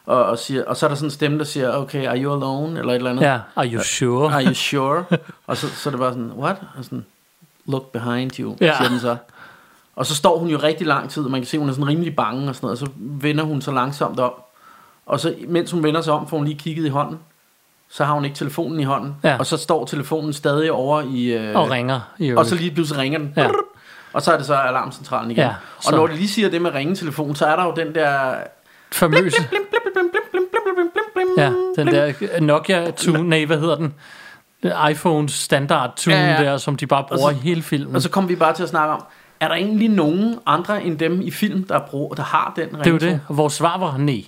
og, 0.06 0.26
og, 0.26 0.40
siger, 0.40 0.66
og 0.66 0.78
så 0.78 0.86
er 0.86 0.88
der 0.88 0.96
sådan 0.96 1.08
en 1.08 1.12
stemme, 1.12 1.38
der 1.40 1.44
siger, 1.46 1.72
okay, 1.76 2.08
are 2.08 2.18
you 2.24 2.34
alone, 2.36 2.80
eller 2.80 2.92
et 2.94 2.96
eller 2.98 3.10
andet. 3.10 3.22
Ja, 3.24 3.40
are 3.56 3.68
you 3.68 3.82
sure? 3.84 4.34
Are 4.34 4.46
you 4.46 4.54
sure? 4.54 5.04
og 5.48 5.58
så, 5.58 5.70
så 5.70 5.90
er 5.90 5.92
det 5.92 6.00
bare 6.00 6.12
sådan, 6.14 6.32
what? 6.38 6.56
Og 6.78 6.84
sådan, 6.84 7.06
look 7.66 7.92
behind 7.92 8.40
you, 8.40 8.56
Ja. 8.62 8.78
siger 8.78 8.90
den 8.90 9.00
så. 9.00 9.16
Og 9.96 10.06
så 10.06 10.16
står 10.16 10.40
hun 10.40 10.48
jo 10.50 10.58
rigtig 10.58 10.88
lang 10.88 11.10
tid, 11.10 11.24
og 11.26 11.32
man 11.32 11.42
kan 11.42 11.48
se, 11.48 11.58
hun 11.58 11.70
er 11.70 11.74
sådan 11.74 11.88
rimelig 11.88 12.16
bange 12.16 12.50
og 12.50 12.56
sådan 12.56 12.66
noget, 12.68 12.82
og 12.82 12.88
så 12.88 12.94
vender 12.98 13.44
hun 13.44 13.62
så 13.62 13.72
langsomt 13.72 14.20
om. 14.20 14.32
Og 15.06 15.20
så, 15.20 15.36
mens 15.48 15.72
hun 15.72 15.84
vender 15.84 16.02
sig 16.02 16.14
om, 16.14 16.28
får 16.28 16.38
hun 16.38 16.46
lige 16.46 16.58
kigget 16.60 16.86
i 16.86 16.90
hånden. 16.90 17.20
Så 17.90 18.06
har 18.06 18.14
hun 18.14 18.26
ikke 18.26 18.36
telefonen 18.38 18.80
i 18.80 18.84
hånden. 18.84 19.16
Ja. 19.24 19.38
Og 19.40 19.46
så 19.46 19.58
står 19.58 19.86
telefonen 19.86 20.34
stadig 20.34 20.72
over 20.72 21.02
i... 21.02 21.26
Øh, 21.26 21.56
Og 21.56 21.70
ringer. 21.72 22.00
i 22.20 22.32
og 22.34 22.46
så 22.46 22.56
lige 22.56 22.72
pludselig 22.72 23.02
ringer 23.02 23.20
den. 23.20 23.34
Ja 23.38 23.48
og 24.16 24.22
så 24.22 24.34
er 24.34 24.38
det 24.38 24.46
så 24.46 24.56
alarmcentralen 24.56 25.32
igen. 25.32 25.44
Ja. 25.44 25.54
Og 25.86 25.94
når 25.94 26.08
de 26.08 26.16
lige 26.16 26.28
siger 26.28 26.50
det 26.50 26.62
med 26.62 26.74
ringetelefon, 26.74 27.36
så 27.36 27.46
er 27.46 27.56
der 27.56 27.64
jo 27.64 27.74
den 27.76 27.96
der... 27.96 28.36
Famøse. 28.92 29.44
Ja, 31.38 31.52
den 31.76 31.88
der 31.88 32.14
Nokia 32.42 32.92
tune, 32.92 33.30
nej, 33.30 33.46
hvad 33.46 33.60
hedder 33.60 33.76
den? 33.76 33.94
iPhones 34.92 35.34
standard 35.34 35.96
tune 35.96 36.16
ja, 36.16 36.32
ja. 36.32 36.44
der, 36.44 36.58
som 36.58 36.76
de 36.76 36.88
bare 36.88 37.04
bruger 37.08 37.30
så, 37.30 37.36
i 37.36 37.40
hele 37.40 37.62
filmen. 37.62 37.96
Og 37.96 38.02
så 38.02 38.10
kommer 38.10 38.28
vi 38.28 38.36
bare 38.36 38.54
til 38.54 38.64
at 38.64 38.70
snakke 38.70 38.94
om, 38.94 39.04
er 39.40 39.48
der 39.48 39.56
egentlig 39.56 39.90
nogen 39.90 40.40
andre 40.46 40.84
end 40.84 41.00
dem 41.00 41.22
i 41.22 41.32
film, 41.32 41.64
der, 41.64 41.80
bruger, 41.80 42.16
der 42.16 42.24
har 42.24 42.54
den 42.56 42.64
ringtone? 42.64 42.84
Det 42.84 43.04
er 43.04 43.10
jo 43.10 43.14
det. 43.14 43.22
Vores 43.30 43.54
svar 43.54 43.78
var 43.78 43.98
nej. 43.98 44.24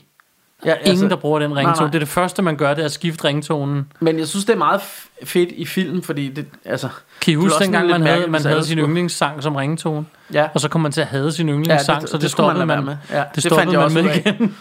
Ja, 0.66 0.74
Ingen, 0.86 1.10
der 1.10 1.16
bruger 1.16 1.40
den 1.40 1.58
ringtone. 1.58 1.76
nej. 1.80 1.86
Det 1.88 1.96
er 1.96 2.00
det 2.00 2.08
første, 2.08 2.42
man 2.42 2.56
gør, 2.58 2.74
det 2.74 2.82
er 2.82 2.86
at 2.86 2.92
skifte 2.92 3.24
ringtonen. 3.28 3.92
Men 4.00 4.20
jeg 4.20 4.28
synes, 4.28 4.46
det 4.46 4.54
er 4.54 4.58
meget 4.58 4.82
fedt 5.24 5.50
i 5.52 5.66
film, 5.66 6.02
fordi 6.04 6.30
det, 6.30 6.46
altså... 6.66 6.90
Kan 7.22 7.32
I 7.32 7.36
huske 7.36 7.64
dengang, 7.64 7.88
man 7.88 8.02
havde, 8.02 8.28
man 8.28 8.42
havde 8.46 8.64
sin 8.64 8.78
yndlingssang 8.78 9.44
som 9.44 9.56
ringtone? 9.56 10.06
Ja, 10.34 10.48
Og 10.54 10.60
så 10.60 10.70
kom 10.70 10.82
man 10.82 10.92
til 10.92 11.02
at 11.02 11.08
have 11.08 11.32
sin 11.32 11.50
yndlingssang, 11.50 12.02
det- 12.02 12.10
så 12.10 12.18
det, 12.18 12.22
det 12.24 12.32
stoppede 12.32 12.66
man, 12.66 12.86
med. 12.86 12.98
Ja, 13.12 13.18
det 13.18 13.26
det 13.36 13.44
stoppede 13.44 13.60
fandt 13.60 13.72
jeg 13.74 13.80
man 13.80 13.86
også 13.86 14.02
med 14.04 14.16
igen. 14.38 14.56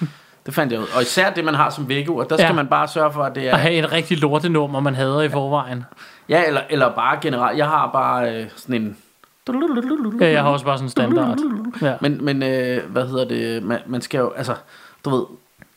det 0.47 0.55
fandt 0.55 0.73
jeg 0.73 0.81
ud. 0.81 0.87
Og 0.97 1.03
især 1.03 1.31
det, 1.31 1.45
man 1.45 1.55
har 1.55 1.71
som 1.71 1.89
vækkeur, 1.89 2.25
der 2.25 2.37
skal 2.37 2.47
Ja. 2.47 2.53
man 2.53 2.67
bare 2.67 2.89
sørge 2.89 3.13
for, 3.13 3.23
at 3.23 3.35
det 3.35 3.41
At 3.41 3.53
er... 3.55 3.57
have 3.57 3.75
et 3.75 3.93
rigtig 3.93 4.19
lortenummer, 4.19 4.81
man 4.81 4.95
havde 4.95 5.25
i 5.25 5.29
forvejen. 5.29 5.85
Ja, 6.29 6.47
eller, 6.47 6.61
eller 6.71 6.95
bare 6.95 7.19
generelt. 7.23 7.59
Jeg 7.59 7.67
har 7.67 7.91
bare 7.93 8.35
øh, 8.35 8.47
sådan 8.57 8.83
en... 8.83 8.97
Ja, 10.21 10.33
jeg 10.33 10.43
har 10.43 10.51
også 10.51 10.65
bare 10.65 10.77
sådan 10.79 10.87
en 10.87 10.91
standard. 10.91 11.39
Ja. 11.83 11.95
Men, 12.01 12.25
men 12.25 12.43
øh, 12.43 12.91
hvad 12.91 13.07
hedder 13.09 13.25
det? 13.29 13.63
Man, 13.63 13.79
man 13.87 14.01
skal 14.03 14.19
jo, 14.19 14.31
altså, 14.37 14.55
du 15.05 15.11
ved, 15.11 15.23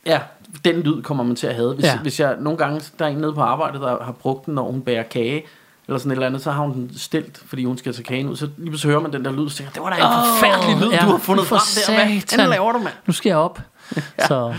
ja, 0.06 0.18
den 0.64 0.76
lyd 0.80 1.02
kommer 1.02 1.24
man 1.24 1.36
til 1.36 1.46
at 1.46 1.54
have. 1.54 1.74
Hvis, 1.74 1.84
Ja. 1.84 1.98
hvis 1.98 2.20
jeg 2.20 2.36
nogle 2.40 2.58
gange, 2.58 2.80
der 2.98 3.04
er 3.04 3.08
en 3.08 3.16
nede 3.16 3.32
på 3.32 3.40
arbejdet, 3.40 3.80
der 3.80 4.04
har 4.04 4.12
brugt 4.12 4.46
den, 4.46 4.54
når 4.54 4.70
hun 4.70 4.80
bærer 4.82 5.02
kage, 5.02 5.42
eller 5.88 5.98
sådan 5.98 6.12
et 6.12 6.16
eller 6.16 6.26
andet, 6.26 6.42
så 6.42 6.50
har 6.50 6.62
hun 6.62 6.72
den 6.74 6.98
stilt, 6.98 7.40
fordi 7.46 7.64
hun 7.64 7.78
skal 7.78 7.92
tage 7.92 8.04
kagen 8.04 8.28
ud. 8.28 8.36
Så 8.36 8.48
lige 8.58 8.70
pludselig 8.70 8.90
hører 8.90 9.02
man 9.02 9.12
den 9.12 9.24
der 9.24 9.32
lyd, 9.32 9.48
så 9.48 9.56
tænker, 9.56 9.72
det 9.72 9.82
var 9.82 9.90
da 9.90 9.96
en 9.96 10.02
Åh, 10.02 10.10
forfærdelig 10.10 10.76
lyd, 10.86 10.90
ja, 10.92 11.04
du 11.04 11.10
har 11.10 11.18
fundet 11.18 11.46
for 11.46 11.56
frem 11.56 11.96
der. 11.96 12.04
Hvad 12.06 12.20
fanden 12.30 12.48
laver 12.50 12.72
du, 12.72 12.78
mand? 12.78 12.94
Nu 13.06 13.12
skal 13.12 13.30
jeg 13.30 13.38
op. 13.38 13.60
ja. 13.96 14.26
så. 14.26 14.54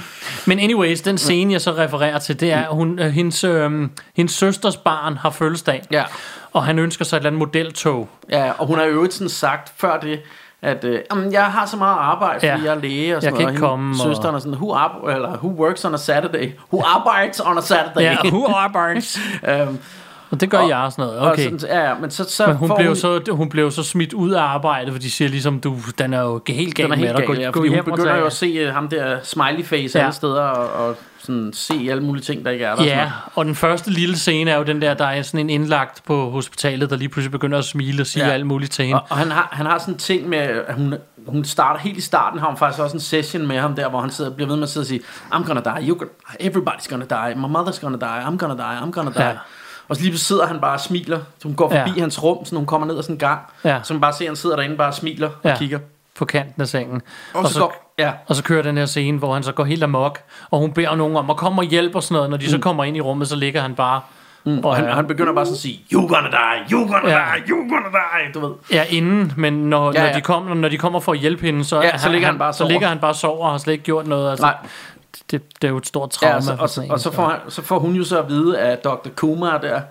Men 0.47 0.59
anyways, 0.59 1.01
den 1.01 1.17
scene, 1.17 1.53
jeg 1.53 1.61
så 1.61 1.71
refererer 1.71 2.19
til, 2.19 2.39
det 2.39 2.51
er, 2.51 2.61
at 2.61 2.75
hun, 2.75 2.99
øh, 2.99 3.09
hendes, 3.11 3.43
øh, 3.43 3.89
hendes 4.15 4.33
søsters 4.33 4.77
barn 4.77 5.17
har 5.17 5.29
fødselsdag. 5.29 5.83
Ja. 5.91 6.03
Og 6.53 6.63
han 6.65 6.79
ønsker 6.79 7.05
sig 7.05 7.15
et 7.17 7.19
eller 7.19 7.29
andet 7.29 7.39
modeltog. 7.39 8.09
Ja, 8.29 8.51
og 8.57 8.67
hun 8.67 8.77
har 8.77 8.85
jo 8.85 8.91
øvrigt 8.91 9.13
sådan 9.13 9.29
sagt 9.29 9.71
før 9.77 9.99
det, 9.99 10.19
at 10.61 10.83
øh, 10.83 10.99
"Jamen, 11.11 11.33
jeg 11.33 11.43
har 11.45 11.65
så 11.65 11.77
meget 11.77 11.97
arbejde, 11.99 12.39
fordi 12.39 12.45
Ja. 12.45 12.57
jeg 12.63 12.75
er 12.75 12.79
læge 12.81 13.03
og 13.03 13.07
Jeg 13.15 13.21
sådan 13.21 13.37
kan 13.37 13.41
noget. 13.43 13.55
ikke 13.55 13.65
Og 13.65 13.69
komme, 13.69 13.85
hende- 13.95 14.03
og- 14.09 14.15
Søsteren 14.15 14.35
er 14.35 14.39
sådan, 14.39 14.53
who, 14.53 14.67
up, 14.85 15.09
eller, 15.15 15.29
who 15.37 15.49
works 15.65 15.85
on 15.85 15.93
a 15.93 15.97
Saturday? 15.97 16.51
Who 16.73 16.83
arbejder 16.85 17.43
on 17.45 17.57
a 17.57 17.61
Saturday? 17.61 18.01
Ja, 18.01 18.17
who 18.25 18.47
barns? 18.73 19.19
øhm, 19.49 19.77
Og 20.31 20.41
det 20.41 20.49
gør 20.49 20.57
Og- 20.57 20.69
jeg 20.69 20.77
og 20.77 20.91
sådan 20.91 21.05
noget. 21.05 21.19
Og 21.19 21.31
Okay. 21.31 21.43
sådan, 21.43 21.59
ja, 21.63 21.89
ja, 21.89 21.93
men 22.01 22.11
så, 22.11 22.23
så 22.29 22.47
Men 22.47 22.55
hun 22.55 22.71
blev, 22.75 22.87
hun... 22.87 22.95
Så, 22.95 23.21
hun 23.31 23.49
blev 23.49 23.71
så 23.71 23.83
smidt 23.83 24.13
ud 24.13 24.31
af 24.31 24.41
arbejdet, 24.41 24.93
for 24.93 24.99
de 24.99 25.11
siger 25.11 25.29
ligesom, 25.29 25.59
du, 25.59 25.75
den 25.99 26.13
er 26.13 26.21
jo 26.21 26.41
helt 26.47 26.75
gal 26.75 26.83
den 26.85 26.91
er 26.91 26.95
med 26.97 27.05
helt 27.05 27.17
dig. 27.17 27.27
gal, 27.27 27.35
Gå, 27.35 27.41
ja, 27.41 27.49
fordi 27.49 27.67
hun 27.69 27.79
og 27.79 27.85
begynder 27.85 28.15
jo 28.17 28.25
at 28.25 28.33
se 28.33 28.67
uh, 28.67 28.73
ham 28.73 28.87
der 28.89 29.17
smiley 29.23 29.63
face 29.65 29.97
Ja. 29.99 30.03
alle 30.03 30.13
steder, 30.15 30.41
og, 30.41 30.87
og 30.87 30.95
sådan 31.25 31.51
se 31.53 31.87
alle 31.89 32.03
mulige 32.03 32.23
ting, 32.23 32.45
der 32.45 32.51
ikke 32.51 32.65
er 32.65 32.69
der. 32.69 32.71
og 32.71 32.77
sådan 32.77 32.89
Ja, 32.97 33.03
noget. 33.03 33.13
og 33.35 33.45
den 33.45 33.55
første 33.55 33.89
lille 33.91 34.17
scene 34.17 34.51
er 34.51 34.57
jo 34.57 34.63
den 34.63 34.81
der, 34.81 34.93
der 34.93 35.05
er 35.05 35.21
sådan 35.21 35.39
en 35.39 35.49
indlagt 35.49 36.03
på 36.05 36.29
hospitalet, 36.29 36.89
der 36.89 36.95
lige 36.95 37.09
pludselig 37.09 37.31
begynder 37.31 37.57
at 37.57 37.65
smile 37.65 38.01
og 38.03 38.07
sige 38.07 38.25
Ja. 38.25 38.31
alt 38.31 38.45
muligt 38.47 38.71
til 38.71 38.85
hende. 38.85 39.01
Og, 39.01 39.07
og 39.09 39.17
han, 39.17 39.31
har, 39.31 39.49
han 39.51 39.65
har 39.65 39.77
sådan 39.77 39.93
en 39.93 39.97
ting 39.97 40.29
med, 40.29 40.37
at 40.37 40.75
hun, 40.75 40.93
hun 41.27 41.45
starter 41.45 41.79
helt 41.79 41.97
i 41.97 42.01
starten, 42.01 42.39
har 42.39 42.47
hun 42.47 42.57
faktisk 42.57 42.81
også 42.81 42.95
en 42.95 43.01
session 43.01 43.47
med 43.47 43.59
ham 43.59 43.75
der, 43.75 43.89
hvor 43.89 44.01
han 44.01 44.09
sidder, 44.11 44.31
bliver 44.31 44.47
ved 44.47 44.55
med 44.55 44.63
at 44.63 44.69
sidde 44.69 44.83
og 44.83 44.87
sige, 44.87 45.01
I'm 45.33 45.43
gonna 45.47 45.61
die, 45.79 45.87
you 45.89 45.95
gonna, 45.97 46.11
everybody's 46.41 46.87
gonna 46.89 47.05
die, 47.09 47.35
my 47.35 47.45
mother's 47.57 47.81
gonna 47.81 47.97
die, 47.97 48.25
I'm 48.27 48.37
gonna 48.37 48.55
die, 48.55 48.79
I'm 48.87 48.91
gonna 48.91 49.11
die. 49.11 49.23
Ja. 49.25 49.31
Og 49.89 49.95
så 49.95 50.01
lige 50.01 50.11
pludselig 50.11 50.27
sidder 50.27 50.45
han 50.47 50.59
bare 50.61 50.73
og 50.73 50.79
smiler. 50.79 51.17
Så 51.39 51.47
hun 51.47 51.55
går 51.55 51.69
forbi 51.69 51.91
Ja. 51.95 52.01
hans 52.01 52.23
rum, 52.23 52.45
så 52.45 52.55
hun 52.55 52.65
kommer 52.65 52.87
ned 52.87 52.97
ad 52.97 53.03
sådan 53.03 53.15
en 53.15 53.19
gang. 53.19 53.39
Ja. 53.63 53.79
Så 53.83 53.93
man 53.93 54.01
bare 54.01 54.13
ser, 54.13 54.25
at 54.25 54.29
han 54.29 54.35
sidder 54.35 54.55
derinde 54.55 54.77
bare 54.77 54.87
og 54.87 54.93
smiler 54.93 55.27
og 55.27 55.33
Ja. 55.43 55.57
kigger. 55.57 55.79
på 56.15 56.25
kanten 56.25 56.61
af 56.61 56.67
sengen. 56.67 57.01
Og, 57.33 57.47
så, 57.47 57.59
går, 57.59 57.90
ja, 58.01 58.11
Og 58.27 58.35
så 58.35 58.43
kører 58.43 58.61
den 58.63 58.77
her 58.77 58.85
scene, 58.85 59.17
hvor 59.17 59.33
han 59.33 59.43
så 59.43 59.51
går 59.51 59.63
helt 59.63 59.83
amok, 59.83 60.19
og 60.51 60.59
hun 60.59 60.71
beder 60.73 60.95
nogen 60.95 61.15
om 61.17 61.29
at 61.29 61.37
komme 61.37 61.61
og 61.61 61.65
hjælpe 61.65 61.95
og 61.95 62.03
sådan 62.03 62.15
noget. 62.15 62.29
Når 62.29 62.37
de 62.37 62.49
så 62.49 62.57
kommer 62.57 62.83
ind 62.83 62.97
i 62.97 63.01
rummet, 63.01 63.27
så 63.27 63.35
ligger 63.35 63.61
han 63.61 63.75
bare... 63.75 64.01
Mm. 64.45 64.59
og 64.59 64.75
han, 64.75 64.85
han 64.89 65.07
begynder 65.07 65.33
bare 65.33 65.45
sådan 65.45 65.55
at 65.55 65.59
sige, 65.59 65.79
you 65.93 66.07
gonna 66.07 66.29
die, 66.29 66.71
you 66.71 66.79
gonna 66.93 67.09
Ja. 67.09 67.21
die, 67.35 67.49
you 67.49 67.57
gonna 67.69 67.87
die, 67.89 68.33
du 68.33 68.39
ved. 68.47 68.55
Ja, 68.71 68.83
inden, 68.89 69.33
men 69.37 69.53
når, 69.53 69.91
Ja, 69.93 70.01
ja, 70.01 70.07
når, 70.07 70.13
de 70.15 70.21
kommer, 70.21 70.53
når 70.55 70.69
de 70.69 70.77
kommer 70.77 70.99
for 70.99 71.11
at 71.11 71.17
hjælpe 71.17 71.41
hende, 71.45 71.63
så, 71.65 71.81
Ja, 71.81 71.97
så 71.97 72.09
ligger 72.09 72.27
han 72.27 72.37
bare 72.37 72.49
og 72.49 72.55
så 72.55 72.67
ligger 72.67 72.87
han 72.87 72.99
bare 72.99 73.11
og 73.11 73.15
sover 73.15 73.45
og 73.45 73.51
har 73.51 73.57
slet 73.57 73.73
ikke 73.73 73.83
gjort 73.85 74.07
noget. 74.07 74.29
Altså, 74.29 74.45
Nej. 74.45 74.55
det, 75.31 75.41
det 75.61 75.67
er 75.67 75.71
jo 75.71 75.77
et 75.77 75.87
stort 75.87 76.09
trauma. 76.09 76.31
Ja, 76.31 76.35
og, 76.37 76.43
så, 76.43 76.55
for 76.55 76.61
og, 76.63 76.69
så, 76.69 76.81
en, 76.81 76.91
og 76.91 76.99
så, 76.99 77.11
får 77.11 77.25
han, 77.29 77.39
så 77.49 77.61
får 77.61 77.79
hun 77.79 77.93
jo 77.93 78.03
så 78.03 78.19
at 78.19 78.29
vide 78.29 78.59
af 78.59 78.77
Dr. 78.77 79.09
Kumar 79.15 79.57
der, 79.57 79.81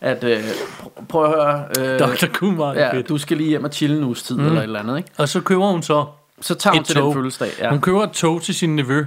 at 0.00 0.24
øh, 0.24 0.38
pr- 0.38 1.06
prøv 1.08 1.24
at 1.24 1.30
høre, 1.30 1.64
øh, 1.78 1.98
Dr. 2.00 2.26
Kumar, 2.34 2.74
ja, 2.74 2.92
fedt. 2.92 3.08
du 3.08 3.18
skal 3.18 3.36
lige 3.36 3.48
hjem 3.48 3.64
og 3.64 3.70
chille 3.72 3.96
en 3.98 4.04
uges 4.04 4.22
tid, 4.22 4.36
mm. 4.36 4.46
eller 4.46 4.58
et 4.58 4.62
eller 4.62 4.80
andet, 4.80 4.96
ikke? 4.96 5.10
Og 5.18 5.28
så 5.28 5.40
køber 5.40 5.66
hun 5.66 5.82
så 5.82 6.04
Så 6.40 6.54
tager 6.54 6.74
hun 6.74 6.80
et 6.80 6.86
til 6.86 6.96
tog. 6.96 7.14
den 7.14 7.14
fødselsdag. 7.14 7.50
Ja. 7.58 7.70
Hun 7.70 7.80
køber 7.80 8.04
et 8.04 8.10
tog 8.12 8.42
til 8.42 8.54
sin 8.54 8.76
nevø. 8.76 9.04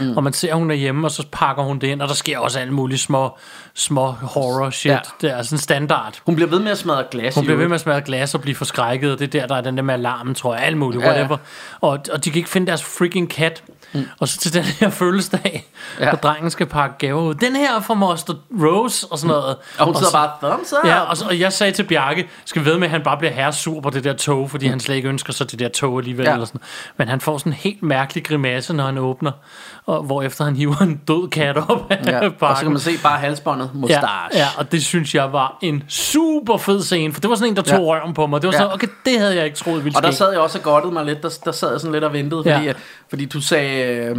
Mm. 0.00 0.16
Og 0.16 0.22
man 0.22 0.32
ser, 0.32 0.54
hun 0.54 0.70
er 0.70 0.74
hjemme, 0.74 1.06
og 1.06 1.10
så 1.10 1.26
pakker 1.32 1.62
hun 1.62 1.78
det 1.78 1.86
ind, 1.86 2.02
og 2.02 2.08
der 2.08 2.14
sker 2.14 2.38
også 2.38 2.58
alle 2.58 2.72
mulige 2.72 2.98
små, 2.98 3.38
små 3.74 4.06
horror 4.10 4.70
shit. 4.70 4.92
Ja. 4.92 4.98
Det 5.20 5.30
er 5.30 5.42
sådan 5.42 5.58
standard. 5.58 6.20
Hun 6.26 6.34
bliver 6.34 6.50
ved 6.50 6.58
med 6.58 6.70
at 6.70 6.78
smadre 6.78 7.04
glas 7.10 7.34
Hun 7.34 7.44
bliver 7.44 7.58
ved 7.58 7.68
med 7.68 7.74
at 7.74 7.80
smadre 7.80 8.00
glas 8.00 8.34
og 8.34 8.40
blive 8.40 8.54
forskrækket, 8.54 9.12
og 9.12 9.18
det 9.18 9.34
er 9.34 9.40
der, 9.40 9.46
der 9.46 9.56
er 9.56 9.60
den 9.60 9.76
der 9.76 9.82
med 9.82 9.94
alarmen, 9.94 10.34
tror 10.34 10.54
jeg, 10.54 10.64
alt 10.64 10.76
muligt, 10.76 11.02
Ja, 11.02 11.08
whatever. 11.08 11.36
Og, 11.80 11.98
og 12.12 12.24
de 12.24 12.30
kan 12.30 12.38
ikke 12.38 12.50
finde 12.50 12.66
deres 12.66 12.82
freaking 12.82 13.30
kat. 13.30 13.62
Mm. 13.92 14.08
Og 14.20 14.28
så 14.28 14.38
til 14.38 14.54
den 14.54 14.62
her 14.62 14.90
fødselsdag, 14.90 15.68
Ja. 16.00 16.08
hvor 16.08 16.18
drengen 16.18 16.50
skal 16.50 16.66
pakke 16.66 16.94
gaver 16.98 17.22
ud. 17.22 17.34
Den 17.34 17.56
her 17.56 17.76
er 17.76 17.80
fra 17.80 17.94
Moster 17.94 18.34
Rose 18.62 19.06
og 19.10 19.18
sådan 19.18 19.28
noget. 19.28 19.56
Og 19.78 19.84
hun 19.86 19.94
sidder 19.94 20.10
så, 20.10 20.16
bare, 20.16 20.50
thumbs 20.50 20.72
up. 20.72 20.88
Ja, 20.88 21.00
og, 21.00 21.16
så, 21.16 21.24
og 21.24 21.40
jeg 21.40 21.52
sagde 21.52 21.72
til 21.72 21.82
Bjarke, 21.82 22.28
skal 22.44 22.64
vi 22.64 22.70
ved 22.70 22.78
med, 22.78 22.86
at 22.86 22.90
han 22.90 23.02
bare 23.02 23.16
bliver 23.16 23.32
herresur 23.32 23.80
på 23.80 23.90
det 23.90 24.04
der 24.04 24.12
tog, 24.12 24.50
fordi 24.50 24.66
mm. 24.66 24.70
han 24.70 24.80
slet 24.80 24.94
ikke 24.96 25.08
ønsker 25.08 25.32
sig 25.32 25.50
det 25.50 25.58
der 25.58 25.68
tog 25.68 25.98
alligevel. 25.98 26.26
Ja. 26.26 26.32
Eller 26.32 26.46
sådan. 26.46 26.60
Men 26.96 27.08
han 27.08 27.20
får 27.20 27.38
sådan 27.38 27.52
en 27.52 27.56
helt 27.56 27.82
mærkelig 27.82 28.24
grimasse, 28.24 28.72
når 28.72 28.84
han 28.84 28.98
åbner, 28.98 29.32
og 29.88 30.02
hvor 30.02 30.22
efter 30.22 30.44
han 30.44 30.56
hiver 30.56 30.76
en 30.82 31.00
død 31.08 31.28
kat 31.30 31.56
op 31.56 31.86
af 31.90 31.98
ja. 32.06 32.28
Og 32.40 32.56
så 32.56 32.62
kan 32.62 32.70
man 32.70 32.80
se 32.80 32.90
bare 33.02 33.18
halsbåndet, 33.18 33.70
mustache. 33.74 34.06
Ja, 34.34 34.38
ja, 34.38 34.46
og 34.58 34.72
det 34.72 34.84
synes 34.84 35.14
jeg 35.14 35.32
var 35.32 35.58
en 35.62 35.82
super 35.88 36.56
fed 36.56 36.82
scene, 36.82 37.12
for 37.14 37.20
det 37.20 37.30
var 37.30 37.36
sådan 37.36 37.48
en, 37.52 37.56
der 37.56 37.62
tog 37.62 37.78
Ja. 37.78 37.84
ja. 37.94 38.00
røven 38.00 38.14
på 38.14 38.26
mig. 38.26 38.42
Det 38.42 38.46
var 38.48 38.52
Ja. 38.52 38.58
sådan, 38.58 38.74
okay, 38.74 38.88
det 39.04 39.18
havde 39.18 39.36
jeg 39.36 39.44
ikke 39.44 39.56
troet 39.56 39.84
ville 39.84 39.98
Og 39.98 40.02
der 40.02 40.10
ske. 40.10 40.16
sad 40.18 40.30
jeg 40.30 40.40
også 40.40 40.58
og 40.58 40.92
mig 40.92 41.04
lidt. 41.04 41.22
Der, 41.22 41.38
der 41.44 41.52
sad 41.52 41.70
jeg 41.70 41.80
sådan 41.80 41.92
lidt 41.92 42.04
og 42.04 42.12
ventede, 42.12 42.42
fordi, 42.42 42.54
Ja. 42.56 42.62
ja. 42.62 42.72
fordi 43.10 43.24
du 43.24 43.40
sagde... 43.40 43.82
Øh, 43.96 44.16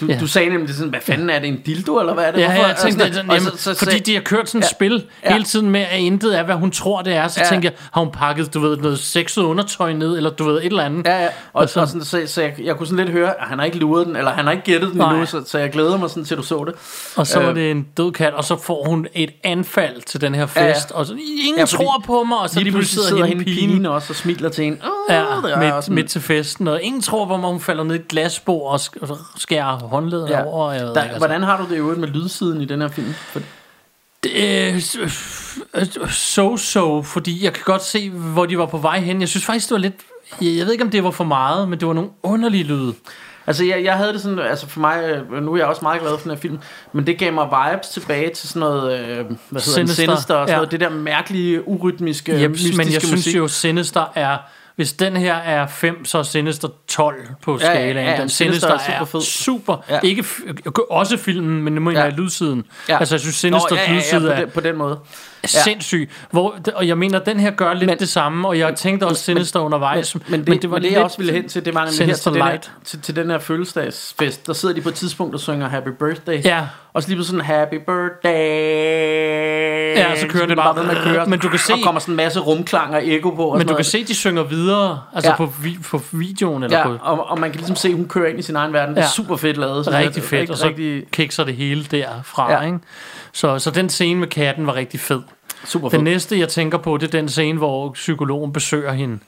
du, 0.00 0.06
Ja. 0.06 0.18
du 0.20 0.26
sagde 0.26 0.50
nemlig 0.50 0.74
sådan, 0.74 0.90
hvad 0.90 1.00
fanden 1.02 1.30
er 1.30 1.38
det, 1.38 1.48
en 1.48 1.60
dildo, 1.66 1.98
eller 2.00 2.14
hvad 2.14 2.24
er 2.24 2.30
det? 2.30 2.40
Ja, 2.40 2.46
Hvorfor? 2.52 2.66
jeg 2.68 2.76
tænkte, 2.76 3.02
Og 3.02 3.08
sådan, 3.14 3.30
jamen, 3.30 3.76
fordi 3.76 3.98
de 3.98 4.14
har 4.14 4.20
kørt 4.20 4.48
sådan 4.48 4.58
et 4.58 4.64
Ja. 4.64 4.68
spil 4.68 5.04
Ja. 5.24 5.32
hele 5.32 5.44
tiden 5.44 5.70
med, 5.70 5.80
at 5.80 5.98
intet 6.00 6.38
er, 6.38 6.42
hvad 6.42 6.54
hun 6.54 6.70
tror, 6.70 7.02
det 7.02 7.14
er. 7.14 7.28
Så 7.28 7.40
Ja. 7.40 7.48
tænker 7.48 7.68
jeg, 7.68 7.78
har 7.92 8.00
hun 8.00 8.10
pakket, 8.12 8.54
du 8.54 8.60
ved, 8.60 8.76
noget 8.76 8.98
sexet 8.98 9.42
undertøj 9.42 9.92
ned, 9.92 10.16
eller 10.16 10.30
du 10.30 10.44
ved, 10.44 10.56
et 10.58 10.64
eller 10.64 10.82
andet. 10.84 11.06
Ja, 11.06 11.22
ja. 11.22 11.26
Og, 11.26 11.32
og, 11.52 11.68
så- 11.68 11.80
og 11.80 11.88
sådan, 11.88 12.04
så, 12.04 12.22
så 12.26 12.42
jeg, 12.42 12.54
jeg 12.64 12.76
kunne 12.76 12.86
sådan 12.86 13.04
lidt 13.04 13.12
høre, 13.16 13.28
at 13.40 13.46
han 13.48 13.58
har 13.58 13.66
ikke 13.66 13.78
luret 13.78 14.06
den, 14.06 14.16
eller 14.16 14.30
han 14.30 14.44
har 14.44 14.52
ikke 14.52 14.64
gættet 14.64 14.90
den 14.90 14.98
Nej. 14.98 15.10
endnu, 15.10 15.26
så, 15.26 15.42
så 15.46 15.58
jeg 15.58 15.70
glæder 15.70 15.98
mig 15.98 16.10
sådan 16.10 16.24
til, 16.24 16.36
du 16.36 16.42
så 16.42 16.64
det. 16.66 16.74
Og 17.16 17.26
så 17.26 17.40
Øh. 17.40 17.46
var 17.46 17.52
det 17.52 17.70
en 17.70 17.86
død 17.96 18.12
kat, 18.12 18.34
og 18.34 18.44
så 18.44 18.56
får 18.62 18.84
hun 18.86 19.06
et 19.14 19.30
anfald 19.44 20.02
til 20.02 20.20
den 20.20 20.34
her 20.34 20.46
fest, 20.46 20.56
Ja, 20.60 20.66
ja. 20.94 20.98
og 20.98 21.06
så, 21.06 21.12
ingen 21.12 21.58
Ja, 21.58 21.64
tror 21.64 22.02
på 22.06 22.24
mig, 22.24 22.38
og 22.38 22.50
så 22.50 22.60
Lige 22.60 22.72
pludselig 22.72 23.04
sidder 23.04 23.24
hende 23.24 23.44
pigen, 23.44 23.68
pigen 23.70 23.86
også 23.86 24.06
og 24.10 24.16
smiler 24.16 24.48
til 24.48 24.64
hende. 24.64 24.78
Oh, 24.82 25.14
Ja, 25.14 25.24
midt, 25.74 25.88
midt 25.90 26.10
til 26.10 26.20
festen, 26.20 26.68
og 26.68 26.82
ingen 26.82 27.02
tror 27.02 27.26
på 27.26 27.36
mig, 27.36 27.50
hun 27.50 27.60
falder 27.60 27.84
ned 27.84 27.94
i 27.94 27.98
et 27.98 28.08
glasbord 28.08 28.72
og 29.00 29.08
skærer 29.36 29.78
håndledet 29.88 30.28
Ja. 30.30 30.44
over. 30.46 30.72
Jeg 30.72 30.80
ved 30.86 30.94
Der, 30.94 31.02
ikke, 31.02 31.12
altså. 31.12 31.18
hvordan 31.18 31.42
har 31.42 31.56
du 31.56 31.64
det 31.70 31.76
øvrigt 31.78 32.00
med 32.00 32.08
lydsiden 32.08 32.60
i 32.60 32.64
den 32.64 32.80
her 32.80 32.88
film? 32.88 33.14
For, 33.32 33.40
Øh, 34.36 34.80
So-so, 36.08 37.02
fordi 37.02 37.44
jeg 37.44 37.52
kan 37.52 37.62
godt 37.64 37.82
se, 37.84 38.10
hvor 38.10 38.46
de 38.46 38.58
var 38.58 38.66
på 38.66 38.78
vej 38.78 39.00
hen. 39.00 39.20
Jeg 39.20 39.28
synes 39.28 39.44
faktisk, 39.46 39.68
det 39.68 39.74
var 39.74 39.78
lidt... 39.80 39.94
Jeg 40.40 40.66
ved 40.66 40.72
ikke, 40.72 40.84
om 40.84 40.90
det 40.90 41.04
var 41.04 41.10
for 41.10 41.24
meget, 41.24 41.68
men 41.68 41.80
det 41.80 41.88
var 41.88 41.94
nogle 41.94 42.10
underlige 42.22 42.64
lyde. 42.64 42.94
altså, 43.46 43.64
jeg, 43.64 43.84
jeg 43.84 43.94
havde 43.96 44.12
det 44.12 44.20
sådan, 44.20 44.38
altså 44.38 44.66
for 44.68 44.80
mig, 44.80 45.02
øh, 45.32 45.42
nu 45.42 45.52
er 45.52 45.56
jeg 45.56 45.66
også 45.66 45.82
meget 45.82 46.00
glad 46.00 46.10
for 46.10 46.22
den 46.22 46.30
her 46.30 46.38
film, 46.38 46.58
men 46.92 47.06
det 47.06 47.18
gav 47.18 47.32
mig 47.32 47.46
vibes 47.46 47.88
tilbage 47.88 48.30
til 48.34 48.48
sådan 48.48 48.60
noget, 48.60 48.98
øh, 49.00 49.06
hvad 49.16 49.16
hedder 49.16 49.60
Sinister, 49.60 49.74
Sinister, 49.74 49.94
Sinister 49.94 50.34
og 50.34 50.48
sådan 50.48 50.48
ja. 50.48 50.54
noget, 50.56 50.70
det 50.70 50.80
der 50.80 50.88
mærkelige, 50.90 51.68
urytmiske, 51.68 52.32
Yep, 52.32 52.50
mystiske 52.50 52.76
men 52.76 52.92
jeg 52.92 53.02
synes 53.02 53.12
musik. 53.12 53.36
jo, 53.36 53.48
Sinister 53.48 54.04
er... 54.14 54.36
Hvis 54.76 54.92
den 54.92 55.16
her 55.16 55.34
er 55.34 55.66
5, 55.66 56.04
så 56.04 56.18
er 56.18 56.22
Sinister 56.22 56.68
12 56.88 57.14
på 57.42 57.58
Ja, 57.60 57.66
ja, 57.66 57.74
skalaen. 57.74 58.06
ja, 58.06 58.20
den 58.20 58.28
Sinister 58.28 58.68
Sinister, 58.68 58.68
er 58.68 58.98
er 59.00 59.04
super 59.04 59.04
fed. 59.06 59.20
super. 59.20 59.84
Ja. 59.90 60.00
Ikke 60.02 60.22
f- 60.22 60.86
også 60.90 61.16
filmen, 61.16 61.62
men 61.62 61.72
nu 61.72 61.80
Ja. 61.98 62.04
jeg 62.04 62.12
lydsiden. 62.12 62.64
Ja. 62.88 62.98
Altså, 62.98 63.14
jeg 63.14 63.20
synes, 63.20 63.36
Sinister 63.36 63.70
Nå, 63.70 63.76
ja, 63.76 63.82
ja, 63.82 63.90
ja, 63.92 63.96
lydside 63.96 64.20
på, 64.20 64.26
er 64.28 64.36
den, 64.36 64.50
på 64.50 64.60
den 64.60 64.76
måde. 64.76 64.98
Ja. 65.54 65.62
sindssyg. 65.62 66.10
Hvor, 66.30 66.56
og 66.74 66.88
jeg 66.88 66.98
mener, 66.98 67.18
den 67.18 67.40
her 67.40 67.50
gør 67.50 67.72
lidt 67.72 67.80
Men- 67.80 67.86
men, 67.88 67.98
det 67.98 68.08
samme, 68.08 68.48
og 68.48 68.58
jeg 68.58 68.74
tænkte 68.74 69.04
også 69.04 69.22
Sinister 69.22 69.60
undervejs. 69.60 70.14
Men, 70.14 70.22
men, 70.28 70.40
det, 70.40 70.48
men 70.48 70.62
det, 70.62 70.70
var 70.70 70.78
det 70.78 70.92
jeg 70.92 71.02
også 71.02 71.18
ville 71.18 71.32
hen 71.32 71.48
til, 71.48 71.64
det 71.64 71.74
var 71.74 71.84
nemlig 71.84 72.06
her 72.06 72.14
til 72.14 72.32
den, 72.32 72.42
her, 72.42 72.58
til, 72.84 73.00
til 73.00 73.16
den 73.16 73.30
her 73.30 73.38
fødselsdagsfest. 73.38 74.46
Der 74.46 74.52
sidder 74.52 74.74
de 74.74 74.80
på 74.80 74.88
et 74.88 74.94
tidspunkt 74.94 75.34
og 75.34 75.40
synger 75.40 75.68
Happy 75.68 75.88
Birthday. 75.98 76.44
Ja. 76.44 76.60
Og 76.92 77.02
så 77.02 77.08
lige 77.08 77.18
på 77.18 77.24
sådan 77.24 77.40
Happy 77.40 77.74
Birthday. 77.86 79.96
Ja, 79.96 80.20
så 80.20 80.26
kører 80.28 80.46
det 80.46 80.48
bliver 80.48 80.62
bare. 80.62 80.76
ved 80.76 80.82
med 80.82 80.90
at 80.96 81.02
køre. 81.02 81.26
Men 81.26 81.38
du 81.38 81.48
kan 81.48 81.58
se- 81.58 81.72
Og 81.72 81.78
kommer 81.84 82.00
sådan 82.00 82.12
en 82.12 82.16
masse 82.16 82.40
rumklang 82.40 82.94
og 82.94 83.06
ekko 83.08 83.30
på. 83.30 83.44
Og 83.44 83.58
Men 83.58 83.66
du 83.66 83.66
kan 83.66 83.72
noget. 83.74 83.86
se, 83.86 83.98
at 83.98 84.08
de 84.08 84.14
synger 84.14 84.42
videre, 84.42 85.00
altså 85.14 85.28
Ja. 85.30 85.32
ja. 85.32 85.36
på, 85.36 85.52
vi, 85.62 85.78
på 85.90 86.02
videoen, 86.12 86.62
eller 86.62 86.78
Ja, 86.78 86.84
på 86.86 86.96
og, 87.02 87.30
og 87.30 87.40
man 87.40 87.50
kan 87.50 87.58
ligesom 87.58 87.76
se, 87.76 87.94
hun 87.94 88.08
kører 88.08 88.28
ind 88.30 88.38
i 88.38 88.42
sin 88.42 88.56
egen 88.56 88.72
verden. 88.72 88.94
Det 88.94 89.00
er 89.00 89.04
Ja. 89.04 89.10
super 89.10 89.36
fedt 89.36 89.56
lavet. 89.56 89.86
jeg. 89.86 89.94
rigtig 89.94 90.22
fedt, 90.22 90.50
og 90.50 90.56
så 90.58 90.66
rigtig, 90.68 91.02
kikser 91.12 91.44
det 91.44 91.56
hele 91.56 91.84
derfra, 91.84 92.52
Ja. 92.52 92.60
ja. 92.60 92.66
ikke? 92.66 92.78
Så, 93.32 93.58
så 93.58 93.70
den 93.70 93.88
scene 93.88 94.20
med 94.20 94.28
katten 94.28 94.66
var 94.66 94.74
rigtig 94.74 95.00
fed. 95.00 95.20
Super. 95.64 95.88
Den 95.88 96.04
næste, 96.04 96.38
jeg 96.38 96.48
tænker 96.48 96.78
på, 96.78 96.96
det 96.96 97.06
er 97.06 97.10
den 97.10 97.28
scene, 97.28 97.58
hvor 97.58 97.90
psykologen 97.92 98.52
besøger 98.52 98.92
hende. 98.92 99.18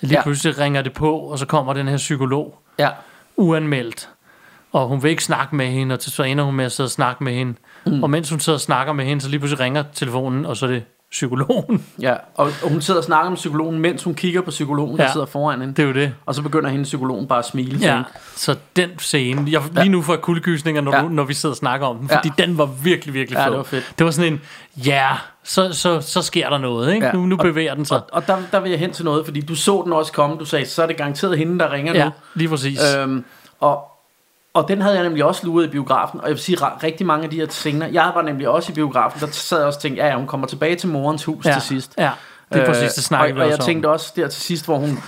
Lige 0.00 0.14
ja. 0.14 0.22
pludselig 0.22 0.58
ringer 0.58 0.82
det 0.82 0.92
på, 0.92 1.18
og 1.18 1.38
så 1.38 1.46
kommer 1.46 1.72
den 1.72 1.88
her 1.88 1.96
psykolog 1.96 2.58
Ja. 2.78 2.88
uanmeldt. 3.36 4.08
Og 4.72 4.88
hun 4.88 5.02
vil 5.02 5.10
ikke 5.10 5.24
snakke 5.24 5.56
med 5.56 5.66
hende, 5.66 5.92
og 5.92 6.00
til 6.00 6.12
så 6.12 6.22
ender 6.22 6.44
hun 6.44 6.54
med 6.54 6.64
at 6.64 6.72
sidde 6.72 6.86
og 6.86 6.90
snakke 6.90 7.24
med 7.24 7.32
hende. 7.32 7.54
Mm. 7.86 8.02
Og 8.02 8.10
mens 8.10 8.30
hun 8.30 8.40
sidder 8.40 8.56
og 8.56 8.60
snakker 8.60 8.92
med 8.92 9.04
hende, 9.04 9.22
så 9.22 9.28
lige 9.28 9.40
pludselig 9.40 9.60
ringer 9.60 9.84
telefonen, 9.94 10.46
og 10.46 10.56
så 10.56 10.66
er 10.66 10.70
det 10.70 10.82
psykologen. 11.10 11.84
Ja, 12.00 12.12
og, 12.34 12.50
og 12.62 12.70
hun 12.70 12.80
sidder 12.80 13.00
og 13.00 13.04
snakker 13.04 13.30
med 13.30 13.36
psykologen, 13.36 13.78
mens 13.78 14.02
hun 14.02 14.14
kigger 14.14 14.40
på 14.40 14.50
psykologen, 14.50 14.96
der 14.98 15.04
Ja. 15.04 15.12
sidder 15.12 15.26
foran 15.26 15.60
hende. 15.60 15.74
Det 15.74 15.82
er 15.82 15.86
jo 15.86 15.94
det. 15.94 16.14
Og 16.26 16.34
så 16.34 16.42
begynder 16.42 16.70
hende 16.70 16.84
psykologen 16.84 17.26
bare 17.26 17.38
at 17.38 17.44
smile 17.46 17.70
til 17.78 17.80
Ja, 17.80 17.94
hende. 17.94 18.08
så 18.36 18.56
den 18.76 18.90
scene, 18.98 19.46
jeg, 19.50 19.62
lige 19.72 19.88
nu 19.88 20.02
får 20.02 20.12
jeg 20.12 20.20
kuldegysninger, 20.20 20.82
når, 20.82 20.94
Ja. 20.96 21.02
ja. 21.02 21.08
når 21.08 21.24
vi 21.24 21.34
sidder 21.34 21.52
og 21.52 21.56
snakker 21.56 21.86
om 21.86 21.96
den, 21.98 22.08
Ja. 22.10 22.16
fordi 22.16 22.30
den 22.38 22.58
var 22.58 22.66
virkelig, 22.66 23.14
virkelig 23.14 23.36
Ja, 23.36 23.44
fed. 23.44 23.50
det 23.50 23.56
var 23.58 23.64
fedt. 23.64 23.92
Det 23.98 24.04
var 24.04 24.10
sådan 24.10 24.32
en, 24.32 24.40
ja, 24.86 25.08
så, 25.44 25.72
så, 25.72 26.00
så 26.00 26.22
sker 26.22 26.48
der 26.50 26.58
noget, 26.58 26.94
ikke? 26.94 27.06
Ja. 27.06 27.12
Ja. 27.12 27.18
Nu, 27.18 27.26
nu 27.26 27.36
bevæger 27.36 27.74
den 27.74 27.84
sig. 27.84 27.96
Og, 27.96 28.06
og 28.12 28.26
der, 28.26 28.36
der 28.52 28.60
vil 28.60 28.70
jeg 28.70 28.78
hen 28.80 28.92
til 28.92 29.04
noget, 29.04 29.24
fordi 29.24 29.40
du 29.40 29.54
så 29.54 29.82
den 29.84 29.92
også 29.92 30.12
komme. 30.12 30.36
Du 30.36 30.44
sagde, 30.44 30.66
så 30.66 30.82
er 30.82 30.86
det 30.86 30.96
garanteret 30.96 31.38
hende, 31.38 31.58
der 31.58 31.72
ringer 31.72 31.94
ja, 31.94 32.04
nu. 32.04 32.10
lige 32.34 32.48
præcis. 32.48 32.80
Øhm, 32.98 33.24
og, 33.60 33.84
og 34.54 34.68
den 34.68 34.82
havde 34.82 34.94
jeg 34.94 35.04
nemlig 35.04 35.24
også 35.24 35.46
luret 35.46 35.66
i 35.66 35.68
biografen, 35.68 36.20
og 36.20 36.26
jeg 36.26 36.34
vil 36.34 36.42
sige, 36.42 36.56
rigtig 36.56 37.06
mange 37.06 37.24
af 37.24 37.30
de 37.30 37.36
her 37.36 37.46
scener, 37.48 37.86
jeg 37.86 38.12
var 38.14 38.22
nemlig 38.22 38.48
også 38.48 38.72
i 38.72 38.74
biografen, 38.74 39.20
der 39.20 39.26
sad 39.26 39.58
jeg 39.58 39.66
også 39.66 39.76
og 39.76 39.82
tænkte, 39.82 40.02
ja, 40.02 40.08
ja, 40.08 40.16
hun 40.16 40.26
kommer 40.26 40.46
tilbage 40.46 40.76
til 40.76 40.88
morens 40.88 41.24
hus 41.24 41.46
ja, 41.46 41.52
til 41.52 41.62
sidst. 41.62 41.94
Ja, 41.98 42.10
det 42.52 42.62
er 42.62 42.66
præcis, 42.66 42.92
det 42.92 43.04
snakker 43.04 43.36
Øh, 43.36 43.40
og, 43.40 43.44
og 43.44 43.50
jeg 43.50 43.60
tænkte 43.60 43.88
også 43.88 44.12
der 44.16 44.28
til 44.28 44.42
sidst, 44.42 44.64
hvor 44.64 44.76
hun 44.76 44.98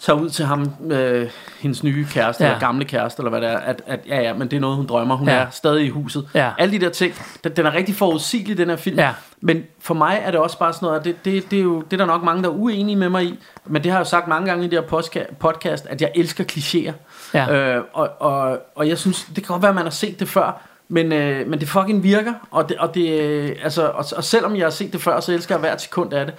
tager 0.00 0.20
ud 0.20 0.30
til 0.30 0.44
ham, 0.44 0.70
øh, 0.90 1.30
hendes 1.60 1.82
nye 1.82 2.06
kæreste, 2.10 2.44
ja. 2.44 2.50
Eller 2.50 2.60
gamle 2.60 2.84
kæreste, 2.84 3.20
eller 3.20 3.30
hvad 3.30 3.40
det 3.40 3.48
er, 3.48 3.58
at, 3.58 3.82
at 3.86 4.00
ja, 4.08 4.20
ja, 4.20 4.32
men 4.34 4.48
det 4.50 4.56
er 4.56 4.60
noget, 4.60 4.76
hun 4.76 4.86
drømmer. 4.86 5.16
Hun 5.16 5.28
ja. 5.28 5.34
Er 5.34 5.50
stadig 5.50 5.86
i 5.86 5.88
huset. 5.88 6.28
Ja. 6.34 6.50
Alle 6.58 6.72
de 6.72 6.84
der 6.84 6.90
ting, 6.90 7.14
den, 7.44 7.56
den 7.56 7.66
er 7.66 7.74
rigtig 7.74 7.94
forudsigelig, 7.94 8.58
den 8.58 8.68
her 8.68 8.76
film. 8.76 8.98
Ja. 8.98 9.10
Men 9.40 9.62
for 9.80 9.94
mig 9.94 10.20
er 10.24 10.30
det 10.30 10.40
også 10.40 10.58
bare 10.58 10.72
sådan 10.72 10.86
noget, 10.86 10.98
at 10.98 11.04
det, 11.04 11.24
det, 11.24 11.50
det, 11.50 11.58
er 11.58 11.62
jo, 11.62 11.80
det 11.80 11.92
er 11.92 11.96
der 11.96 12.06
nok 12.06 12.22
mange, 12.22 12.42
der 12.42 12.48
er 12.48 12.52
uenige 12.52 12.96
med 12.96 13.08
mig 13.08 13.24
i, 13.24 13.38
men 13.66 13.84
det 13.84 13.92
har 13.92 13.98
jeg 13.98 14.04
jo 14.04 14.10
sagt 14.10 14.28
mange 14.28 14.48
gange 14.48 14.64
i 14.64 14.68
det 14.68 14.78
her 14.78 15.00
podcast, 15.40 15.86
at 15.86 16.00
jeg 16.00 16.10
elsker 16.14 16.44
klichéer. 16.44 16.92
Ja. 17.34 17.76
Øh, 17.76 17.84
og, 17.92 18.10
og, 18.20 18.58
og 18.74 18.88
jeg 18.88 18.98
synes, 18.98 19.24
det 19.24 19.34
kan 19.34 19.52
godt 19.52 19.62
være, 19.62 19.68
at 19.68 19.74
man 19.74 19.84
har 19.84 19.90
set 19.90 20.20
det 20.20 20.28
før, 20.28 20.60
Men, 20.88 21.12
øh, 21.12 21.48
men 21.48 21.60
det 21.60 21.68
fucking 21.68 22.02
virker, 22.02 22.34
og, 22.50 22.68
det, 22.68 22.76
og, 22.76 22.94
det, 22.94 23.20
øh, 23.20 23.56
altså, 23.62 23.86
og, 23.86 24.04
og 24.16 24.24
selvom 24.24 24.56
jeg 24.56 24.64
har 24.64 24.70
set 24.70 24.92
det 24.92 25.00
før, 25.00 25.20
så 25.20 25.32
elsker 25.32 25.54
jeg 25.54 25.60
hvert 25.60 25.82
sekund 25.82 26.12
af 26.12 26.26
det. 26.26 26.34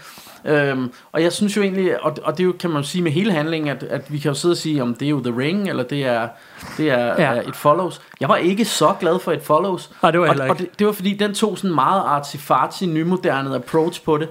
Øhm, 0.45 0.91
og 1.12 1.23
jeg 1.23 1.32
synes 1.34 1.58
jo 1.58 1.62
egentlig, 1.62 2.04
og, 2.04 2.17
og 2.23 2.38
det 2.38 2.43
jo, 2.43 2.54
kan 2.60 2.69
man 2.69 2.82
jo 2.82 2.88
sige 2.88 3.01
med 3.01 3.12
hele 3.12 3.32
handlingen, 3.32 3.69
at, 3.77 3.84
at 3.84 4.12
vi 4.13 4.19
kan 4.19 4.30
jo 4.32 4.36
sidde 4.36 4.54
og 4.54 4.58
sige, 4.58 4.82
om 4.82 4.95
det 4.95 5.06
er 5.06 5.10
jo 5.10 5.19
The 5.23 5.38
Ring, 5.38 5.69
eller 5.69 5.84
det 5.84 6.06
er, 6.06 6.27
det 6.77 6.89
er, 6.89 7.06
Ja. 7.06 7.13
er 7.36 7.41
et 7.41 7.56
Follows. 7.56 8.01
Jeg 8.19 8.30
var 8.30 8.36
ikke 8.36 8.65
så 8.65 8.93
glad 8.99 9.19
for 9.19 9.32
et 9.32 9.41
Follows. 9.43 9.89
Nej, 10.01 10.12
det 10.12 10.19
var 10.19 10.27
og, 10.27 10.49
og 10.49 10.58
det, 10.58 10.80
det 10.80 10.88
var 10.88 10.93
fordi, 10.93 11.13
den 11.13 11.34
tog 11.34 11.58
sådan 11.58 11.75
meget 11.75 12.01
artsy-fartsy, 12.01 12.86
nymoderne 12.86 13.56
approach 13.56 14.04
på 14.04 14.17
det. 14.17 14.30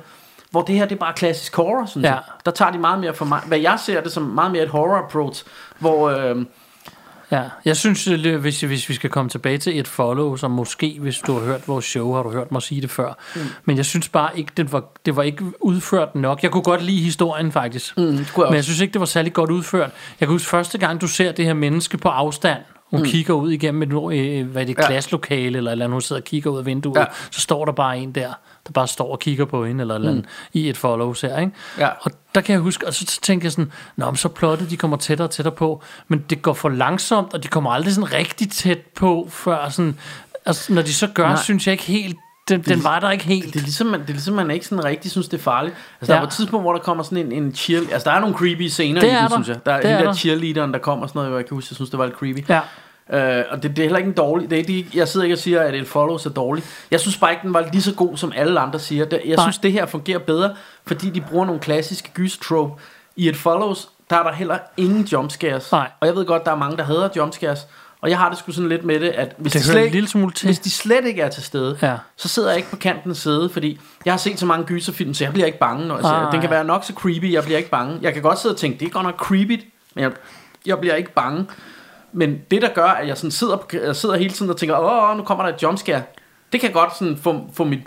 Hvor 0.51 0.63
det 0.63 0.75
her, 0.75 0.85
det 0.85 0.95
er 0.95 0.99
bare 0.99 1.13
klassisk 1.13 1.57
horror, 1.57 1.87
synes 1.87 2.05
Ja. 2.05 2.11
jeg. 2.13 2.21
Der 2.45 2.51
tager 2.51 2.71
de 2.73 2.79
meget 2.79 2.99
mere 3.01 3.15
for 3.15 3.25
mig. 3.25 3.41
Hvad 3.47 3.59
jeg 3.59 3.79
ser 3.87 4.01
det 4.01 4.13
som 4.13 4.23
meget 4.23 4.53
mere 4.53 4.63
et 4.63 4.69
horror 4.69 4.97
approach, 4.97 5.45
hvor... 5.79 6.09
Øh, 6.11 6.37
Ja, 7.33 7.43
jeg 7.65 7.77
synes, 7.77 8.09
øh, 8.09 8.37
hvis, 8.37 8.61
hvis 8.61 8.89
vi 8.89 8.95
skal 8.95 9.11
komme 9.11 9.29
tilbage 9.29 9.59
til 9.59 9.79
et 9.79 9.89
follow, 9.89 10.37
som 10.37 10.51
måske, 10.51 10.97
hvis 11.01 11.19
du 11.19 11.33
har 11.33 11.41
hørt 11.41 11.69
vores 11.69 11.85
show, 11.85 12.13
har 12.13 12.23
du 12.23 12.31
hørt 12.31 12.53
mig 12.53 12.63
sige 12.63 12.81
det 12.81 12.91
før. 12.91 13.19
Mm. 13.37 13.41
Men 13.65 13.77
jeg 13.77 13.87
synes 13.87 14.09
bare 14.09 14.39
ikke, 14.39 14.53
det 14.57 14.73
var, 14.73 14.85
det 15.07 15.17
var 15.17 15.23
ikke 15.23 15.45
udført 15.61 16.15
nok. 16.15 16.43
Jeg 16.43 16.51
kunne 16.51 16.63
godt 16.63 16.83
lide 16.83 17.03
historien 17.03 17.53
faktisk. 17.53 17.97
Mm, 17.97 18.05
det 18.17 18.33
kunne 18.35 18.45
jeg 18.45 18.51
men 18.51 18.57
jeg 18.57 18.65
synes 18.65 18.81
ikke, 18.81 18.93
det 18.93 19.01
var 19.01 19.07
særlig 19.07 19.33
godt 19.33 19.51
udført. 19.51 19.91
Jeg 20.21 20.29
kan 20.29 20.29
huske 20.29 20.49
første 20.49 20.79
gang, 20.79 21.01
du 21.01 21.07
ser 21.07 21.33
det 21.33 21.45
her 21.45 21.55
menneske 21.55 21.99
på 21.99 22.09
afstand. 22.09 22.59
Hun 22.91 23.01
mm. 23.01 23.07
kigger 23.07 23.35
ud 23.35 23.51
igennem 23.51 23.83
et 23.83 23.89
øh, 23.89 24.47
hvad 24.47 24.63
er 24.63 24.67
det, 24.67 24.79
Ja. 24.79 24.87
klaslokale, 24.87 25.57
eller, 25.57 25.73
eller 25.73 25.85
andet, 25.85 25.95
hun 25.95 26.01
sidder 26.01 26.23
og 26.23 26.25
kigger 26.25 26.51
ud 26.51 26.59
af 26.59 26.67
vinduet. 26.67 26.97
Ja. 26.97 27.05
Så 27.31 27.41
står 27.41 27.65
der 27.65 27.73
bare 27.73 27.99
en 27.99 28.13
der, 28.13 28.33
der 28.71 28.81
bare 28.81 28.89
står 28.89 29.13
og 29.13 29.19
kigger 29.19 29.45
på 29.45 29.65
hende, 29.65 29.81
eller, 29.83 29.95
eller 29.95 30.11
andet, 30.11 30.25
i 30.53 30.69
et 30.69 30.77
follow 30.77 31.15
her, 31.23 31.39
ikke? 31.39 31.53
Ja. 31.79 31.89
Og 32.01 32.11
der 32.35 32.41
kan 32.41 32.53
jeg 32.53 32.61
huske, 32.61 32.87
og 32.87 32.95
så, 32.95 33.19
tænker 33.23 33.45
jeg 33.45 33.53
sådan, 33.53 33.73
Nå, 33.97 34.07
men 34.07 34.17
så 34.17 34.29
plottet, 34.29 34.71
de 34.71 34.77
kommer 34.77 34.97
tættere 34.97 35.27
og 35.29 35.31
tættere 35.33 35.55
på, 35.55 35.83
men 36.09 36.25
det 36.31 36.43
går 36.43 36.53
for 36.53 36.69
langsomt, 36.69 37.35
og 37.35 37.43
de 37.43 37.49
kommer 37.49 37.71
aldrig 37.71 37.95
sådan 37.95 38.13
rigtig 38.13 38.51
tæt 38.51 38.79
på, 38.97 39.29
før 39.31 39.69
sådan, 39.69 39.99
altså, 40.47 40.75
når 40.75 40.83
de 40.83 40.95
så 40.95 41.07
gør, 41.07 41.29
Nej. 41.29 41.37
Synes 41.43 41.67
jeg 41.67 41.73
ikke 41.73 41.85
helt, 41.85 42.17
den, 42.49 42.63
den 42.63 42.85
var 42.85 43.01
der 43.01 43.11
ikke 43.11 43.25
helt. 43.25 43.55
Det 43.55 43.57
er 43.61 43.65
ligesom, 43.65 43.87
man, 43.87 44.01
det 44.01 44.09
er 44.09 44.13
ligesom, 44.13 44.35
man 44.35 44.51
ikke 44.51 44.67
sådan 44.67 44.85
rigtig 44.85 45.11
synes, 45.11 45.29
det 45.29 45.39
er 45.39 45.43
farligt. 45.43 45.75
Altså, 46.01 46.13
Ja. 46.13 46.15
der 46.17 46.21
var 46.21 46.27
et 46.27 46.33
tidspunkt, 46.33 46.65
hvor 46.65 46.73
der 46.73 46.81
kommer 46.81 47.05
sådan 47.05 47.19
en, 47.33 47.33
en 47.45 47.55
cheer... 47.55 47.81
Altså, 47.93 48.11
der 48.11 48.17
er 48.17 48.21
nogle 48.21 48.35
creepy 48.37 48.63
scener 48.69 49.01
Det 49.01 49.07
i 49.07 49.11
den, 49.11 49.17
der. 49.23 49.29
synes 49.31 49.49
jeg. 49.49 49.67
Der 49.67 49.73
er 49.73 49.77
Det 49.77 49.85
den 49.85 49.93
er 49.93 49.99
der 49.99 50.05
der. 50.05 50.15
cheerleaderen, 50.15 50.73
der 50.73 50.79
kommer 50.79 51.03
og 51.03 51.09
sådan 51.09 51.23
noget, 51.23 51.37
jeg 51.37 51.47
kan 51.47 51.55
huske, 51.55 51.69
jeg 51.73 51.75
synes, 51.77 51.91
det 51.91 51.99
var 51.99 52.05
lidt 52.07 52.17
creepy. 52.17 52.49
Ja. 52.49 52.61
Øh, 53.13 53.45
og 53.51 53.63
det, 53.63 53.71
det 53.71 53.79
er 53.79 53.83
heller 53.83 53.99
ikke 53.99 54.09
en 54.09 54.15
dårlig... 54.15 54.51
Det 54.51 54.57
er 54.57 54.65
ikke, 54.75 54.87
jeg 54.95 55.09
sidder 55.09 55.25
ikke 55.25 55.35
og 55.35 55.39
siger, 55.39 55.61
at 55.61 55.75
et 55.75 55.87
follows 55.89 56.27
er 56.27 56.31
dårligt. 56.31 56.67
Jeg 56.91 57.01
synes 57.01 57.17
bare 57.17 57.31
ikke, 57.31 57.43
den 57.43 57.55
var 57.55 57.69
lige 57.73 57.83
så 57.83 57.95
god, 57.95 58.17
som 58.17 58.33
alle 58.37 58.61
andre 58.61 58.79
siger. 58.79 59.07
Jeg 59.11 59.21
Nej. 59.37 59.45
synes, 59.45 59.59
det 59.59 59.73
her 59.73 59.87
fungerer 59.87 60.19
bedre, 60.19 60.55
fordi 60.87 61.11
de 61.11 61.21
bruger 61.21 61.45
nogle 61.47 61.61
klassiske 61.61 62.11
gysertrope. 62.15 62.83
I 63.17 63.29
et 63.29 63.37
follows, 63.37 63.89
der 64.11 64.17
er 64.17 64.23
der 64.23 64.33
heller 64.33 64.59
ingen 64.77 65.05
jumpscares. 65.05 65.73
Nej. 65.73 65.89
Og 66.01 66.07
jeg 66.07 66.17
ved 66.17 66.25
godt, 66.27 66.45
der 66.45 66.51
er 66.51 66.57
mange, 66.57 66.77
der 66.77 66.83
hader 66.85 67.09
jumpscares. 67.17 67.67
Og 68.03 68.11
jeg 68.11 68.19
har 68.19 68.29
det 68.29 68.39
sgu 68.39 68.53
sådan 68.53 68.69
lidt 68.69 68.85
med 68.85 69.01
det, 69.01 69.09
at 69.09 69.35
hvis, 69.39 69.53
Det 69.53 69.61
de, 69.63 69.67
slet, 69.67 69.93
lille 69.93 70.09
smule 70.09 70.33
til. 70.33 70.47
hvis 70.47 70.59
de 70.59 70.71
slet 70.71 71.05
ikke 71.07 71.23
er 71.23 71.29
til 71.29 71.43
stede, 71.43 71.79
Ja. 71.83 71.97
så 72.17 72.29
sidder 72.29 72.49
jeg 72.49 72.57
ikke 72.57 72.71
på 72.71 72.77
kanten 72.77 73.11
af 73.11 73.17
sædet, 73.17 73.51
fordi 73.51 73.81
jeg 74.05 74.13
har 74.13 74.19
set 74.19 74.39
så 74.39 74.47
mange 74.47 74.65
gyserfilm, 74.67 75.15
så 75.15 75.25
jeg 75.25 75.33
bliver 75.33 75.47
ikke 75.47 75.59
bange, 75.59 75.87
når 75.89 75.95
jeg 75.97 76.05
ser 76.05 76.21
det. 76.23 76.33
Den 76.33 76.41
kan 76.41 76.51
være 76.51 76.65
nok 76.65 76.85
så 76.85 76.93
creepy, 76.93 77.33
jeg 77.33 77.45
bliver 77.45 77.59
ikke 77.59 77.71
bange. 77.71 77.99
Jeg 78.03 78.13
kan 78.13 78.23
godt 78.23 78.39
sidde 78.39 78.53
og 78.55 78.59
tænke, 78.59 78.79
det 78.81 78.87
er 78.87 78.91
godt 78.91 79.05
nok 79.07 79.17
creepy, 79.17 79.65
men 79.95 80.03
jeg, 80.05 80.13
jeg 80.67 80.79
bliver 80.79 80.95
ikke 80.95 81.13
bange. 81.13 81.47
Men 82.13 82.39
det, 82.51 82.63
der 82.63 82.69
gør, 82.69 82.87
at 82.87 83.09
jeg 83.09 83.17
sådan 83.17 83.31
sidder, 83.31 83.57
jeg 83.73 83.97
sidder 83.97 84.17
hele 84.17 84.31
tiden 84.31 84.51
og 84.51 84.57
tænker, 84.57 84.77
åh, 84.79 85.17
nu 85.17 85.23
kommer 85.23 85.47
der 85.47 85.55
et 85.55 85.63
jumpscare, 85.63 86.03
det 86.53 86.61
kan 86.61 86.71
godt 86.73 86.97
sådan 86.99 87.17
få, 87.23 87.41
få 87.55 87.65
mit 87.65 87.81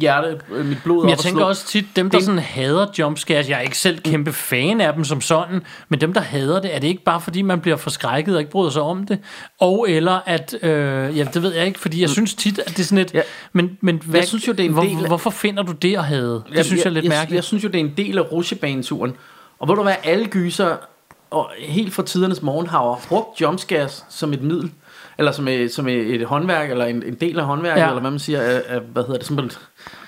hjerte, 0.00 0.40
øh, 0.52 0.66
mit 0.66 0.78
blod 0.84 0.96
Men 0.96 1.02
op 1.04 1.08
jeg 1.08 1.12
at 1.12 1.18
tænker 1.18 1.44
også 1.44 1.66
tit, 1.66 1.84
dem 1.96 2.10
der 2.10 2.18
Det- 2.18 2.26
sådan 2.26 2.38
hader 2.40 2.86
jumpscares, 2.98 3.48
jeg 3.48 3.56
er 3.56 3.60
ikke 3.60 3.78
selv 3.78 3.98
kæmpe 4.00 4.32
fan 4.32 4.80
af 4.80 4.92
dem 4.94 5.04
som 5.04 5.20
sådan, 5.20 5.60
men 5.88 6.00
dem 6.00 6.12
der 6.12 6.20
hader 6.20 6.60
det, 6.60 6.74
er 6.74 6.78
det 6.78 6.88
ikke 6.88 7.04
bare 7.04 7.20
fordi 7.20 7.42
man 7.42 7.60
bliver 7.60 7.76
forskrækket 7.76 8.34
og 8.34 8.40
ikke 8.40 8.50
bryder 8.50 8.70
sig 8.70 8.82
om 8.82 9.06
det? 9.06 9.18
Og 9.60 9.86
eller 9.90 10.20
at, 10.26 10.54
øh, 10.62 11.18
ja 11.18 11.24
det 11.34 11.42
ved 11.42 11.54
jeg 11.54 11.66
ikke, 11.66 11.78
fordi 11.80 12.00
jeg 12.00 12.08
synes 12.10 12.34
tit, 12.34 12.58
at 12.58 12.68
det 12.68 12.78
er 12.78 12.82
sådan 12.84 12.98
et, 12.98 13.14
Ja. 13.14 13.22
men, 13.52 13.78
men 13.80 14.02
hvad, 14.04 14.22
synes 14.22 14.48
jo, 14.48 14.52
det 14.52 14.60
er 14.60 14.64
en 14.64 14.72
hvor, 14.72 14.82
del 14.82 14.98
af- 14.98 15.06
hvorfor 15.06 15.30
finder 15.30 15.62
du 15.62 15.72
det 15.72 15.96
at 15.96 16.04
hade? 16.04 16.32
Det 16.34 16.42
Jamen, 16.50 16.64
synes 16.64 16.80
jeg 16.84 16.90
er 16.90 16.94
lidt 16.94 17.04
jeg, 17.04 17.10
mærkeligt. 17.10 17.36
Jeg 17.36 17.44
synes 17.44 17.64
jo, 17.64 17.68
det 17.68 17.80
er 17.80 17.84
en 17.84 17.94
del 17.96 18.18
af 18.18 18.32
rutsjebaneturen. 18.32 19.12
Og 19.58 19.68
ved 19.68 19.76
du 19.76 19.82
hvad, 19.82 19.94
alle 20.04 20.26
gyser, 20.26 20.76
og 21.30 21.50
helt 21.58 21.94
fra 21.94 22.02
tidernes 22.02 22.42
morgen, 22.42 22.66
har 22.66 23.00
brugt 23.08 23.40
jumpscares 23.40 24.04
som 24.08 24.32
et 24.32 24.42
middel. 24.42 24.72
Eller 25.18 25.32
som 25.32 25.48
et, 25.48 25.72
som 25.74 25.88
et, 25.88 26.14
et 26.14 26.26
håndværk, 26.26 26.70
eller 26.70 26.84
en, 26.84 27.02
en 27.02 27.14
del 27.14 27.38
af 27.38 27.44
håndværket, 27.44 27.80
Ja. 27.82 27.88
eller 27.88 28.00
hvad 28.00 28.10
man 28.10 28.20
siger, 28.20 28.40
af, 28.42 28.62
af, 28.68 28.80
hvad 28.80 29.02
hedder 29.02 29.18
det, 29.18 29.26
simpelthen. 29.26 29.62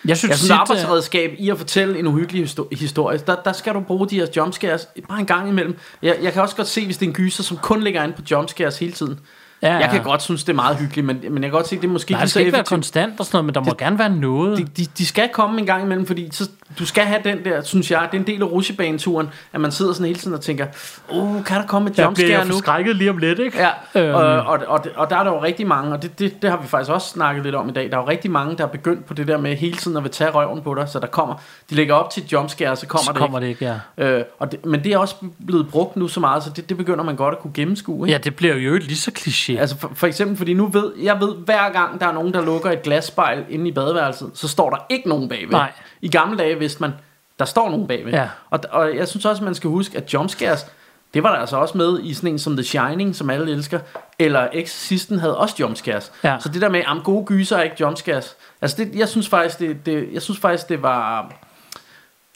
jeg 0.04 0.16
synes 0.16 0.30
Ja, 0.30 0.37
sådan 0.37 0.50
et 0.50 0.54
øh, 0.54 0.61
arbejdsredskab 0.61 1.35
i 1.38 1.50
at 1.50 1.59
fortælle 1.59 1.98
en 1.98 2.06
uhyggelig 2.06 2.44
histo- 2.44 2.68
historie. 2.78 3.18
Der, 3.26 3.35
der 3.44 3.52
skal 3.52 3.74
du 3.74 3.80
bruge 3.80 4.09
de 4.09 4.14
her 4.16 4.26
jumpscares 4.37 4.88
bare 5.09 5.20
en 5.20 5.26
gang 5.26 5.48
imellem. 5.48 5.76
Jeg, 6.02 6.16
jeg 6.22 6.33
kan 6.33 6.42
også 6.42 6.56
godt 6.56 6.68
se, 6.68 6.85
hvis 6.85 6.96
det 6.98 7.06
er 7.06 7.11
en 7.11 7.14
gyser, 7.14 7.42
som 7.42 7.56
kun 7.56 7.83
ligger 7.83 8.02
inde 8.04 8.14
på 8.14 8.22
jumpscares 8.30 8.78
hele 8.78 8.92
tiden. 8.92 9.20
Ja, 9.62 9.77
Jeg 9.77 9.88
kan 9.90 10.03
godt 10.03 10.23
synes, 10.23 10.44
det 10.44 10.53
er 10.53 10.57
meget 10.57 10.77
hyggeligt, 10.77 11.07
men, 11.07 11.16
men 11.23 11.35
jeg 11.35 11.42
kan 11.42 11.51
godt 11.51 11.68
se, 11.68 11.77
det 11.77 11.85
er 11.85 11.88
måske 11.88 12.12
Nej, 12.12 12.18
ikke 12.20 12.23
det 12.23 12.31
skal 12.31 12.40
ikke 12.42 12.53
være 12.53 12.64
konstant 12.64 13.20
og 13.20 13.27
sådan 13.27 13.37
noget, 13.37 13.44
men 13.44 13.55
der 13.55 13.61
må 13.61 13.75
gerne 13.79 13.99
være 13.99 14.11
noget. 14.11 14.59
de, 14.59 14.64
de, 14.64 14.87
de 14.99 15.07
skal 15.07 15.29
komme 15.33 15.61
en 15.61 15.66
gang 15.66 15.85
imellem, 15.85 16.07
fordi 16.07 16.29
så, 16.33 16.49
du 16.79 16.87
skal 16.87 17.05
have 17.05 17.20
den 17.25 17.44
der, 17.44 17.62
synes 17.62 17.90
jeg, 17.90 18.09
det 18.12 18.16
er 18.16 18.20
en 18.20 18.27
del 18.27 18.42
af 18.42 18.46
rutsjebaneturen, 18.46 19.29
at 19.53 19.61
man 19.61 19.73
sidder 19.73 19.92
sådan 19.92 20.07
hele 20.07 20.18
tiden 20.18 20.35
og 20.35 20.40
tænker, 20.40 20.66
oh, 21.09 21.44
kan 21.44 21.57
der 21.61 21.66
komme 21.66 21.88
et 21.88 21.92
bliver 21.92 22.07
jumpscare 22.07 22.31
jeg 22.31 22.44
nu? 22.44 22.53
forskrækket 22.53 22.96
lige 22.96 23.11
om 23.11 23.18
lidt, 23.18 23.38
ikke? 23.38 23.59
Ja, 23.59 23.70
Øhm. 23.94 24.14
og, 24.14 24.23
og, 24.23 24.59
og, 24.68 24.85
og 24.96 25.11
der 25.11 25.16
er 25.16 25.25
der 25.25 25.31
jo 25.31 25.42
rigtig 25.42 25.66
mange, 25.66 25.92
og 25.92 26.03
det, 26.03 26.18
det, 26.18 26.42
det 26.42 26.51
har 26.51 26.57
vi 26.62 26.66
faktisk 26.68 26.90
også 26.90 27.09
snakket 27.09 27.44
lidt 27.44 27.55
om 27.55 27.68
i 27.68 27.73
dag, 27.73 27.90
der 27.90 27.96
er 27.96 28.01
jo 28.03 28.09
rigtig 28.09 28.31
mange, 28.31 28.57
der 28.57 28.64
er 28.64 28.68
begyndt 28.68 29.07
på 29.07 29.14
det 29.14 29.29
der 29.29 29.38
med 29.38 29.57
hele 29.57 29.77
tiden 29.77 29.96
at 29.96 30.03
vil 30.03 30.12
tage 30.12 30.31
røven 30.31 30.62
på 30.62 30.75
dig, 30.75 30.88
så 30.88 30.99
der 30.99 31.07
kommer, 31.07 31.35
de 31.70 31.75
lægger 31.75 31.94
op 31.94 32.11
til 32.11 32.23
et 32.25 32.33
jumpscare, 32.33 32.77
så 32.77 32.87
kommer 32.87 33.05
Så 33.05 33.12
det 33.12 33.20
kommer 33.20 33.40
ikke. 33.40 33.66
det 33.66 33.70
ikke, 33.70 33.81
ja. 33.99 34.18
Øh, 34.18 34.25
og 34.38 34.53
det, 34.53 34.66
men 34.66 34.85
det 34.85 34.92
er 34.92 34.99
også 34.99 35.14
blevet 35.46 35.68
brugt 35.68 35.96
nu 35.96 36.09
så 36.09 36.20
meget, 36.20 36.42
så 36.42 36.51
det, 36.57 36.68
det 36.68 36.77
begynder 36.77 37.05
man 37.05 37.16
godt 37.16 37.35
at 37.35 37.40
kunne 37.40 37.53
gennemskue. 37.55 38.09
Ikke? 38.09 38.12
Ja, 38.12 38.18
det 38.18 38.35
bliver 38.37 38.55
jo 38.55 38.77
lige 38.77 38.96
så 38.96 39.11
kliché. 39.18 39.49
Altså 39.56 39.78
for, 39.78 39.90
for 39.94 40.06
eksempel, 40.06 40.36
fordi 40.36 40.54
nu 40.54 40.66
ved, 40.66 40.92
jeg 41.02 41.20
ved, 41.20 41.34
hver 41.34 41.72
gang 41.72 42.00
der 42.00 42.06
er 42.06 42.12
nogen, 42.12 42.34
der 42.34 42.44
lukker 42.44 42.70
et 42.70 42.82
glasspejl 42.82 43.44
inde 43.48 43.68
i 43.68 43.72
badeværelset, 43.72 44.30
så 44.34 44.48
står 44.48 44.70
der 44.70 44.86
ikke 44.88 45.08
nogen 45.08 45.28
bagved. 45.28 45.50
Nej. 45.50 45.72
I 46.00 46.08
gamle 46.08 46.38
dage 46.38 46.58
vidste 46.58 46.80
man, 46.80 46.92
der 47.38 47.44
står 47.44 47.70
nogen 47.70 47.86
bagved. 47.86 48.12
Ja. 48.12 48.28
Og, 48.50 48.60
og 48.70 48.96
jeg 48.96 49.08
synes 49.08 49.24
også, 49.24 49.44
man 49.44 49.54
skal 49.54 49.70
huske, 49.70 49.96
at 49.96 50.12
jumpscares, 50.14 50.66
det 51.14 51.22
var 51.22 51.32
der 51.32 51.38
altså 51.38 51.56
også 51.56 51.78
med 51.78 52.00
i 52.02 52.14
sådan 52.14 52.30
en 52.30 52.38
som 52.38 52.56
The 52.56 52.64
Shining, 52.64 53.16
som 53.16 53.30
alle 53.30 53.52
elsker, 53.52 53.80
eller 54.18 54.48
Exorcisten 54.52 55.18
havde 55.18 55.38
også 55.38 55.54
jumpscares. 55.60 56.12
Ja. 56.24 56.36
Så 56.40 56.48
det 56.48 56.62
der 56.62 56.68
med, 56.68 56.82
am 56.86 57.00
gode 57.00 57.24
gyser 57.24 57.56
er 57.56 57.62
ikke 57.62 57.76
jumpscares. 57.80 58.36
Altså 58.60 58.76
det, 58.76 58.94
jeg 58.94 59.08
synes 59.08 59.28
faktisk, 59.28 59.58
det, 59.58 59.86
det, 59.86 60.08
jeg 60.12 60.22
synes 60.22 60.40
faktisk, 60.40 60.68
det 60.68 60.82
var, 60.82 61.32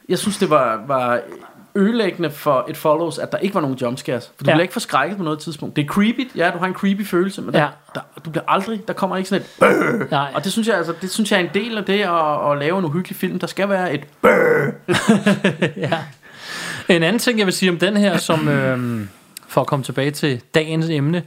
jeg 0.08 0.18
synes, 0.18 0.38
det 0.38 0.50
var, 0.50 0.84
var 0.86 1.20
ødelæggende 1.76 2.30
for 2.30 2.64
et 2.68 2.76
follows, 2.76 3.18
at 3.18 3.32
der 3.32 3.38
ikke 3.38 3.54
var 3.54 3.60
nogen 3.60 3.76
jumpscares. 3.76 4.26
For 4.36 4.44
du 4.44 4.50
Ja. 4.50 4.54
bliver 4.54 4.62
ikke 4.62 4.72
forskrækket 4.72 5.16
på 5.18 5.22
noget 5.24 5.38
tidspunkt. 5.38 5.76
Det 5.76 5.82
er 5.82 5.86
creepy, 5.88 6.30
ja, 6.36 6.50
du 6.54 6.58
har 6.58 6.66
en 6.66 6.74
creepy 6.74 7.06
følelse, 7.06 7.42
men 7.42 7.54
der, 7.54 7.60
Ja. 7.60 7.68
der, 7.94 8.00
du 8.24 8.30
bliver 8.30 8.44
aldrig, 8.48 8.82
der 8.88 8.92
kommer 8.94 9.16
ikke 9.16 9.28
sådan 9.28 9.44
et 10.02 10.10
Nej. 10.10 10.32
og 10.34 10.44
det 10.44 10.52
synes 10.52 10.68
jeg, 10.68 10.76
altså, 10.76 10.94
det 11.02 11.10
synes 11.10 11.32
jeg 11.32 11.40
er 11.40 11.44
en 11.44 11.50
del 11.54 11.78
af 11.78 11.84
det 11.84 12.00
at, 12.00 12.52
at 12.52 12.58
lave 12.58 12.78
en 12.78 12.84
uhyggelig 12.84 13.16
film. 13.16 13.38
Der 13.38 13.46
skal 13.46 13.68
være 13.68 13.94
et 13.94 14.00
ja. 15.76 15.98
En 16.88 17.02
anden 17.02 17.18
ting, 17.18 17.38
jeg 17.38 17.46
vil 17.46 17.54
sige 17.54 17.70
om 17.70 17.78
den 17.78 17.96
her, 17.96 18.16
som 18.16 18.48
øhm, 18.48 19.08
for 19.48 19.60
at 19.60 19.66
komme 19.66 19.84
tilbage 19.84 20.10
til 20.10 20.40
dagens 20.54 20.88
emne, 20.90 21.22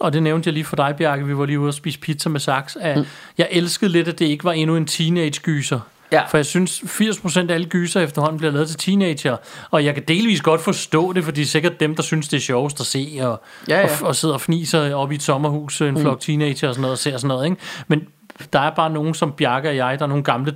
og 0.00 0.12
det 0.12 0.22
nævnte 0.22 0.48
jeg 0.48 0.54
lige 0.54 0.64
for 0.64 0.76
dig, 0.76 0.94
Bjarke, 0.98 1.26
vi 1.26 1.36
var 1.38 1.46
lige 1.46 1.60
ude 1.60 1.68
og 1.68 1.74
spise 1.74 1.98
pizza 1.98 2.28
med 2.28 2.40
Saks, 2.40 2.76
at 2.80 2.96
mm. 2.98 3.04
jeg 3.38 3.48
elskede 3.50 3.90
lidt, 3.92 4.08
at 4.08 4.18
det 4.18 4.24
ikke 4.24 4.44
var 4.44 4.52
endnu 4.52 4.76
en 4.76 4.86
teenage-gyser. 4.86 5.80
Ja. 6.12 6.22
For 6.26 6.38
jeg 6.38 6.46
synes, 6.46 6.80
80% 6.80 7.38
af 7.50 7.54
alle 7.54 7.66
gyser 7.66 8.00
efterhånden 8.00 8.38
bliver 8.38 8.52
lavet 8.52 8.68
til 8.68 8.76
teenager, 8.78 9.36
og 9.70 9.84
jeg 9.84 9.94
kan 9.94 10.02
delvis 10.08 10.40
godt 10.40 10.60
forstå 10.60 11.12
det, 11.12 11.24
for 11.24 11.32
det 11.32 11.42
er 11.42 11.46
sikkert 11.46 11.80
dem, 11.80 11.96
der 11.96 12.02
synes, 12.02 12.28
det 12.28 12.36
er 12.36 12.40
sjovest 12.40 12.80
at 12.80 12.86
se, 12.86 13.18
og, 13.22 13.42
Ja, 13.68 13.80
ja. 13.80 13.84
og, 14.00 14.06
og 14.06 14.16
sidder 14.16 14.34
og 14.34 14.40
fniser 14.40 14.94
op 14.94 15.12
i 15.12 15.14
et 15.14 15.22
sommerhus, 15.22 15.80
en 15.80 16.00
flok 16.00 16.20
teenager 16.20 16.68
og 16.68 16.74
sådan 16.74 16.80
noget, 16.80 16.92
og 16.92 16.98
ser 16.98 17.16
sådan 17.16 17.28
noget, 17.28 17.44
ikke? 17.44 17.56
Men 17.88 18.06
der 18.52 18.60
er 18.60 18.70
bare 18.70 18.90
nogen 18.90 19.14
som 19.14 19.32
Bjarke 19.32 19.68
og 19.68 19.76
jeg, 19.76 19.98
der 19.98 20.04
er 20.04 20.08
nogle 20.08 20.24
gamle 20.24 20.54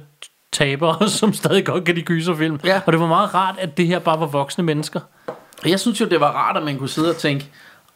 tabere, 0.53 1.09
som 1.21 1.33
stadig 1.33 1.65
godt 1.65 1.85
kan 1.85 1.95
lide 1.95 2.07
gyserfilm. 2.07 2.61
Ja. 2.65 2.81
Og 2.87 2.93
det 2.93 3.01
var 3.01 3.07
meget 3.07 3.35
rart, 3.35 3.55
at 3.59 3.77
det 3.77 3.87
her 3.87 3.99
bare 3.99 4.21
var 4.21 4.27
voksne 4.27 4.65
mennesker. 4.65 5.01
Jeg 5.67 5.81
synes 5.81 6.01
jo, 6.01 6.07
det 6.07 6.21
var 6.21 6.31
rart, 6.33 6.57
at 6.57 6.63
man 6.63 6.79
kunne 6.79 6.89
sidde 6.89 7.11
og 7.11 7.17
tænke, 7.17 7.47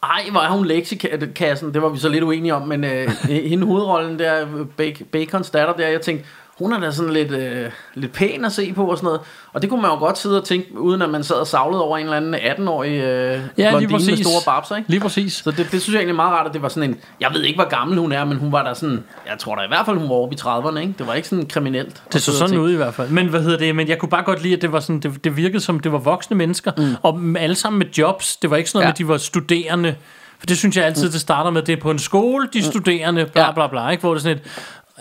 ej, 0.03 0.21
hvor 0.31 0.39
er 0.41 0.49
hun 0.49 0.65
lektikassen, 0.65 1.73
det 1.73 1.81
var 1.81 1.89
vi 1.89 1.99
så 1.99 2.09
lidt 2.09 2.23
uenige 2.23 2.55
om, 2.55 2.67
men 2.67 2.83
øh, 2.83 3.09
hende 3.49 3.65
hovedrollen 3.65 4.19
der, 4.19 4.45
Bac- 4.81 5.03
Bacons 5.11 5.49
datter 5.49 5.73
der, 5.73 5.87
jeg 5.87 6.01
tænkte, 6.01 6.25
hun 6.59 6.73
er 6.73 6.79
da 6.79 6.91
sådan 6.91 7.13
lidt, 7.13 7.31
øh, 7.31 7.71
lidt 7.93 8.13
pæn 8.13 8.45
at 8.45 8.51
se 8.51 8.73
på 8.73 8.85
og 8.85 8.97
sådan 8.97 9.05
noget. 9.05 9.21
Og 9.53 9.61
det 9.61 9.69
kunne 9.69 9.81
man 9.81 9.91
jo 9.91 9.97
godt 9.97 10.17
sidde 10.17 10.41
og 10.41 10.47
tænke, 10.47 10.79
uden 10.79 11.01
at 11.01 11.09
man 11.09 11.23
sad 11.23 11.35
og 11.35 11.47
savlede 11.47 11.83
over 11.83 11.97
en 11.97 12.03
eller 12.03 12.17
anden 12.17 12.35
18-årig 12.35 12.89
øh, 12.91 13.41
Ja, 13.57 13.77
lige 13.77 13.87
blondine 13.87 14.11
med 14.11 14.23
store 14.23 14.41
babser, 14.45 14.75
ikke? 14.75 14.89
Lige 14.89 14.99
præcis. 14.99 15.33
Så 15.33 15.51
det, 15.51 15.71
det 15.71 15.81
synes 15.81 15.87
jeg 15.87 15.99
egentlig 15.99 16.13
er 16.13 16.15
meget 16.15 16.31
rart, 16.31 16.47
at 16.47 16.53
det 16.53 16.61
var 16.61 16.69
sådan 16.69 16.89
en... 16.89 16.97
Jeg 17.19 17.29
ved 17.33 17.43
ikke, 17.43 17.57
hvor 17.57 17.69
gammel 17.69 17.97
hun 17.97 18.11
er, 18.11 18.25
men 18.25 18.37
hun 18.37 18.51
var 18.51 18.63
der 18.63 18.73
sådan... 18.73 19.03
Jeg 19.29 19.39
tror 19.39 19.55
da 19.55 19.61
i 19.61 19.67
hvert 19.67 19.85
fald, 19.85 19.97
hun 19.97 20.09
var 20.09 20.15
oppe 20.15 20.35
i 20.35 20.37
30'erne, 20.41 20.79
ikke? 20.79 20.93
Det 20.97 21.07
var 21.07 21.13
ikke 21.13 21.27
sådan 21.27 21.45
kriminelt. 21.45 22.03
Det 22.13 22.21
så 22.21 22.37
sådan 22.37 22.57
ud 22.57 22.71
i 22.71 22.75
hvert 22.75 22.93
fald. 22.93 23.09
Men 23.09 23.27
hvad 23.27 23.41
hedder 23.41 23.57
det? 23.57 23.75
Men 23.75 23.87
jeg 23.87 23.97
kunne 23.97 24.09
bare 24.09 24.23
godt 24.23 24.43
lide, 24.43 24.55
at 24.55 24.61
det 24.61 24.71
var 24.71 24.79
sådan, 24.79 24.99
det, 24.99 25.23
det 25.23 25.37
virkede 25.37 25.59
som, 25.59 25.79
det 25.79 25.91
var 25.91 25.97
voksne 25.97 26.37
mennesker, 26.37 26.71
mm. 26.77 26.95
og 27.03 27.19
alle 27.39 27.55
sammen 27.55 27.79
med 27.79 27.87
jobs. 27.97 28.37
Det 28.37 28.49
var 28.49 28.57
ikke 28.57 28.69
sådan 28.69 28.77
noget 28.77 28.85
Ja. 28.85 28.87
med, 28.87 28.93
at 28.93 28.97
de 28.97 29.07
var 29.07 29.17
studerende. 29.17 29.95
For 30.39 30.45
det 30.45 30.57
synes 30.57 30.77
jeg 30.77 30.85
altid, 30.85 31.11
det 31.11 31.21
starter 31.21 31.51
med, 31.51 31.61
det 31.61 31.73
er 31.77 31.81
på 31.81 31.91
en 31.91 31.99
skole, 31.99 32.47
de 32.53 32.63
studerende, 32.63 33.25
bla 33.25 33.51
bla 33.51 33.67
bla, 33.67 33.89
ikke? 33.89 34.01
Hvor 34.01 34.13
det 34.13 34.19
er 34.19 34.23
sådan 34.23 34.37
et, 34.37 34.43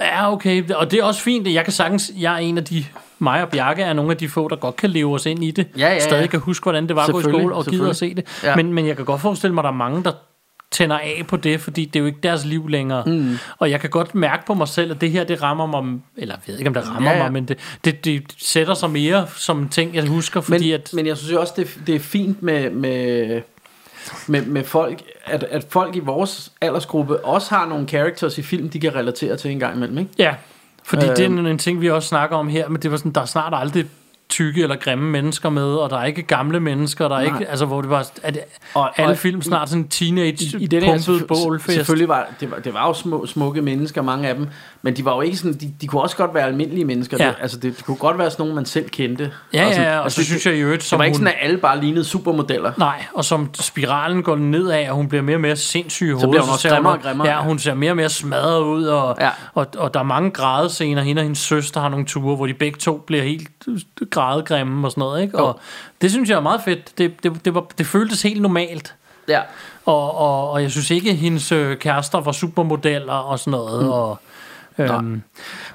ja 0.01 0.33
okay, 0.33 0.71
og 0.71 0.91
det 0.91 0.99
er 0.99 1.05
også 1.05 1.21
fint, 1.21 1.49
jeg 1.49 1.65
kan 1.65 1.73
sagtens, 1.73 2.13
jeg 2.19 2.35
er 2.35 2.39
en 2.39 2.59
af 2.59 2.65
de, 2.65 2.85
mig 3.19 3.43
og 3.43 3.49
Bjarke 3.49 3.83
er 3.83 3.93
nogle 3.93 4.11
af 4.11 4.17
de 4.17 4.29
få, 4.29 4.49
der 4.49 4.57
godt 4.57 4.77
kan 4.77 4.91
leve 4.91 5.15
os 5.15 5.27
ind 5.27 5.45
i 5.45 5.51
det. 5.51 5.67
Ja, 5.77 5.87
ja, 5.87 5.93
ja. 5.93 6.01
Stadig 6.01 6.31
kan 6.31 6.41
huske, 6.41 6.65
hvordan 6.65 6.89
det 6.89 6.97
var 6.97 7.03
at 7.07 7.13
gå 7.13 7.21
i 7.21 7.23
skole, 7.23 7.55
og 7.55 7.67
gider 7.67 7.91
at 7.91 7.97
se 7.97 8.15
det. 8.15 8.43
Ja. 8.43 8.57
Men, 8.57 8.73
men 8.73 8.87
jeg 8.87 8.97
kan 8.97 9.05
godt 9.05 9.21
forestille 9.21 9.55
mig, 9.55 9.63
at 9.63 9.65
der 9.65 9.71
er 9.71 9.77
mange, 9.77 10.05
der 10.05 10.13
tænder 10.71 10.99
af 10.99 11.25
på 11.29 11.37
det, 11.37 11.61
fordi 11.61 11.85
det 11.85 11.97
er 11.97 12.01
jo 12.01 12.07
ikke 12.07 12.19
deres 12.23 12.45
liv 12.45 12.69
længere. 12.69 13.03
Mm. 13.07 13.39
Og 13.59 13.71
jeg 13.71 13.81
kan 13.81 13.91
godt 13.91 14.15
mærke 14.15 14.47
på 14.47 14.55
mig 14.55 14.69
selv, 14.69 14.91
at 14.91 15.01
det 15.01 15.11
her, 15.11 15.25
det 15.25 15.43
rammer 15.43 15.67
mig, 15.67 16.01
eller 16.17 16.35
jeg 16.35 16.53
ved 16.53 16.59
ikke, 16.59 16.69
om 16.69 16.75
det 16.75 16.89
rammer 16.89 17.11
ja. 17.11 17.17
ja. 17.17 17.23
mig, 17.23 17.33
men 17.33 17.49
det, 17.49 17.59
det, 17.85 18.05
det 18.05 18.23
sætter 18.39 18.75
sig 18.75 18.91
mere 18.91 19.27
som 19.37 19.59
en 19.59 19.69
ting, 19.69 19.95
jeg 19.95 20.07
husker, 20.07 20.41
fordi 20.41 20.71
men, 20.71 20.75
at... 20.75 20.91
men 20.95 21.07
jeg 21.07 21.17
synes 21.17 21.33
jo 21.33 21.41
også, 21.41 21.53
det, 21.57 21.79
det 21.87 21.95
er 21.95 21.99
fint 21.99 22.43
med, 22.43 22.71
med, 22.71 23.43
med, 24.27 24.43
med 24.47 24.65
folk, 24.65 25.03
at, 25.25 25.43
at 25.51 25.67
folk 25.69 25.97
i 25.97 25.99
vores 26.01 26.53
aldersgruppe 26.61 27.25
også 27.25 27.55
har 27.55 27.67
nogle 27.67 27.89
characters 27.89 28.39
i 28.39 28.43
film, 28.43 28.69
de 28.69 28.81
kan 28.81 28.95
relatere 28.95 29.37
til 29.37 29.51
en 29.51 29.59
gang 29.59 29.77
imellem, 29.77 29.99
ikke? 29.99 30.11
Ja, 30.19 30.35
fordi 30.85 31.05
Øh. 31.07 31.17
det 31.17 31.21
er 31.21 31.27
en, 31.27 31.47
en 31.47 31.59
ting, 31.59 31.81
vi 31.81 31.91
også 31.91 32.09
snakker 32.09 32.37
om 32.37 32.49
her, 32.49 32.69
men 32.69 32.83
det 32.83 32.91
var 32.91 32.97
sådan, 32.97 33.13
der 33.13 33.21
er 33.21 33.25
snart 33.25 33.53
aldrig 33.57 33.87
tykke 34.29 34.63
eller 34.63 34.77
grimme 34.77 35.11
mennesker 35.11 35.49
med, 35.51 35.63
og 35.75 35.91
der 35.91 35.97
er 35.99 36.05
ikke 36.05 36.23
gamle 36.23 36.61
mennesker, 36.61 37.09
der 37.09 37.17
er 37.17 37.25
Nej. 37.31 37.39
ikke, 37.39 37.51
altså 37.51 37.67
hvor 37.67 37.81
det 37.81 37.91
var, 37.91 38.07
at 38.23 38.39
Og- 38.75 39.01
alle 39.01 39.11
og 39.13 39.19
film 39.19 39.43
snart 39.43 39.69
sådan 39.69 39.83
en 39.83 39.89
teenage 39.89 40.59
I, 40.59 40.63
i 40.63 40.67
den 40.67 40.83
her 40.83 41.25
bålfest. 41.29 41.75
Selvfølgelig 41.75 42.09
var 42.09 42.27
det, 42.41 42.51
var 42.51 42.57
det 42.59 42.75
var 42.75 42.87
jo 42.87 42.93
små, 42.95 43.27
smukke 43.27 43.63
mennesker, 43.63 44.03
mange 44.03 44.29
af 44.29 44.35
dem, 44.35 44.47
men 44.83 44.97
de 44.97 45.05
var 45.05 45.15
jo 45.15 45.21
ikke 45.21 45.37
sådan, 45.37 45.53
de, 45.53 45.73
de 45.81 45.87
kunne 45.87 46.03
også 46.03 46.17
godt 46.17 46.35
være 46.35 46.47
almindelige 46.47 46.85
mennesker. 46.85 47.17
Ja. 47.21 47.27
Det, 47.29 47.35
altså 47.41 47.57
det, 47.59 47.77
det 47.77 47.85
kunne 47.85 47.97
godt 47.97 48.19
være 48.19 48.31
sådan 48.31 48.43
nogle, 48.43 48.55
man 48.55 48.65
selv 48.67 48.89
kendte. 48.89 49.33
Ja, 49.55 49.67
Og 49.67 49.73
sådan- 49.73 49.87
ja, 49.87 49.93
ja, 49.93 49.99
og 49.99 50.05
altså, 50.05 50.17
så 50.17 50.21
det- 50.21 50.27
synes 50.27 50.47
jeg 50.47 50.55
i 50.55 50.59
øvrigt, 50.61 50.81
Det 50.81 50.89
som 50.89 50.99
var 50.99 51.05
ikke 51.05 51.19
hun, 51.19 51.27
sådan, 51.27 51.39
at 51.41 51.47
alle 51.49 51.59
bare 51.59 51.81
lignede 51.81 52.05
supermodeller. 52.05 52.73
Nej, 52.77 53.05
og 53.15 53.25
som 53.25 53.51
spiralen 53.55 54.23
går 54.23 54.37
nedad, 54.37 54.89
og 54.89 54.95
hun 54.97 55.09
bliver 55.09 55.23
mere 55.23 55.37
og 55.37 55.41
mere 55.41 55.57
sindssyg 55.57 56.07
i 56.07 56.11
hovedet. 56.11 56.31
bliver 56.31 56.43
hun 56.43 56.53
også 56.53 56.69
grimmere 56.69 56.93
og 56.93 57.01
grimmere. 57.03 57.29
Ja, 57.29 57.43
hun 57.43 57.59
ser 57.59 57.75
mere 57.75 57.91
og 57.93 57.97
mere 57.97 58.09
smadret 58.09 58.63
ud, 58.63 58.85
og, 58.85 59.17
Ja. 59.21 59.25
ja. 59.25 59.31
og, 59.55 59.67
og 59.79 59.95
der 59.95 60.01
er 60.01 60.05
mange 60.05 60.31
grædescener. 60.31 61.03
Hende 61.03 61.21
og 61.21 61.25
hendes 61.25 61.39
søster 61.39 61.81
har 61.81 61.89
nogle 61.89 62.05
ture, 62.07 62.37
hvor 62.37 62.47
de 62.47 62.55
begge 62.55 62.79
to 62.79 62.97
bliver 63.07 63.23
helt 63.23 63.49
grædegrimme 64.11 64.87
og 64.87 64.91
sådan 64.91 65.01
noget. 65.01 65.23
Ikke? 65.23 65.39
Og 65.39 65.61
det 66.01 66.11
synes 66.11 66.31
jeg 66.31 66.37
er 66.37 66.41
meget 66.41 66.61
fedt. 66.65 66.99
Det, 66.99 67.23
det, 67.23 67.45
det, 67.45 67.55
var, 67.55 67.65
det 67.79 67.87
føltes 67.87 68.23
helt 68.23 68.43
normalt. 68.43 68.95
Ja. 69.29 69.41
Og, 69.87 70.19
og, 70.19 70.51
og 70.51 70.63
jeg 70.63 70.71
synes 70.71 70.91
ikke, 70.91 71.11
at 71.11 71.17
hendes 71.17 71.53
øh, 71.53 71.77
kærester 71.77 72.21
var 72.21 72.33
supermodeller 72.33 73.13
og 73.13 73.39
sådan 73.39 73.51
noget. 73.51 73.83
Mm. 73.85 73.91
Og, 73.91 74.21
øhm, 74.79 75.23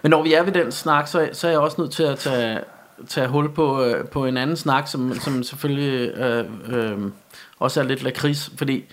Men 0.02 0.10
når 0.10 0.24
vi 0.24 0.34
er 0.34 0.44
ved 0.44 0.52
den 0.52 0.72
snak, 0.72 1.08
så, 1.08 1.30
så 1.34 1.48
er 1.48 1.52
jeg 1.52 1.60
også 1.60 1.82
nødt 1.82 1.92
til 1.92 2.04
at 2.04 2.18
tage, 2.18 2.60
tage 3.08 3.28
hul 3.28 3.54
på, 3.54 3.84
øh, 3.84 4.08
på 4.08 4.26
en 4.26 4.38
anden 4.38 4.58
snak, 4.58 4.88
som, 4.88 5.14
som 5.14 5.44
selvfølgelig 5.44 6.10
øh, 6.18 6.46
øh, 6.68 7.12
også 7.60 7.80
er 7.80 7.84
lidt 7.84 8.04
lakrids, 8.04 8.52
fordi 8.58 8.86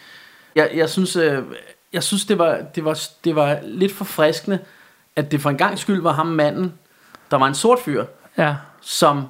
jeg, 0.55 0.71
jeg 0.75 0.91
synes, 0.91 1.17
øh, 1.17 1.43
jeg 1.93 2.03
synes 2.03 2.25
det, 2.25 2.39
var, 2.39 2.61
det, 2.75 2.85
var, 2.85 3.01
det 3.25 3.37
var 3.37 3.59
lidt 3.63 3.93
forfriskende, 3.93 4.59
at 5.17 5.31
det 5.31 5.41
for 5.41 5.51
en 5.51 5.59
gang 5.59 5.79
skyld 5.79 6.03
var 6.03 6.13
ham 6.13 6.27
manden, 6.27 6.75
der 7.31 7.37
var 7.37 7.47
en 7.47 7.55
sort 7.55 7.79
fyr, 7.79 8.05
ja. 8.39 8.57
som 8.81 9.25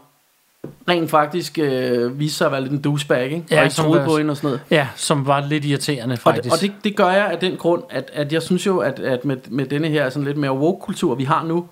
rent 0.88 1.10
faktisk 1.10 1.58
øh, 1.58 2.18
viste 2.18 2.38
sig 2.38 2.46
at 2.46 2.52
være 2.52 2.60
lidt 2.60 2.72
en 2.72 2.82
douchebag, 2.82 3.24
ikke? 3.24 3.44
Ja, 3.50 3.58
og 3.58 3.64
ikke 3.64 3.74
troede 3.74 4.04
på 4.04 4.16
hende 4.16 4.30
og 4.30 4.36
sådan 4.36 4.48
noget. 4.48 4.60
ja, 4.70 4.88
som 4.96 5.26
var 5.26 5.46
lidt 5.46 5.64
irriterende 5.64 6.12
Og, 6.12 6.18
faktisk. 6.18 6.44
det, 6.44 6.52
og 6.52 6.60
det, 6.60 6.72
det 6.84 6.96
gør 6.96 7.10
jeg 7.10 7.26
af 7.26 7.38
den 7.38 7.56
grund, 7.56 7.82
at, 7.90 8.10
at 8.12 8.32
jeg 8.32 8.42
synes 8.42 8.66
jo, 8.66 8.78
at, 8.78 8.98
at 8.98 9.24
med, 9.24 9.36
med 9.48 9.66
denne 9.66 9.88
her 9.88 10.10
sådan 10.10 10.24
lidt 10.26 10.36
mere 10.36 10.52
woke-kultur, 10.52 11.14
vi 11.14 11.24
har 11.24 11.44
nu, 11.44 11.66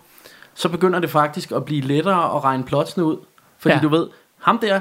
så 0.54 0.68
begynder 0.68 0.98
det 0.98 1.10
faktisk 1.10 1.52
at 1.52 1.64
blive 1.64 1.80
lettere 1.80 2.36
at 2.36 2.44
regne 2.44 2.64
plotsene 2.64 3.04
ud. 3.04 3.16
Fordi 3.58 3.72
ja. 3.72 3.76
Ja. 3.76 3.82
du 3.82 3.88
ved, 3.88 4.06
ham 4.38 4.58
der, 4.58 4.80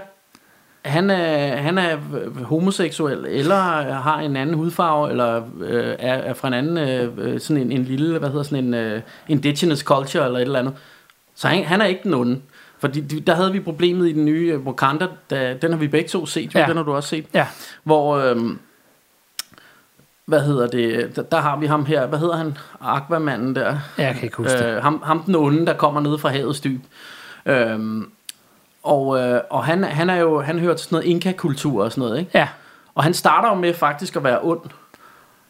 han 0.85 1.09
er, 1.09 1.55
han 1.55 1.77
er 1.77 1.97
homoseksuel, 2.43 3.25
eller 3.29 3.55
har 3.93 4.19
en 4.19 4.35
anden 4.35 4.55
hudfarve, 4.55 5.09
eller 5.09 5.41
øh, 5.61 5.95
er, 5.99 6.13
er 6.13 6.33
fra 6.33 6.47
en 6.47 6.53
anden, 6.53 6.77
øh, 6.77 7.11
øh, 7.17 7.39
sådan 7.39 7.63
en, 7.63 7.71
en 7.71 7.83
lille, 7.83 8.19
hvad 8.19 8.29
hedder 8.29 8.43
sådan 8.43 8.65
en 8.65 8.73
øh, 8.73 9.01
indigenous 9.27 9.79
culture, 9.79 10.25
eller 10.25 10.39
et 10.39 10.43
eller 10.43 10.59
andet. 10.59 10.73
Så 11.35 11.47
han, 11.47 11.63
han 11.63 11.81
er 11.81 11.85
ikke 11.85 12.01
den 12.03 12.13
onde. 12.13 12.41
Fordi 12.79 13.01
de- 13.01 13.19
der 13.19 13.35
havde 13.35 13.51
vi 13.51 13.59
problemet 13.59 14.07
i 14.09 14.13
den 14.13 14.25
nye 14.25 14.51
øh, 14.53 14.65
Wakanda, 14.67 15.07
da, 15.29 15.53
den 15.61 15.71
har 15.71 15.77
vi 15.79 15.87
begge 15.87 16.09
to 16.09 16.25
set, 16.25 16.55
jo, 16.55 16.59
Ja. 16.59 16.65
den 16.67 16.77
har 16.77 16.83
du 16.83 16.93
også 16.93 17.09
set. 17.09 17.25
Ja. 17.33 17.47
Hvor, 17.83 18.17
øhm, 18.17 18.59
hvad 20.25 20.41
hedder 20.41 20.67
det, 20.67 21.15
der, 21.15 21.21
der 21.21 21.37
har 21.41 21.57
vi 21.57 21.65
ham 21.65 21.85
her, 21.85 22.05
hvad 22.05 22.19
hedder 22.19 22.35
han, 22.35 22.57
Aquamanden 22.81 23.55
der. 23.55 23.77
Jeg 23.97 24.13
kan 24.15 24.23
ikke 24.23 24.37
huske. 24.37 24.65
Øh, 24.65 24.81
ham, 24.83 25.01
ham 25.05 25.23
den 25.23 25.35
onde, 25.35 25.65
der 25.65 25.73
kommer 25.73 26.01
ned 26.01 26.17
fra 26.17 26.29
havets 26.29 26.59
dyb. 26.59 26.81
Øhm, 27.45 28.11
og 28.83 29.19
øh, 29.19 29.41
og 29.49 29.65
han, 29.65 29.83
han 29.83 30.09
er 30.09 30.15
jo, 30.15 30.41
han 30.41 30.59
hører 30.59 30.73
til 30.75 30.83
sådan 30.85 30.95
noget 30.95 31.05
inka-kultur 31.09 31.83
og 31.83 31.91
sådan 31.91 32.01
noget, 32.07 32.19
ikke? 32.19 32.31
Ja, 32.33 32.47
Og 32.95 33.03
han 33.03 33.13
starter 33.13 33.49
jo 33.49 33.55
med 33.55 33.73
faktisk 33.73 34.15
at 34.15 34.23
være 34.23 34.39
ond. 34.41 34.61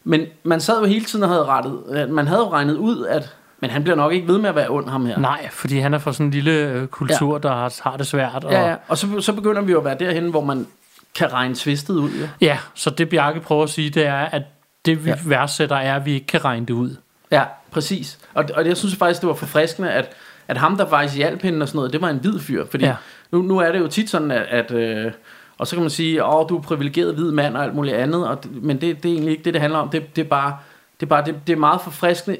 Men 0.03 0.25
man 0.43 0.61
sad 0.61 0.80
jo 0.80 0.86
hele 0.86 1.05
tiden 1.05 1.23
og 1.23 1.30
havde 1.30 1.45
rettet, 1.45 1.84
øh, 1.89 2.09
man 2.09 2.28
havde 2.28 2.41
jo 2.41 2.51
regnet 2.51 2.75
ud, 2.78 3.05
at 3.05 3.36
men 3.60 3.70
han 3.70 3.84
bliver 3.84 3.95
nok 3.95 4.14
ikke 4.14 4.28
ved 4.28 4.38
med 4.38 4.49
at 4.49 4.55
være 4.55 4.70
ond, 4.70 4.89
ham 4.89 5.05
her. 5.05 5.20
nej, 5.20 5.49
fordi 5.51 5.80
han 5.80 5.93
er 5.93 5.97
fra 5.97 6.14
sådan 6.14 6.26
en 6.26 6.32
lille 6.32 6.51
øh, 6.51 6.88
kultur, 6.88 7.34
ja. 7.34 7.39
der 7.39 7.49
har, 7.55 7.89
har 7.89 7.97
det 7.97 8.08
svært. 8.08 8.43
Og, 8.43 8.51
Ja, 8.51 8.70
ja. 8.70 8.76
Og 8.88 8.97
så, 8.97 9.22
så 9.22 9.34
begynder 9.34 9.62
vi 9.62 9.72
jo 9.72 9.78
at 9.78 9.86
være 9.86 9.95
derhen, 9.99 10.30
hvor 10.30 10.43
man 10.43 10.68
kan 11.16 11.34
regne 11.34 11.55
tvistet 11.55 11.93
ud. 11.93 12.10
Ja. 12.10 12.28
Ja, 12.41 12.58
så 12.74 12.89
det 12.89 13.10
Bjarke 13.10 13.39
prøver 13.39 13.64
at 13.64 13.70
sige, 13.70 13.89
det 13.89 14.05
er, 14.05 14.16
at 14.16 14.41
det 14.86 15.05
vi 15.05 15.10
Ja. 15.10 15.16
værdsætter 15.26 15.76
er, 15.76 15.95
at 15.95 16.05
vi 16.05 16.14
ikke 16.14 16.28
kan 16.28 16.45
regne 16.45 16.66
det 16.66 16.74
ud. 16.74 16.95
Ja, 17.32 17.43
præcis. 17.72 18.20
Og, 18.34 18.45
og 18.55 18.68
jeg 18.68 18.78
synes 18.78 18.95
faktisk, 18.95 19.22
det 19.22 19.28
var 19.28 19.36
forfriskende, 19.36 19.91
at, 19.91 20.10
at 20.47 20.58
ham, 20.58 20.78
der 20.78 20.89
faktisk 20.89 21.18
hjalp 21.18 21.41
hende 21.41 21.62
og 21.64 21.68
sådan 21.68 21.78
noget, 21.78 21.93
det 21.93 22.01
var 22.01 22.10
en 22.10 22.18
hvid 22.18 22.39
fyr. 22.39 22.66
Fordi 22.72 22.86
ja. 22.86 22.95
Nu, 23.32 23.41
nu 23.41 23.58
er 23.58 23.72
det 23.72 23.80
jo 23.80 23.88
tit 23.88 24.10
sådan, 24.10 24.32
at... 24.32 24.43
at 24.49 24.72
øh, 24.72 25.12
og 25.60 25.68
så 25.68 25.76
kan 25.76 25.82
man 25.84 25.89
sige, 25.89 26.26
åh, 26.26 26.49
du 26.49 26.58
er 26.58 26.62
privilegeret 26.62 27.14
hvid 27.16 27.32
mand 27.32 27.58
og 27.58 27.64
alt 27.64 27.76
muligt 27.76 27.95
andet, 27.95 28.28
og, 28.28 28.39
men 28.51 28.82
det, 28.82 29.03
det 29.03 29.10
er 29.10 29.14
egentlig 29.14 29.32
ikke 29.32 29.43
det, 29.43 29.53
det 29.53 29.62
handler 29.62 29.80
om. 29.80 29.89
Det, 29.89 30.16
det 30.16 30.24
er 30.24 30.28
bare... 30.30 30.58
Det 30.99 31.05
er, 31.05 31.09
bare, 31.09 31.25
det, 31.25 31.35
det 31.47 31.53
er 31.53 31.57
meget 31.57 31.81
forfriskende 31.81 32.37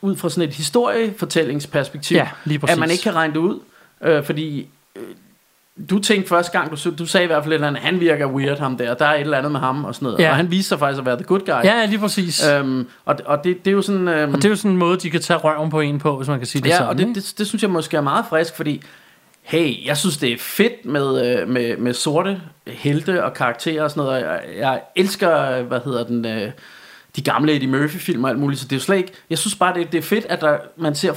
ud 0.00 0.16
fra 0.16 0.28
sådan 0.28 0.48
et 0.48 0.54
historiefortællingsperspektiv, 0.54 2.16
Ja, 2.16 2.28
lige 2.44 2.58
præcis. 2.58 2.72
at 2.74 2.80
man 2.80 2.90
ikke 2.90 3.02
kan 3.02 3.14
regne 3.14 3.34
det 3.34 3.38
ud. 3.38 3.60
Øh, 4.02 4.24
fordi 4.24 4.68
øh, 4.96 5.02
du 5.90 5.98
tænkte 5.98 6.28
første 6.28 6.52
gang, 6.58 6.70
du, 6.84 6.90
du 6.98 7.06
sagde 7.06 7.24
i 7.24 7.26
hvert 7.26 7.42
fald 7.42 7.52
et 7.52 7.54
eller 7.54 7.68
andet, 7.68 7.82
han 7.82 8.00
virker 8.00 8.26
weird 8.26 8.58
ham 8.58 8.76
der, 8.76 8.94
der 8.94 9.06
er 9.06 9.14
et 9.14 9.20
eller 9.20 9.38
andet 9.38 9.52
med 9.52 9.60
ham 9.60 9.84
og 9.84 9.94
sådan 9.94 10.06
noget. 10.06 10.18
Ja. 10.18 10.30
Og 10.30 10.36
han 10.36 10.50
viste 10.50 10.68
sig 10.68 10.78
faktisk 10.78 10.98
at 10.98 11.06
være 11.06 11.16
the 11.16 11.24
good 11.24 11.40
guy. 11.40 11.64
Ja, 11.64 11.84
lige 11.86 11.98
præcis. 11.98 12.46
Øh, 12.48 12.60
Øhm, 12.60 12.86
og, 13.04 13.16
og 13.24 13.44
det, 13.44 13.64
det 13.64 13.70
er 13.70 13.74
jo 13.74 13.82
sådan... 13.82 14.08
Øhm, 14.08 14.34
og 14.34 14.36
det 14.38 14.44
er 14.44 14.48
jo 14.48 14.56
sådan 14.56 14.70
en 14.70 14.76
måde, 14.76 14.96
de 14.98 15.10
kan 15.10 15.20
tage 15.20 15.36
røven 15.38 15.70
på 15.70 15.80
en 15.80 15.98
på, 15.98 16.16
hvis 16.16 16.28
man 16.28 16.38
kan 16.38 16.46
sige 16.46 16.62
det 16.62 16.68
ja, 16.68 16.76
sådan. 16.76 16.88
og 16.88 16.98
det, 16.98 17.06
det, 17.14 17.34
det 17.38 17.46
synes 17.46 17.62
jeg 17.62 17.70
måske 17.70 17.96
er 17.96 18.00
meget 18.00 18.24
frisk, 18.28 18.56
fordi 18.56 18.82
hey, 19.42 19.86
jeg 19.86 19.96
synes 19.96 20.16
det 20.16 20.32
er 20.32 20.36
fedt 20.38 20.84
med, 20.84 21.40
øh, 21.40 21.48
med, 21.48 21.76
med 21.76 21.94
sorte 21.94 22.40
helte 22.66 23.24
og 23.24 23.34
karakterer 23.34 23.82
og 23.82 23.90
sådan 23.90 24.04
noget. 24.04 24.20
Jeg, 24.22 24.40
jeg 24.58 24.80
elsker, 24.96 25.62
hvad 25.62 25.80
hedder 25.84 26.04
den, 26.04 26.26
øh, 26.26 26.50
de 27.16 27.22
gamle 27.22 27.52
Eddie 27.54 27.68
Murphy 27.68 27.96
film 27.96 28.24
og 28.24 28.30
alt 28.30 28.38
muligt, 28.38 28.60
så 28.60 28.66
det 28.66 28.72
er 28.72 28.76
jo 28.76 28.82
slet 28.82 28.96
ikke, 28.96 29.12
jeg 29.30 29.38
synes 29.38 29.54
bare 29.54 29.74
det, 29.74 29.92
det 29.92 29.98
er 29.98 30.02
fedt, 30.02 30.24
at 30.24 30.40
der, 30.40 30.58
man 30.76 30.94
ser, 30.94 31.12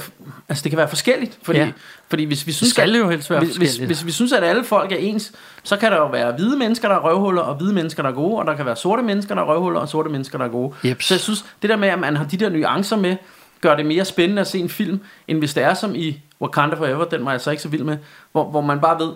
altså 0.48 0.62
det 0.62 0.70
kan 0.70 0.76
være 0.76 0.88
forskelligt, 0.88 1.38
fordi, 1.42 1.58
Ja. 1.58 1.70
fordi 2.08 2.24
hvis 2.24 2.46
vi 2.46 2.52
synes, 2.52 2.70
skal 2.70 2.94
at, 2.94 2.98
jo 2.98 3.08
helst 3.08 3.30
være 3.30 3.40
hvis, 3.44 3.56
hvis, 3.56 3.76
hvis 3.76 4.06
vi 4.06 4.12
synes, 4.12 4.32
at 4.32 4.44
alle 4.44 4.64
folk 4.64 4.92
er 4.92 4.96
ens, 4.96 5.32
så 5.62 5.76
kan 5.76 5.92
der 5.92 5.98
jo 5.98 6.06
være 6.06 6.32
hvide 6.32 6.56
mennesker, 6.58 6.88
der 6.88 6.94
er 6.94 7.00
røvhuller, 7.00 7.42
og 7.42 7.54
hvide 7.54 7.72
mennesker, 7.74 8.02
der 8.02 8.10
er 8.10 8.14
gode, 8.14 8.38
og 8.38 8.46
der 8.46 8.56
kan 8.56 8.66
være 8.66 8.76
sorte 8.76 9.02
mennesker, 9.02 9.34
der 9.34 9.42
er 9.42 9.46
røvhuller, 9.46 9.80
og 9.80 9.88
sorte 9.88 10.10
mennesker, 10.10 10.38
der 10.38 10.44
er 10.44 10.48
gode. 10.48 10.74
Jeps. 10.84 11.04
Så 11.06 11.14
jeg 11.14 11.20
synes, 11.20 11.44
det 11.62 11.70
der 11.70 11.76
med, 11.76 11.88
at 11.88 11.98
man 11.98 12.16
har 12.16 12.24
de 12.24 12.36
der 12.36 12.48
nuancer 12.48 12.96
med, 12.96 13.16
gør 13.60 13.76
det 13.76 13.86
mere 13.86 14.04
spændende 14.04 14.40
at 14.40 14.46
se 14.46 14.58
en 14.58 14.68
film, 14.68 15.00
end 15.28 15.38
hvis 15.38 15.54
det 15.54 15.62
er 15.62 15.74
som 15.74 15.94
i 15.94 16.20
Wakanda 16.40 16.76
Forever, 16.76 17.04
den 17.04 17.24
var 17.24 17.30
jeg 17.30 17.40
så 17.40 17.50
ikke 17.50 17.62
så 17.62 17.68
vild 17.68 17.82
med, 17.84 17.96
hvor, 18.32 18.50
hvor 18.50 18.60
man 18.60 18.80
bare 18.80 19.00
ved, 19.04 19.12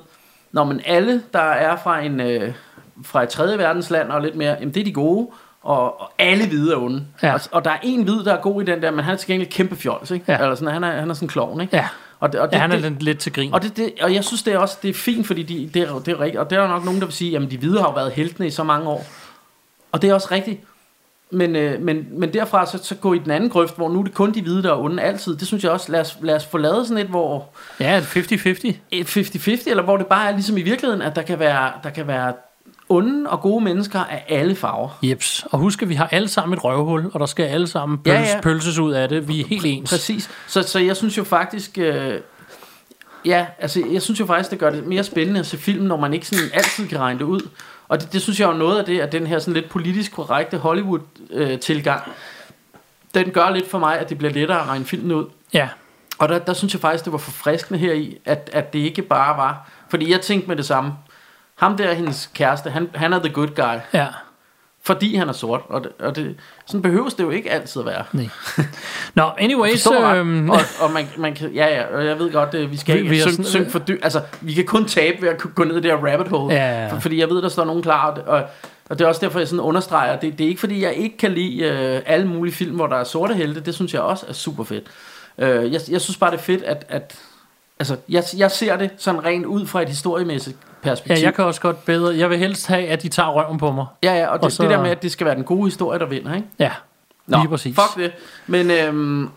når 0.53 0.64
man 0.64 0.80
alle, 0.85 1.22
der 1.32 1.41
er 1.41 1.76
fra 1.85 2.01
en 2.01 2.20
øh, 2.20 2.53
fra 3.05 3.22
et 3.22 3.28
tredje 3.28 3.59
verdensland 3.59 4.11
og 4.11 4.22
lidt 4.22 4.35
mere, 4.37 4.57
jamen 4.61 4.74
det 4.74 4.80
er 4.80 4.85
de 4.85 4.93
gode, 4.93 5.28
og, 5.64 6.00
og 6.00 6.10
alle 6.18 6.46
hvide 6.46 6.72
er 6.72 6.76
onde. 6.76 7.04
Ja. 7.22 7.34
Og, 7.34 7.40
og 7.52 7.64
der 7.64 7.70
er 7.70 7.78
en 7.82 8.02
hvid, 8.02 8.24
der 8.24 8.32
er 8.34 8.40
god 8.40 8.62
i 8.62 8.64
den 8.64 8.82
der, 8.82 8.90
men 8.90 9.04
han 9.04 9.14
er 9.14 9.18
til 9.18 9.26
gengæld 9.28 9.50
kæmpe 9.50 9.76
fjols, 9.76 10.10
ikke? 10.10 10.24
Ja. 10.32 10.38
Eller 10.38 10.54
sådan, 10.54 10.72
han, 10.74 10.84
er, 10.84 10.92
han 11.00 11.10
er 11.10 11.14
sådan 11.14 11.24
en 11.26 11.30
klovn, 11.30 11.60
ikke? 11.60 11.76
Ja. 11.76 11.88
Og 12.20 12.32
det, 12.32 12.40
og 12.40 12.48
det, 12.50 12.56
Ja, 12.56 12.60
han 12.60 12.72
er 12.72 12.78
det, 12.80 13.02
lidt, 13.02 13.18
til 13.18 13.32
grin. 13.32 13.54
og, 13.54 13.62
det, 13.62 13.76
det, 13.76 13.92
og 14.02 14.14
jeg 14.14 14.24
synes 14.24 14.42
det 14.42 14.54
er 14.54 14.58
også 14.58 14.78
det 14.82 14.90
er 14.90 14.94
fint, 14.94 15.26
fordi 15.26 15.42
de, 15.42 15.70
det, 15.74 15.82
er, 15.88 15.98
det 15.98 16.08
er 16.08 16.20
rigtigt. 16.20 16.40
Og 16.40 16.50
der 16.50 16.60
er 16.60 16.68
nok 16.68 16.84
nogen, 16.84 17.00
der 17.00 17.06
vil 17.06 17.14
sige, 17.14 17.30
jamen 17.30 17.50
de 17.50 17.58
hvide 17.58 17.80
har 17.80 17.88
jo 17.88 17.94
været 17.94 18.12
heltene 18.12 18.46
i 18.46 18.50
så 18.50 18.64
mange 18.64 18.88
år. 18.88 19.04
Og 19.92 20.02
det 20.02 20.10
er 20.10 20.14
også 20.14 20.28
rigtigt. 20.30 20.60
Men, 21.30 21.56
øh, 21.56 21.80
men, 21.82 22.06
men 22.10 22.32
derfra 22.34 22.66
så, 22.66 22.78
så 22.82 22.94
gå 22.94 23.14
i 23.14 23.18
den 23.18 23.30
anden 23.30 23.50
grøft, 23.50 23.76
hvor 23.76 23.88
nu 23.88 24.00
er 24.00 24.04
det 24.04 24.14
kun 24.14 24.34
de 24.34 24.42
hvide, 24.42 24.62
der 24.62 24.70
er 24.72 24.76
onde 24.78 25.02
altid. 25.02 25.36
Det 25.36 25.46
synes 25.46 25.64
jeg 25.64 25.72
også, 25.72 25.92
lad 25.92 26.00
os, 26.00 26.16
lad 26.22 26.34
os 26.36 26.46
få 26.46 26.58
lavet 26.58 26.86
sådan 26.86 27.04
et, 27.04 27.10
hvor 27.10 27.48
Ja, 27.80 28.00
50-50. 28.00 28.72
et 28.90 29.06
50-50, 29.16 29.70
eller 29.70 29.82
hvor 29.82 29.96
det 29.96 30.06
bare 30.06 30.28
er 30.28 30.32
ligesom 30.32 30.56
i 30.56 30.62
virkeligheden, 30.62 31.02
at 31.02 31.16
der 31.16 31.22
kan 31.22 31.38
være, 31.38 31.72
der 31.82 31.90
kan 31.90 32.06
være 32.06 32.32
onde 32.89 33.30
og 33.30 33.41
gode 33.41 33.64
mennesker 33.64 34.01
af 34.01 34.24
alle 34.28 34.57
farver. 34.57 34.99
Jeps. 35.03 35.47
Og 35.51 35.59
husk, 35.59 35.82
at 35.82 35.89
vi 35.89 35.95
har 35.95 36.09
alle 36.12 36.28
sammen 36.28 36.59
et 36.59 36.64
røvhul, 36.64 37.11
og 37.14 37.20
der 37.20 37.26
skal 37.26 37.45
alle 37.45 37.66
sammen 37.66 37.99
Ja, 38.07 38.16
pølse, 38.16 38.32
ja. 38.35 38.41
pølses 38.41 38.78
ud 38.78 38.93
af 38.93 39.09
det. 39.09 39.28
Vi 39.28 39.41
er 39.41 39.47
helt 39.47 39.66
ens. 39.66 39.91
Præcis. 39.91 40.30
Så, 40.47 40.62
så 40.62 40.78
jeg 40.78 40.97
synes 40.97 41.18
jo 41.18 41.24
faktisk... 41.24 41.78
Øh, 41.78 42.20
ja, 43.24 43.47
altså 43.59 43.82
jeg 43.93 44.03
synes 44.03 44.20
jo 44.20 44.26
faktisk, 44.26 44.51
det 44.51 44.59
gør 44.59 44.70
det 44.70 44.87
mere 44.87 45.05
spændende 45.05 45.41
at 45.41 45.47
se 45.47 45.59
film, 45.59 45.85
når 45.85 45.97
man 45.97 46.14
ikke 46.14 46.26
sådan 46.26 46.45
altid 46.55 46.89
kan 46.89 46.99
regne 46.99 47.18
det 47.18 47.24
ud. 47.24 47.41
Og 47.89 48.01
det, 48.01 48.12
det 48.12 48.22
synes 48.22 48.41
jeg 48.41 48.47
jo 48.47 48.53
er 48.53 48.57
noget 48.57 48.78
af 48.78 48.85
det, 48.85 49.01
at 49.01 49.12
den 49.12 49.26
her 49.26 49.39
sådan 49.39 49.55
lidt 49.55 49.68
politisk 49.68 50.12
korrekte 50.12 50.59
Hollywood-tilgang, 50.59 52.03
den 53.14 53.30
gør 53.30 53.51
lidt 53.51 53.70
for 53.70 53.78
mig, 53.78 53.99
at 53.99 54.09
det 54.09 54.18
bliver 54.18 54.32
lettere 54.32 54.61
at 54.61 54.68
regne 54.68 54.85
filmen 54.85 55.12
ud. 55.12 55.26
Ja. 55.55 55.68
Og 56.18 56.28
der, 56.28 56.39
der 56.39 56.53
synes 56.53 56.74
jeg 56.74 56.80
faktisk, 56.80 57.05
det 57.05 57.12
var 57.12 57.18
forfriskende 57.18 57.80
her 57.80 57.93
i, 57.93 58.18
at, 58.24 58.51
at 58.53 58.72
det 58.72 58.78
ikke 58.78 59.03
bare 59.03 59.37
var... 59.37 59.70
Fordi 59.89 60.11
jeg 60.11 60.20
tænkte 60.20 60.49
med 60.49 60.57
det 60.57 60.66
samme. 60.66 60.93
Ham 61.57 61.76
der, 61.76 61.92
hendes 61.94 62.30
kæreste, 62.34 62.70
han, 62.70 62.88
han 62.94 63.12
er 63.12 63.18
the 63.18 63.32
good 63.32 63.48
guy. 63.48 63.76
Ja. 63.98 64.07
Fordi 64.82 65.14
han 65.16 65.28
er 65.28 65.32
sort. 65.32 65.61
Og, 65.68 65.84
det, 65.84 65.92
og 66.00 66.16
det, 66.16 66.36
sådan 66.66 66.82
behøves 66.82 67.14
det 67.14 67.24
jo 67.24 67.30
ikke 67.30 67.50
altid 67.50 67.80
at 67.82 67.86
være. 67.86 68.05
Nej. 68.12 68.28
Nå, 69.14 69.30
anyways. 69.38 69.82
Du 69.84 69.90
ret? 69.90 70.16
Øhm, 70.18 70.50
og, 70.50 70.59
og 70.80 70.90
man, 70.90 71.07
man 71.16 71.34
kan, 71.34 71.50
ja, 71.55 71.66
ja, 71.66 71.96
og 71.96 72.07
jeg 72.07 72.18
ved 72.18 72.32
godt, 72.32 72.52
det, 72.52 72.70
vi 72.70 72.76
skal 72.76 72.94
Vi- 72.94 72.98
ikke 73.00 73.11
vi 73.11 73.20
synge, 73.20 73.44
synge 73.44 73.70
for 73.70 73.78
dyr. 73.78 73.98
Altså, 74.02 74.20
vi 74.40 74.52
kan 74.52 74.64
kun 74.66 74.84
tabe 74.84 75.22
ved 75.22 75.28
at 75.28 75.38
gå 75.55 75.64
ned 75.64 75.76
i 75.76 75.80
det 75.80 75.90
her 75.90 76.12
rabbit 76.12 76.28
hole. 76.28 76.55
Ja, 76.55 76.82
ja. 76.82 76.92
For, 76.92 77.00
fordi 77.00 77.20
jeg 77.20 77.28
ved, 77.30 77.42
der 77.42 77.48
står 77.48 77.64
nogen 77.64 77.82
klar. 77.82 78.11
Og, 78.11 78.22
og 78.26 78.42
Og 78.88 78.98
det 78.98 79.05
er 79.05 79.09
også 79.09 79.20
derfor, 79.20 79.38
jeg 79.38 79.48
sådan 79.48 79.61
understreger, 79.61 80.16
det, 80.20 80.38
det 80.38 80.44
er 80.44 80.48
ikke 80.48 80.61
fordi, 80.61 80.82
jeg 80.82 80.94
ikke 80.94 81.16
kan 81.18 81.32
lide 81.32 81.62
øh, 81.64 82.02
alle 82.07 82.26
mulige 82.28 82.55
film, 82.55 82.76
hvor 82.76 82.86
der 82.86 82.96
er 82.96 83.05
sorte 83.05 83.34
helte. 83.34 83.61
Det 83.61 83.74
synes 83.74 83.94
jeg 83.94 84.00
også 84.02 84.26
er 84.28 84.32
super 84.32 84.64
fedt. 84.64 84.84
Øh, 85.38 85.72
jeg, 85.72 85.80
jeg 85.90 86.00
synes 86.00 86.16
bare, 86.16 86.30
det 86.30 86.38
er 86.38 86.42
fedt, 86.42 86.62
at, 86.62 86.84
at 86.88 87.14
altså, 87.91 87.97
jeg, 88.09 88.24
jeg 88.37 88.51
ser 88.51 88.76
det 88.76 88.91
sådan 88.99 89.24
rent 89.24 89.47
ud 89.47 89.66
fra 89.66 89.82
et 89.82 89.89
historiemæssigt 89.89 90.57
Ja, 90.85 90.89
perspektiv. 90.91 91.24
jeg 91.24 91.35
kan 91.35 91.45
også 91.45 91.61
godt 91.61 91.85
bedre. 91.85 92.16
Jeg 92.16 92.30
vil 92.30 92.39
helst 92.39 92.66
have, 92.66 92.87
at 92.89 93.03
de 93.03 93.09
tager 93.09 93.28
røven 93.30 93.59
på 93.59 93.72
mig. 93.72 93.87
ja, 94.03 94.14
ja, 94.18 94.26
og 94.26 94.39
det, 94.39 94.45
og 94.45 94.53
så- 94.53 94.62
det 94.62 94.70
der 94.70 94.82
med, 94.82 94.91
at 94.91 95.03
det 95.03 95.12
skal 95.12 95.26
være 95.26 95.35
den 95.35 95.45
gode 95.45 95.64
historie, 95.64 95.99
der 95.99 96.07
vinder, 96.07 96.35
ikke? 96.35 96.47
Ja, 96.59 96.70
Nå, 97.26 97.39
lige 97.39 97.49
præcis. 97.49 97.76
fuck 97.76 98.05
det. 98.05 98.12
Men 98.47 98.70
øhm, 98.70 99.28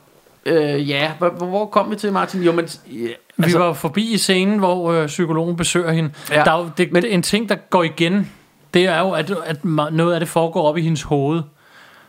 øh, 0.46 0.90
ja, 0.90 1.12
hvor, 1.18 1.30
hvor- 1.30 1.66
kom 1.66 1.92
vi 1.92 1.96
til, 1.96 2.14
Martin? 2.14 2.44
Jo, 2.44 2.52
men... 2.52 2.66
Ja, 2.88 3.08
Altså, 3.44 3.58
vi 3.58 3.64
var 3.64 3.74
forbi 3.74 4.14
i 4.14 4.18
scenen, 4.18 4.60
hvor 4.60 4.92
øh, 4.92 5.08
psykologen 5.08 5.56
besøger 5.58 5.92
hende. 5.92 6.10
Ja. 6.30 6.38
Ja. 6.38 6.44
Der 6.44 6.52
er 6.52 6.60
jo, 6.60 6.70
det, 6.78 6.92
men, 6.92 7.06
en 7.06 7.22
ting, 7.22 7.50
der 7.50 7.56
går 7.56 7.84
igen, 7.84 8.32
det 8.74 8.86
er 8.86 9.00
jo, 9.00 9.12
at, 9.12 9.32
at 9.46 9.66
noget 9.66 10.14
af 10.14 10.20
det 10.20 10.30
foregår 10.30 10.70
op 10.70 10.78
i 10.78 10.82
hendes 10.82 11.02
hoved. 11.02 11.42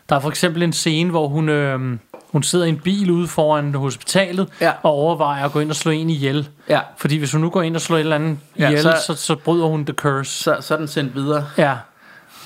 Der 0.09 0.15
er 0.15 0.19
for 0.19 0.29
eksempel 0.29 0.63
en 0.63 0.73
scene, 0.73 1.09
hvor 1.09 1.27
hun, 1.27 1.49
øh, 1.49 1.97
hun 2.31 2.43
sidder 2.43 2.65
i 2.65 2.69
en 2.69 2.79
bil 2.79 3.11
ude 3.11 3.27
foran 3.27 3.75
hospitalet, 3.75 4.49
Ja. 4.61 4.71
og 4.83 4.91
overvejer 4.91 5.45
at 5.45 5.51
gå 5.51 5.59
ind 5.59 5.69
og 5.69 5.75
slå 5.75 5.91
en 5.91 6.09
ihjel. 6.09 6.49
ja, 6.69 6.79
Fordi 6.97 7.17
hvis 7.17 7.31
hun 7.31 7.41
nu 7.41 7.49
går 7.49 7.61
ind 7.61 7.75
og 7.75 7.81
slår 7.81 7.97
et 7.97 7.99
eller 7.99 8.15
andet 8.15 8.37
Ja, 8.59 8.67
ihjel, 8.67 8.81
så- 8.81 8.97
så, 9.07 9.13
så, 9.15 9.35
bryder 9.35 9.65
hun 9.65 9.85
the 9.85 9.93
curse. 9.93 10.43
så, 10.43 10.57
så 10.61 10.73
er 10.73 10.77
den 10.77 10.87
sendt 10.87 11.15
videre. 11.15 11.45
Ja. 11.57 11.75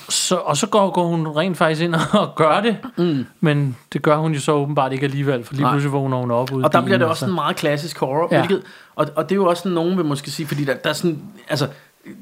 Så, 0.08 0.36
og 0.36 0.56
så 0.56 0.66
går, 0.66 0.90
går 0.90 1.06
hun 1.06 1.26
rent 1.28 1.56
faktisk 1.56 1.82
ind 1.82 1.94
og 2.12 2.34
gør 2.36 2.60
det. 2.60 2.76
Mm. 2.96 3.26
Men 3.40 3.76
det 3.92 4.02
gør 4.02 4.16
hun 4.16 4.32
jo 4.34 4.40
så 4.40 4.52
åbenbart 4.52 4.92
ikke 4.92 5.04
alligevel, 5.04 5.44
for 5.44 5.52
lige 5.54 5.62
Nej. 5.62 5.72
pludselig 5.72 5.92
vågner 5.92 6.16
hun 6.16 6.30
op 6.30 6.52
ude 6.52 6.64
Og 6.64 6.72
der 6.72 6.80
bliver 6.80 6.98
det 6.98 7.04
og 7.04 7.10
også 7.10 7.20
så- 7.20 7.26
en 7.26 7.34
meget 7.34 7.56
klassisk 7.56 7.98
horror, 7.98 8.28
ja. 8.30 8.36
Ja. 8.40 8.46
hvilket, 8.46 8.66
og, 8.96 9.06
og 9.16 9.24
det 9.28 9.32
er 9.32 9.36
jo 9.36 9.46
også 9.46 9.60
sådan, 9.62 9.72
nogen 9.74 9.96
vil 9.96 10.04
måske 10.04 10.30
sige, 10.30 10.46
fordi 10.46 10.64
der, 10.64 10.74
der 10.74 10.90
er 10.90 10.94
sådan, 10.94 11.22
altså, 11.48 11.68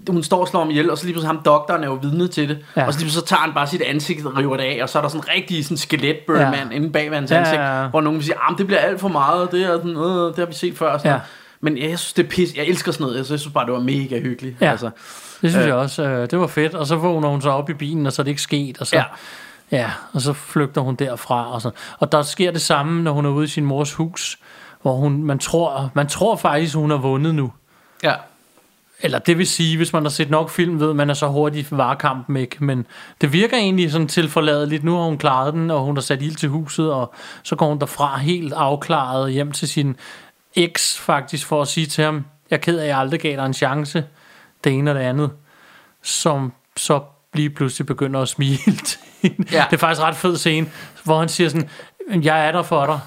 hun 0.08 0.22
står 0.22 0.40
og 0.40 0.48
slår 0.48 0.60
ham 0.60 0.70
ihjel, 0.70 0.90
og 0.90 0.98
så 0.98 1.04
lige 1.04 1.12
pludselig 1.14 1.28
ham 1.28 1.42
doktoren 1.44 1.82
er 1.82 1.86
jo 1.88 1.94
vidne 2.02 2.28
til 2.28 2.48
det, 2.48 2.58
ja. 2.76 2.86
Og 2.86 2.92
så 2.92 2.98
lige 2.98 3.04
pludselig 3.04 3.12
så 3.22 3.26
tager 3.26 3.40
han 3.40 3.54
bare 3.54 3.66
sit 3.66 3.82
ansigt 3.82 4.26
og 4.26 4.36
river 4.36 4.56
det 4.56 4.64
af, 4.64 4.78
og 4.82 4.88
så 4.88 4.98
er 4.98 5.02
der 5.02 5.08
sådan 5.08 5.20
en 5.20 5.34
rigtig 5.36 5.64
sådan 5.64 5.76
skelet 5.76 6.16
ja. 6.28 6.52
Inde 6.72 6.90
bag 6.90 7.10
ved 7.10 7.16
hans 7.18 7.30
Ja, 7.30 7.38
ansigt, 7.38 7.60
ja, 7.60 7.82
ja. 7.82 7.88
hvor 7.88 8.00
nogen 8.00 8.16
vil 8.18 8.24
sige, 8.24 8.36
ah, 8.50 8.58
det 8.58 8.66
bliver 8.66 8.80
alt 8.80 9.00
for 9.00 9.08
meget, 9.08 9.52
det, 9.52 9.62
er 9.62 9.76
sådan, 9.76 9.96
øh, 9.96 10.26
det 10.28 10.38
har 10.38 10.46
vi 10.46 10.54
set 10.54 10.78
før. 10.78 10.98
Sådan 10.98 11.12
Ja. 11.12 11.18
Men 11.60 11.78
jeg 11.78 11.98
synes, 11.98 12.12
det 12.12 12.24
er 12.24 12.28
pis. 12.28 12.54
Jeg 12.56 12.64
elsker 12.64 12.92
sådan 12.92 13.04
noget. 13.04 13.16
Jeg 13.16 13.24
synes, 13.24 13.30
jeg 13.38 13.40
synes 13.40 13.54
bare, 13.54 13.66
det 13.66 13.72
var 13.72 13.80
mega 13.80 14.20
hyggeligt. 14.20 14.56
Ja. 14.60 14.70
Altså, 14.70 14.86
Det 15.42 15.50
synes 15.50 15.56
Øh. 15.56 15.66
jeg 15.68 15.74
også. 15.74 16.02
Øh, 16.02 16.30
det 16.30 16.38
var 16.38 16.46
fedt. 16.46 16.74
Og 16.74 16.86
så 16.86 16.96
vågner 16.96 17.28
hun 17.28 17.42
så 17.42 17.50
op 17.50 17.70
i 17.70 17.74
bilen, 17.74 18.06
og 18.06 18.12
så 18.12 18.22
er 18.22 18.24
det 18.24 18.30
ikke 18.30 18.42
sket. 18.42 18.78
Og 18.80 18.86
så, 18.86 18.96
ja. 18.96 19.04
ja. 19.70 19.90
og 20.12 20.20
så 20.20 20.32
flygter 20.32 20.80
hun 20.80 20.94
derfra. 20.94 21.52
Og, 21.54 21.62
så. 21.62 21.70
og 21.98 22.12
der 22.12 22.22
sker 22.22 22.50
det 22.50 22.60
samme, 22.62 23.02
når 23.02 23.12
hun 23.12 23.26
er 23.26 23.30
ude 23.30 23.44
i 23.44 23.48
sin 23.48 23.64
mors 23.64 23.92
hus, 23.94 24.38
hvor 24.82 24.96
hun, 24.96 25.22
man, 25.22 25.38
tror, 25.38 25.90
man 25.94 26.06
tror 26.06 26.36
faktisk, 26.36 26.74
hun 26.74 26.90
har 26.90 26.96
vundet 26.98 27.34
nu. 27.34 27.52
ja. 28.02 28.14
Eller 29.04 29.18
det 29.18 29.38
vil 29.38 29.46
sige, 29.46 29.76
hvis 29.76 29.92
man 29.92 30.02
har 30.02 30.10
set 30.10 30.30
nok 30.30 30.50
film, 30.50 30.80
ved 30.80 30.94
man 30.94 31.10
er 31.10 31.14
så 31.14 31.26
hurtigt 31.28 31.76
varekampen 31.76 32.36
ikke. 32.36 32.64
Men 32.64 32.86
det 33.20 33.32
virker 33.32 33.56
egentlig 33.56 33.92
sådan 33.92 34.08
tilforladeligt. 34.08 34.84
Nu 34.84 34.96
har 34.96 35.04
hun 35.04 35.18
klaret 35.18 35.54
den, 35.54 35.70
og 35.70 35.80
hun 35.80 35.96
har 35.96 36.00
sat 36.00 36.22
ild 36.22 36.34
til 36.34 36.48
huset, 36.48 36.92
og 36.92 37.14
så 37.42 37.56
går 37.56 37.68
hun 37.68 37.78
derfra 37.78 38.18
helt 38.18 38.52
afklaret 38.52 39.32
hjem 39.32 39.52
til 39.52 39.68
sin 39.68 39.96
eks 40.54 40.98
faktisk, 40.98 41.46
for 41.46 41.62
at 41.62 41.68
sige 41.68 41.86
til 41.86 42.04
ham, 42.04 42.24
jeg 42.50 42.56
er 42.56 42.60
ked 42.60 42.78
af, 42.78 42.82
at 42.82 42.88
jeg 42.88 42.98
aldrig 42.98 43.20
gav 43.20 43.36
dig 43.36 43.46
en 43.46 43.54
chance, 43.54 44.04
det 44.64 44.72
ene 44.72 44.90
og 44.90 44.94
det 44.94 45.02
andet, 45.02 45.30
som 46.02 46.52
så 46.76 47.00
lige 47.34 47.50
pludselig 47.50 47.86
begynder 47.86 48.20
at 48.20 48.28
smile 48.28 48.76
til. 48.86 48.98
Ja. 49.52 49.64
Det 49.70 49.76
er 49.76 49.76
faktisk 49.76 50.02
ret 50.02 50.16
fed 50.16 50.36
scene, 50.36 50.66
hvor 51.04 51.18
han 51.18 51.28
siger 51.28 51.48
sådan, 51.48 51.68
jeg 52.22 52.46
er 52.48 52.52
der 52.52 52.62
for 52.62 52.86
dig. 52.86 53.00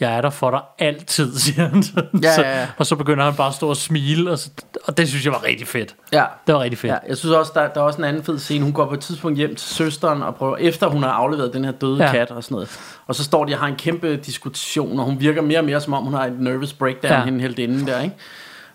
Jeg 0.00 0.16
er 0.16 0.20
der 0.20 0.30
for 0.30 0.50
dig 0.50 0.60
altid, 0.78 1.36
siger 1.38 1.68
han. 1.68 1.82
Sådan. 1.82 2.20
Ja, 2.22 2.34
Så- 2.34 2.42
ja, 2.42 2.60
ja. 2.60 2.66
Og 2.78 2.86
så 2.86 2.96
begynder 2.96 3.24
han 3.24 3.34
bare 3.34 3.48
at 3.48 3.54
stå 3.54 3.68
og 3.68 3.76
smile, 3.76 4.30
og, 4.30 4.38
så, 4.38 4.50
og 4.84 4.96
det 4.98 5.08
synes 5.08 5.24
jeg 5.24 5.32
var 5.32 5.44
rigtig 5.44 5.66
fedt. 5.66 5.94
ja. 6.12 6.24
Det 6.46 6.54
var 6.54 6.60
rigtig 6.60 6.78
fedt. 6.78 6.92
Ja, 6.92 6.98
jeg 7.08 7.16
synes 7.16 7.34
også, 7.34 7.52
der, 7.54 7.68
der 7.68 7.80
er 7.80 7.84
også 7.84 7.98
en 7.98 8.04
anden 8.04 8.22
fed 8.24 8.38
scene. 8.38 8.64
Hun 8.64 8.72
går 8.72 8.86
på 8.86 8.94
et 8.94 9.00
tidspunkt 9.00 9.38
hjem 9.38 9.54
til 9.56 9.68
søsteren, 9.68 10.22
og 10.22 10.34
prøver, 10.34 10.56
efter 10.56 10.86
hun 10.86 11.02
har 11.02 11.10
afleveret 11.10 11.52
den 11.52 11.64
her 11.64 11.72
døde 11.72 12.04
ja. 12.04 12.12
Kat 12.12 12.30
og 12.30 12.44
sådan 12.44 12.54
noget. 12.54 12.78
Og 13.06 13.14
så 13.14 13.24
står 13.24 13.44
de 13.44 13.52
og 13.54 13.58
har 13.58 13.66
en 13.66 13.76
kæmpe 13.76 14.16
diskussion, 14.16 14.98
og 14.98 15.04
hun 15.04 15.20
virker 15.20 15.42
mere 15.42 15.58
og 15.58 15.64
mere 15.64 15.80
som 15.80 15.92
om, 15.92 16.04
hun 16.04 16.14
har 16.14 16.24
et 16.26 16.40
nervous 16.40 16.72
breakdown, 16.72 17.12
ja. 17.12 17.24
Hende 17.24 17.40
helt 17.40 17.58
inden 17.58 17.86
der, 17.86 18.00
ikke? 18.00 18.14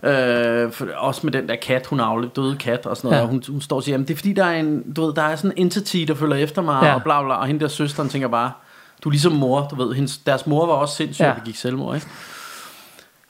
Øh, 0.03 0.72
for, 0.72 0.88
også 0.97 1.22
med 1.24 1.32
den 1.34 1.47
der 1.47 1.55
kat, 1.55 1.86
hun 1.86 1.99
har 1.99 2.26
døde 2.36 2.55
kat 2.55 2.86
og 2.86 2.97
sådan 2.97 3.07
noget. 3.07 3.17
Ja. 3.17 3.24
Og 3.24 3.30
hun, 3.30 3.43
hun 3.49 3.61
står 3.61 3.76
og 3.76 3.84
siger, 3.84 3.93
jamen 3.93 4.07
det 4.07 4.13
er 4.13 4.17
fordi, 4.17 4.34
der 4.34 4.45
er, 4.45 4.59
en, 4.59 4.93
du 4.93 5.05
ved, 5.05 5.13
der 5.13 5.22
er 5.22 5.36
sådan 5.36 5.51
en 5.57 5.65
entity, 5.65 5.97
der 5.97 6.15
følger 6.15 6.36
efter 6.36 6.61
mig. 6.61 6.84
Ja. 6.84 6.93
og 6.95 7.03
bla 7.03 7.24
bla. 7.24 7.34
Og 7.34 7.47
hende 7.47 7.59
der 7.61 7.67
søsteren 7.67 8.09
tænker 8.09 8.28
bare, 8.28 8.51
du 9.04 9.10
er 9.10 9.12
ligesom 9.12 9.32
mor, 9.32 9.68
du 9.72 9.84
ved. 9.84 9.93
Hendes, 9.95 10.18
deres 10.18 10.47
mor 10.47 10.66
var 10.66 10.74
også 10.74 10.95
sindssyg, 10.95 11.24
ja. 11.24 11.30
Og 11.30 11.36
begik 11.36 11.56
selvmord, 11.56 11.95
ikke? 11.95 12.08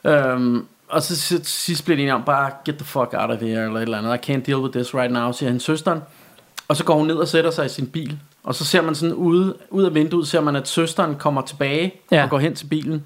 Øhm, 0.04 0.66
og 0.88 1.02
så 1.02 1.16
til 1.16 1.46
sidst 1.46 1.84
bliver 1.84 1.96
de 1.96 2.02
enige 2.02 2.14
om, 2.14 2.22
bare 2.22 2.50
get 2.64 2.76
the 2.76 2.84
fuck 2.84 3.14
out 3.14 3.30
of 3.30 3.40
here, 3.40 3.64
eller 3.64 3.76
et 3.76 3.82
eller 3.82 3.98
andet. 3.98 4.28
I 4.28 4.32
can't 4.32 4.40
deal 4.46 4.58
with 4.58 4.72
this 4.72 4.94
right 4.94 5.12
now, 5.12 5.32
siger 5.32 5.50
hendes 5.50 5.62
søsteren. 5.62 6.00
Og 6.68 6.76
så 6.76 6.84
går 6.84 6.94
hun 6.98 7.06
ned 7.06 7.14
og 7.16 7.28
sætter 7.28 7.50
sig 7.50 7.66
i 7.66 7.68
sin 7.68 7.86
bil. 7.86 8.18
Og 8.44 8.54
så 8.54 8.64
ser 8.64 8.82
man 8.82 8.94
sådan 8.94 9.14
ude, 9.14 9.54
ud 9.70 9.84
af 9.84 9.94
vinduet, 9.94 10.28
ser 10.28 10.40
man, 10.40 10.56
at 10.56 10.68
søsteren 10.68 11.14
kommer 11.14 11.42
tilbage 11.42 11.94
ja. 12.10 12.22
Og 12.22 12.30
går 12.30 12.38
hen 12.38 12.54
til 12.54 12.66
bilen. 12.66 13.04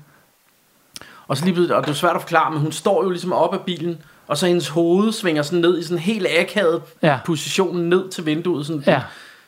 Og 1.29 1.37
så 1.37 1.45
lige 1.45 1.77
og 1.77 1.85
det 1.85 1.91
er 1.91 1.95
svært 1.95 2.17
at 2.17 2.23
forklare, 2.23 2.51
men 2.51 2.61
hun 2.61 2.73
står 2.73 3.05
jo 3.05 3.11
ligesom 3.11 3.33
op 3.33 3.55
af 3.55 3.61
bilen, 3.61 3.99
og 4.27 4.39
så 4.39 4.47
hendes 4.47 4.69
hoved 4.69 5.13
svinger 5.13 5.43
sådan 5.43 5.61
ned 5.61 5.79
i 5.79 5.83
sådan 5.83 5.97
en 5.97 6.03
helt 6.03 6.27
akavet. 6.39 6.83
Ja. 7.03 7.19
position 7.27 7.77
ned 7.77 8.09
til 8.09 8.27
vinduet. 8.27 8.67
Sådan, 8.67 8.83
Ja. 8.87 9.03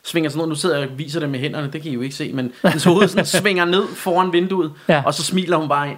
Svinger 0.09 0.31
sådan 0.31 0.39
noget. 0.39 0.49
Nu 0.49 0.55
sidder 0.55 0.79
jeg 0.79 0.89
og 0.91 0.99
viser 0.99 1.21
det 1.21 1.31
med 1.31 1.39
hænderne, 1.41 1.71
det 1.73 1.83
kan 1.83 1.91
I 1.91 1.95
jo 1.95 2.01
ikke 2.01 2.15
se, 2.17 2.33
men 2.33 2.53
hendes 2.65 2.85
hoved 2.85 3.09
sådan 3.09 3.27
svinger 3.43 3.65
ned 3.65 3.83
foran 3.97 4.33
vinduet, 4.33 4.73
Ja. 4.89 5.03
og 5.07 5.15
så 5.15 5.23
smiler 5.23 5.57
hun 5.57 5.69
bare. 5.69 5.97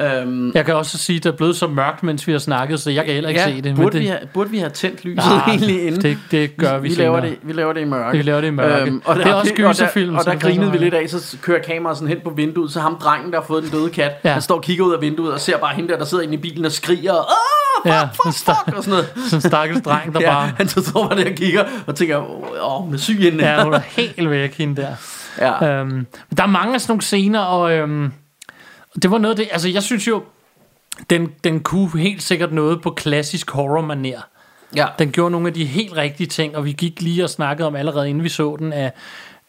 Øhm, 0.00 0.52
Jeg 0.54 0.64
kan 0.64 0.74
også 0.74 0.98
sige, 0.98 1.16
at 1.16 1.24
det 1.24 1.32
er 1.32 1.36
blevet 1.36 1.56
så 1.56 1.66
mørkt, 1.66 2.02
mens 2.02 2.26
vi 2.26 2.32
har 2.32 2.38
snakket, 2.38 2.80
så 2.80 2.90
jeg 2.90 3.04
kan 3.04 3.14
heller 3.14 3.28
ikke 3.30 3.42
se 3.42 3.60
det. 3.60 3.76
burde, 3.76 3.92
det, 3.92 4.00
vi 4.00 4.06
have, 4.06 4.18
burde 4.34 4.50
vi 4.50 4.58
have 4.58 4.70
tændt 4.70 5.04
lyset 5.04 5.32
Ah, 5.46 5.48
egentlig 5.48 5.86
inden? 5.86 6.02
det, 6.02 6.18
det 6.30 6.56
gør 6.56 6.78
vi, 6.78 6.88
vi, 6.88 6.94
laver 6.94 7.16
senere. 7.18 7.30
det, 7.30 7.38
vi 7.42 7.52
laver 7.52 7.72
det 7.72 7.80
i 7.80 7.84
mørke. 7.84 8.16
Vi 8.16 8.22
laver 8.22 8.40
det 8.40 8.48
i 8.48 8.50
mørke. 8.50 8.82
Øhm, 8.90 9.00
Det 9.16 9.26
er 9.26 9.34
også 9.34 9.54
gyserfilm, 9.54 10.14
Og 10.16 10.24
der, 10.24 10.30
og 10.30 10.40
der 10.40 10.48
grinede 10.48 10.72
vi 10.72 10.78
lidt 10.78 10.94
af, 10.94 11.08
så 11.10 11.36
kører 11.42 11.62
kameraet 11.62 11.98
sådan 11.98 12.08
hen 12.08 12.18
på 12.24 12.30
vinduet, 12.30 12.72
så 12.72 12.80
ham 12.80 12.96
drengen, 13.04 13.32
der 13.32 13.38
har 13.40 13.46
fået 13.46 13.62
den 13.62 13.70
døde 13.70 13.90
kat, 13.90 14.04
ja. 14.04 14.28
Ja. 14.28 14.32
han 14.32 14.42
står 14.42 14.54
og 14.56 14.62
kigger 14.62 14.84
ud 14.84 14.92
af 14.94 15.00
vinduet 15.00 15.32
og 15.32 15.40
ser 15.40 15.58
bare 15.58 15.74
hende 15.74 15.88
der, 15.88 15.98
der 15.98 16.04
sidder 16.04 16.24
inde 16.24 16.34
i 16.34 16.38
bilen 16.38 16.64
og 16.64 16.72
skriger, 16.72 17.12
Åh, 17.14 17.24
Ja, 17.86 18.02
fuck, 18.04 18.12
fuck, 18.24 18.34
fuck, 18.66 18.76
og 18.76 18.84
sådan 18.84 18.90
noget. 19.16 19.32
En 19.34 19.40
stakkels 19.40 19.80
dreng, 19.82 20.14
der 20.14 20.20
Ja, 20.26 20.30
bare... 20.34 20.50
han 20.56 20.68
så 20.68 20.84
står 20.84 21.08
bare 21.08 21.18
der 21.18 21.30
og 21.30 21.36
kigger 21.36 21.64
og 21.86 21.94
tænker, 21.94 22.16
åh, 22.62 22.84
hun 22.84 22.94
er 22.94 22.98
syg 22.98 23.20
inden. 23.20 23.40
Ja, 23.40 23.64
hun 23.64 23.74
er 23.74 23.80
helt 23.86 24.30
væk, 24.30 24.58
hende 24.58 24.82
der. 24.82 24.88
ja. 25.38 25.66
Øhm, 25.80 26.06
der 26.36 26.42
er 26.42 26.46
mange 26.46 26.74
af 26.74 26.80
sådan 26.80 26.92
nogle 26.92 27.02
scener, 27.02 27.40
og 27.40 27.72
øhm, 27.72 28.12
det 29.02 29.10
var 29.10 29.18
noget 29.18 29.32
af 29.32 29.36
det... 29.36 29.48
Altså, 29.52 29.68
jeg 29.68 29.82
synes 29.82 30.08
jo, 30.08 30.22
den, 31.10 31.32
den 31.44 31.60
kunne 31.60 32.00
helt 32.00 32.22
sikkert 32.22 32.52
noget 32.52 32.82
på 32.82 32.90
klassisk 32.90 33.50
horror-manér. 33.50 34.20
ja. 34.76 34.86
Den 34.98 35.12
gjorde 35.12 35.30
nogle 35.30 35.48
af 35.48 35.54
de 35.54 35.64
helt 35.64 35.96
rigtige 35.96 36.26
ting, 36.26 36.56
og 36.56 36.64
vi 36.64 36.72
gik 36.72 37.02
lige 37.02 37.24
og 37.24 37.30
snakkede 37.30 37.66
om 37.66 37.76
allerede 37.76 38.08
inden 38.08 38.24
vi 38.24 38.28
så 38.28 38.56
den, 38.58 38.72
at 38.72 38.94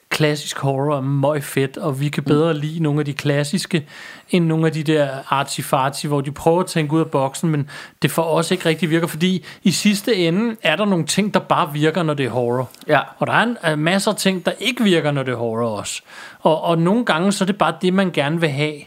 klassisk 0.10 0.60
horror 0.60 0.98
er 0.98 1.02
møg 1.02 1.44
fedt, 1.44 1.78
og 1.78 2.00
vi 2.00 2.10
kan 2.10 2.24
bedre 2.24 2.54
lide 2.54 2.84
nogle 2.84 3.00
af 3.00 3.06
de 3.06 3.14
klassiske, 3.14 3.88
end 4.30 4.46
nogle 4.46 4.66
af 4.66 4.72
de 4.72 4.84
der 4.84 5.10
artsy 5.30 5.62
hvor 6.08 6.22
de 6.22 6.32
prøver 6.32 6.60
at 6.60 6.66
tænke 6.66 6.94
ud 6.94 7.00
af 7.00 7.12
boksen, 7.12 7.50
men 7.50 7.70
det 8.02 8.12
for 8.12 8.22
os 8.22 8.52
ikke 8.52 8.66
rigtig 8.66 8.90
virker, 8.90 9.08
fordi 9.08 9.46
i 9.64 9.72
sidste 9.72 10.16
ende 10.16 10.56
er 10.64 10.76
der 10.76 10.86
nogle 10.86 11.06
ting, 11.06 11.34
der 11.34 11.40
bare 11.40 11.74
virker, 11.74 12.04
når 12.04 12.14
det 12.14 12.26
er 12.26 12.30
horror. 12.30 12.70
Ja. 12.88 13.00
Og 13.18 13.28
der 13.28 13.34
er 13.34 13.44
en, 13.44 13.58
er 13.62 13.76
masser 13.76 14.12
af 14.12 14.18
ting, 14.18 14.46
der 14.46 14.52
ikke 14.60 14.84
virker, 14.84 15.12
når 15.12 15.24
det 15.24 15.32
er 15.32 15.38
horror 15.38 15.78
også. 15.78 16.02
Og, 16.40 16.62
og 16.62 16.78
nogle 16.78 17.06
gange, 17.06 17.32
så 17.32 17.44
er 17.44 17.46
det 17.46 17.58
bare 17.58 17.74
det, 17.82 17.94
man 17.94 18.12
gerne 18.12 18.40
vil 18.40 18.50
have. 18.50 18.82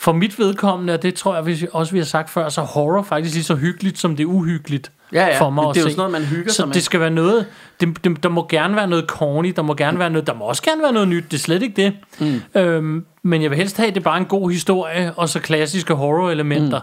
For 0.00 0.12
mit 0.12 0.38
vedkommende, 0.38 0.92
og 0.94 1.02
det 1.02 1.14
tror 1.14 1.34
jeg 1.34 1.46
vi 1.46 1.66
også, 1.72 1.92
vi 1.92 1.98
har 1.98 2.04
sagt 2.04 2.30
før, 2.30 2.48
så 2.48 2.60
horror 2.60 3.02
faktisk 3.02 3.34
lige 3.34 3.44
så 3.44 3.54
hyggeligt, 3.54 3.98
som 3.98 4.16
det 4.16 4.22
er 4.22 4.26
uhyggeligt 4.26 4.92
Ja, 5.12 5.26
ja. 5.26 5.40
for 5.40 5.50
mig 5.50 5.64
Det 5.74 5.76
er 5.76 5.80
jo 5.80 5.88
sådan 5.88 5.96
noget, 5.96 6.12
man 6.12 6.24
hygger 6.24 6.50
så 6.50 6.56
sig 6.56 6.66
med. 6.68 6.74
det 6.74 6.82
skal 6.82 7.00
være 7.00 7.10
noget, 7.10 7.46
det, 7.80 8.04
det, 8.04 8.22
der 8.22 8.28
må 8.28 8.46
gerne 8.50 8.76
være 8.76 8.86
noget 8.86 9.04
corny, 9.08 9.52
der 9.56 9.62
må 9.62 9.74
gerne 9.74 9.98
være 9.98 10.10
noget, 10.10 10.26
der 10.26 10.34
må 10.34 10.44
også 10.44 10.62
gerne 10.62 10.82
være 10.82 10.92
noget 10.92 11.08
nyt, 11.08 11.24
det 11.30 11.34
er 11.36 11.38
slet 11.38 11.62
ikke 11.62 11.82
det. 11.82 11.92
Mm. 12.54 12.60
Øhm, 12.60 13.04
men 13.22 13.42
jeg 13.42 13.50
vil 13.50 13.58
helst 13.58 13.76
have, 13.76 13.86
at 13.88 13.94
det 13.94 14.00
er 14.00 14.04
bare 14.04 14.18
en 14.18 14.24
god 14.24 14.50
historie, 14.50 15.12
og 15.16 15.28
så 15.28 15.40
klassiske 15.40 15.94
horror-elementer. 15.94 16.80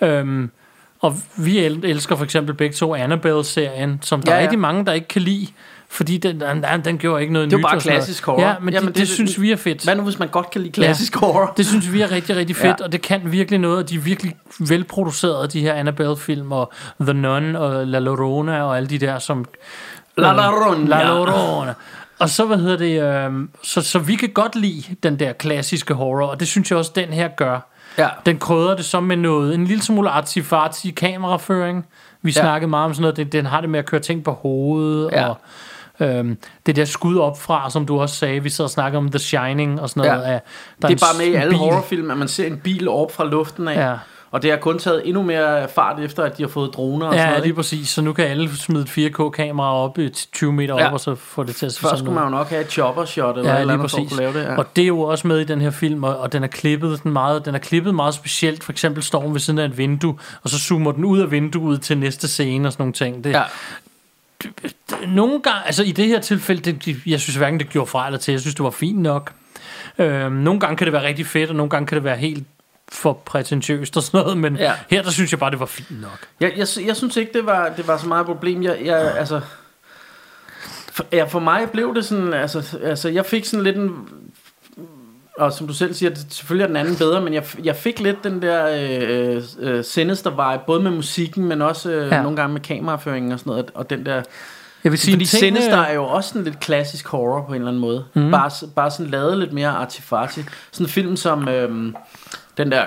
Mm. 0.00 0.06
Øhm, 0.06 0.50
og 1.00 1.16
vi 1.36 1.58
el- 1.64 1.84
elsker 1.84 2.16
for 2.16 2.24
eksempel 2.24 2.54
begge 2.54 2.74
to 2.74 2.94
Annabelle-serien, 2.94 3.98
som 4.02 4.22
der 4.22 4.32
ja, 4.32 4.36
ja. 4.36 4.40
er 4.40 4.42
rigtig 4.44 4.58
mange, 4.58 4.86
der 4.86 4.92
ikke 4.92 5.08
kan 5.08 5.22
lide, 5.22 5.46
fordi 5.92 6.18
den, 6.18 6.40
den, 6.40 6.64
den 6.84 6.98
gjorde 6.98 7.20
ikke 7.22 7.32
noget 7.32 7.50
Det 7.50 7.54
er 7.56 7.58
nyt. 7.58 7.62
bare 7.64 7.80
klassisk 7.80 8.24
horror. 8.26 8.40
Ja, 8.42 8.54
men 8.60 8.74
Jamen, 8.74 8.86
det, 8.88 8.94
det, 8.94 9.00
det 9.00 9.08
synes 9.08 9.40
vi 9.40 9.52
er 9.52 9.56
fedt. 9.56 9.84
Hvad 9.84 9.96
nu, 9.96 10.02
hvis 10.02 10.18
man 10.18 10.28
godt 10.28 10.50
kan 10.50 10.60
lide 10.60 10.72
klassisk 10.72 11.16
horror? 11.16 11.52
Det 11.56 11.66
synes 11.70 11.92
vi 11.92 12.00
er 12.00 12.10
rigtig, 12.10 12.36
rigtig 12.36 12.56
fedt, 12.56 12.64
Ja. 12.66 12.74
ja. 12.78 12.84
og 12.84 12.92
det 12.92 13.02
kan 13.02 13.20
virkelig 13.24 13.58
noget, 13.60 13.78
og 13.78 13.88
de 13.88 13.94
er 13.94 13.98
virkelig 14.00 14.36
velproducerede, 14.58 15.48
de 15.48 15.60
her 15.60 15.74
Annabelle-film, 15.74 16.52
og 16.52 16.72
The 17.00 17.12
Nun, 17.12 17.56
og 17.56 17.86
La 17.86 17.98
Llorona, 17.98 18.62
og 18.62 18.76
alle 18.76 18.88
de 18.88 18.98
der, 18.98 19.18
som... 19.18 19.44
La 20.16 20.32
Llorona. 20.32 20.86
La 20.88 21.04
Llorona. 21.04 21.74
Og 22.18 22.28
så, 22.28 22.44
hvad 22.46 22.56
hedder 22.58 22.76
det, 22.76 23.02
øh, 23.02 23.48
så, 23.62 23.80
så 23.80 23.98
vi 23.98 24.14
kan 24.14 24.28
godt 24.28 24.56
lide 24.56 24.82
den 25.02 25.18
der 25.18 25.32
klassiske 25.32 25.94
horror, 25.94 26.26
og 26.26 26.40
det 26.40 26.48
synes 26.48 26.70
jeg 26.70 26.78
også, 26.78 26.92
den 26.94 27.08
her 27.08 27.28
gør. 27.28 27.68
Ja. 27.98 28.08
Den 28.26 28.38
krydder 28.38 28.76
det 28.76 28.84
så 28.84 29.00
med 29.00 29.16
noget, 29.16 29.54
en 29.54 29.64
lille 29.66 29.82
smule 29.82 30.10
artsy-fartsy 30.10 30.90
kameraføring. 30.96 31.86
Vi 32.22 32.30
Ja. 32.30 32.40
ja. 32.40 32.44
snakkede 32.44 32.70
meget 32.70 32.84
om 32.84 32.94
sådan 32.94 33.02
noget, 33.02 33.16
den, 33.16 33.26
den 33.28 33.46
har 33.46 33.60
det 33.60 33.70
med 33.70 33.78
at 33.78 33.86
køre 33.86 34.00
ting 34.00 34.24
på 34.24 34.30
hovedet, 34.32 35.10
Ja. 35.12 35.28
og 35.28 35.36
øhm, 36.02 36.38
det 36.66 36.76
der 36.76 36.84
skud 36.84 37.18
op 37.18 37.40
fra, 37.40 37.70
som 37.70 37.86
du 37.86 38.00
også 38.00 38.14
sagde, 38.16 38.40
vi 38.42 38.50
sad 38.50 38.64
og 38.64 38.70
snakkede 38.70 38.98
om 38.98 39.08
The 39.10 39.18
Shining 39.18 39.80
og 39.80 39.88
sådan 39.90 40.10
noget. 40.10 40.22
Ja. 40.28 40.32
Af, 40.32 40.40
der 40.82 40.88
Det 40.88 41.02
er 41.02 41.06
bare 41.06 41.18
med 41.18 41.26
i 41.26 41.34
alle 41.34 41.50
bil. 41.50 41.58
horrorfilm, 41.58 42.10
at 42.10 42.16
man 42.18 42.28
ser 42.28 42.46
en 42.46 42.58
bil 42.64 42.88
op 42.88 43.12
fra 43.12 43.24
luften 43.24 43.68
af. 43.68 43.90
Ja. 43.90 43.94
Og 44.30 44.42
det 44.42 44.50
har 44.50 44.58
kun 44.58 44.78
taget 44.78 45.02
endnu 45.08 45.22
mere 45.22 45.68
fart 45.74 46.00
efter, 46.00 46.22
at 46.22 46.38
de 46.38 46.42
har 46.42 46.48
fået 46.48 46.70
droner 46.74 47.06
og 47.06 47.12
sådan 47.12 47.20
Ja, 47.24 47.26
noget. 47.28 47.42
lige 47.42 47.48
ikke? 47.48 47.56
præcis. 47.56 47.88
Så 47.88 48.02
nu 48.02 48.12
kan 48.12 48.24
alle 48.24 48.56
smide 48.56 48.82
et 48.82 48.88
4K-kamera 48.88 49.74
op 49.74 49.98
i 49.98 50.08
20 50.32 50.52
meter 50.52 50.74
Ja. 50.78 50.86
op, 50.86 50.92
og 50.92 51.00
så 51.00 51.14
få 51.14 51.42
det 51.42 51.56
til 51.56 51.66
at 51.66 51.72
se 51.72 51.80
Først 51.80 51.90
sådan 51.90 51.98
skulle 52.04 52.14
man 52.14 52.24
jo 52.24 52.30
nok 52.30 52.48
have 52.48 52.60
et 52.60 52.70
chopper 52.70 53.04
shot 53.04 53.36
eller 53.38 53.50
Ja, 53.54 53.60
eller 53.60 53.74
lige 53.74 53.78
andet 53.80 53.90
for 53.90 53.98
at 54.14 54.18
lave 54.18 54.32
det. 54.32 54.42
Ja. 54.42 54.56
Og 54.56 54.76
det 54.76 54.82
er 54.82 54.86
jo 54.88 55.00
også 55.00 55.26
med 55.28 55.38
i 55.40 55.44
den 55.44 55.60
her 55.60 55.70
film, 55.70 56.04
og, 56.04 56.16
og 56.18 56.32
den 56.32 56.42
er 56.42 56.46
klippet 56.46 57.02
den 57.02 57.12
meget, 57.12 57.44
den 57.44 57.54
er 57.54 57.58
klippet 57.58 57.94
meget 57.94 58.14
specielt. 58.14 58.64
For 58.64 58.72
eksempel 58.72 59.02
står 59.02 59.20
hun 59.20 59.32
ved 59.32 59.40
siden 59.40 59.58
af 59.58 59.64
et 59.64 59.78
vindue, 59.78 60.14
og 60.42 60.50
så 60.50 60.58
zoomer 60.58 60.92
den 60.92 61.04
ud 61.04 61.18
af 61.20 61.30
vinduet 61.30 61.82
til 61.82 61.98
næste 61.98 62.28
scene 62.28 62.68
og 62.68 62.72
sådan 62.72 62.82
nogle 62.82 62.92
ting. 62.92 63.24
Det, 63.24 63.30
ja. 63.30 63.42
Nogle 65.08 65.40
gange, 65.42 65.66
altså 65.66 65.82
i 65.82 65.92
det 65.92 66.06
her 66.06 66.20
tilfælde, 66.20 66.72
det, 66.72 66.96
jeg 67.06 67.20
synes 67.20 67.36
hverken 67.36 67.60
det 67.60 67.68
gjorde 67.68 67.90
fra 67.90 68.06
eller 68.06 68.18
til, 68.18 68.32
jeg 68.32 68.40
synes 68.40 68.54
det 68.54 68.64
var 68.64 68.70
fint 68.70 68.98
nok. 68.98 69.32
Øhm, 69.98 70.32
nogle 70.32 70.60
gange 70.60 70.76
kan 70.76 70.84
det 70.84 70.92
være 70.92 71.02
rigtig 71.02 71.26
fedt, 71.26 71.50
og 71.50 71.56
nogle 71.56 71.70
gange 71.70 71.86
kan 71.86 71.96
det 71.96 72.04
være 72.04 72.16
helt 72.16 72.46
for 72.92 73.12
prætentiøst 73.12 73.96
og 73.96 74.02
sådan 74.02 74.20
noget, 74.20 74.38
men 74.38 74.56
Ja. 74.56 74.64
ja. 74.64 74.72
her 74.90 75.02
der 75.02 75.10
synes 75.10 75.32
jeg 75.32 75.38
bare, 75.40 75.50
det 75.50 75.60
var 75.60 75.66
fint 75.66 76.00
nok. 76.00 76.26
Jeg, 76.40 76.52
jeg, 76.56 76.66
jeg 76.86 76.96
synes 76.96 77.16
ikke, 77.16 77.32
det 77.32 77.46
var, 77.46 77.68
det 77.76 77.86
var 77.88 77.98
så 77.98 78.08
meget 78.08 78.20
et 78.20 78.26
problem. 78.26 78.62
Jeg, 78.62 78.78
jeg, 78.84 79.16
altså, 79.18 79.40
for, 80.92 81.04
ja, 81.12 81.24
for 81.24 81.40
mig 81.40 81.70
blev 81.70 81.94
det 81.94 82.04
sådan, 82.04 82.34
altså, 82.34 82.78
altså 82.82 83.08
jeg 83.08 83.26
fik 83.26 83.44
sådan 83.44 83.64
lidt 83.64 83.76
en, 83.76 83.90
og 85.38 85.52
som 85.52 85.66
du 85.66 85.74
selv 85.74 85.94
siger, 85.94 86.10
det, 86.10 86.26
selvfølgelig 86.28 86.62
er 86.62 86.66
den 86.66 86.76
anden 86.76 86.96
bedre, 86.96 87.20
men 87.20 87.34
jeg, 87.34 87.44
jeg 87.64 87.76
fik 87.76 88.00
lidt 88.00 88.24
den 88.24 88.42
der 88.42 88.66
øh, 88.80 89.42
øh, 89.60 89.84
sinister 89.84 90.30
vibe, 90.30 90.62
både 90.66 90.82
med 90.82 90.90
musikken, 90.90 91.44
men 91.44 91.62
også 91.62 91.90
øh, 91.90 92.08
ja. 92.08 92.22
Nogle 92.22 92.36
gange 92.36 92.52
med 92.52 92.60
kameraføringen 92.60 93.32
og 93.32 93.38
sådan 93.38 93.50
noget, 93.50 93.70
og 93.74 93.90
den 93.90 94.06
der... 94.06 94.22
Jeg 94.84 94.92
vil 94.92 94.98
sige, 94.98 95.14
Fordi 95.14 95.22
en 95.22 95.26
Sinister 95.26 95.80
øh, 95.80 95.90
er 95.90 95.94
jo 95.94 96.04
også 96.04 96.28
sådan 96.28 96.44
lidt 96.44 96.60
klassisk 96.60 97.08
horror 97.08 97.44
på 97.46 97.52
en 97.52 97.54
eller 97.54 97.68
anden 97.68 97.80
måde. 97.80 98.04
Mm. 98.14 98.30
Bare, 98.30 98.50
bare 98.76 98.90
sådan 98.90 99.10
lavet 99.10 99.38
lidt 99.38 99.52
mere 99.52 99.68
artifati. 99.68 100.44
Sådan 100.72 100.86
en 100.86 100.90
film 100.90 101.16
som 101.16 101.48
øhm, 101.48 101.96
den 102.56 102.72
der, 102.72 102.84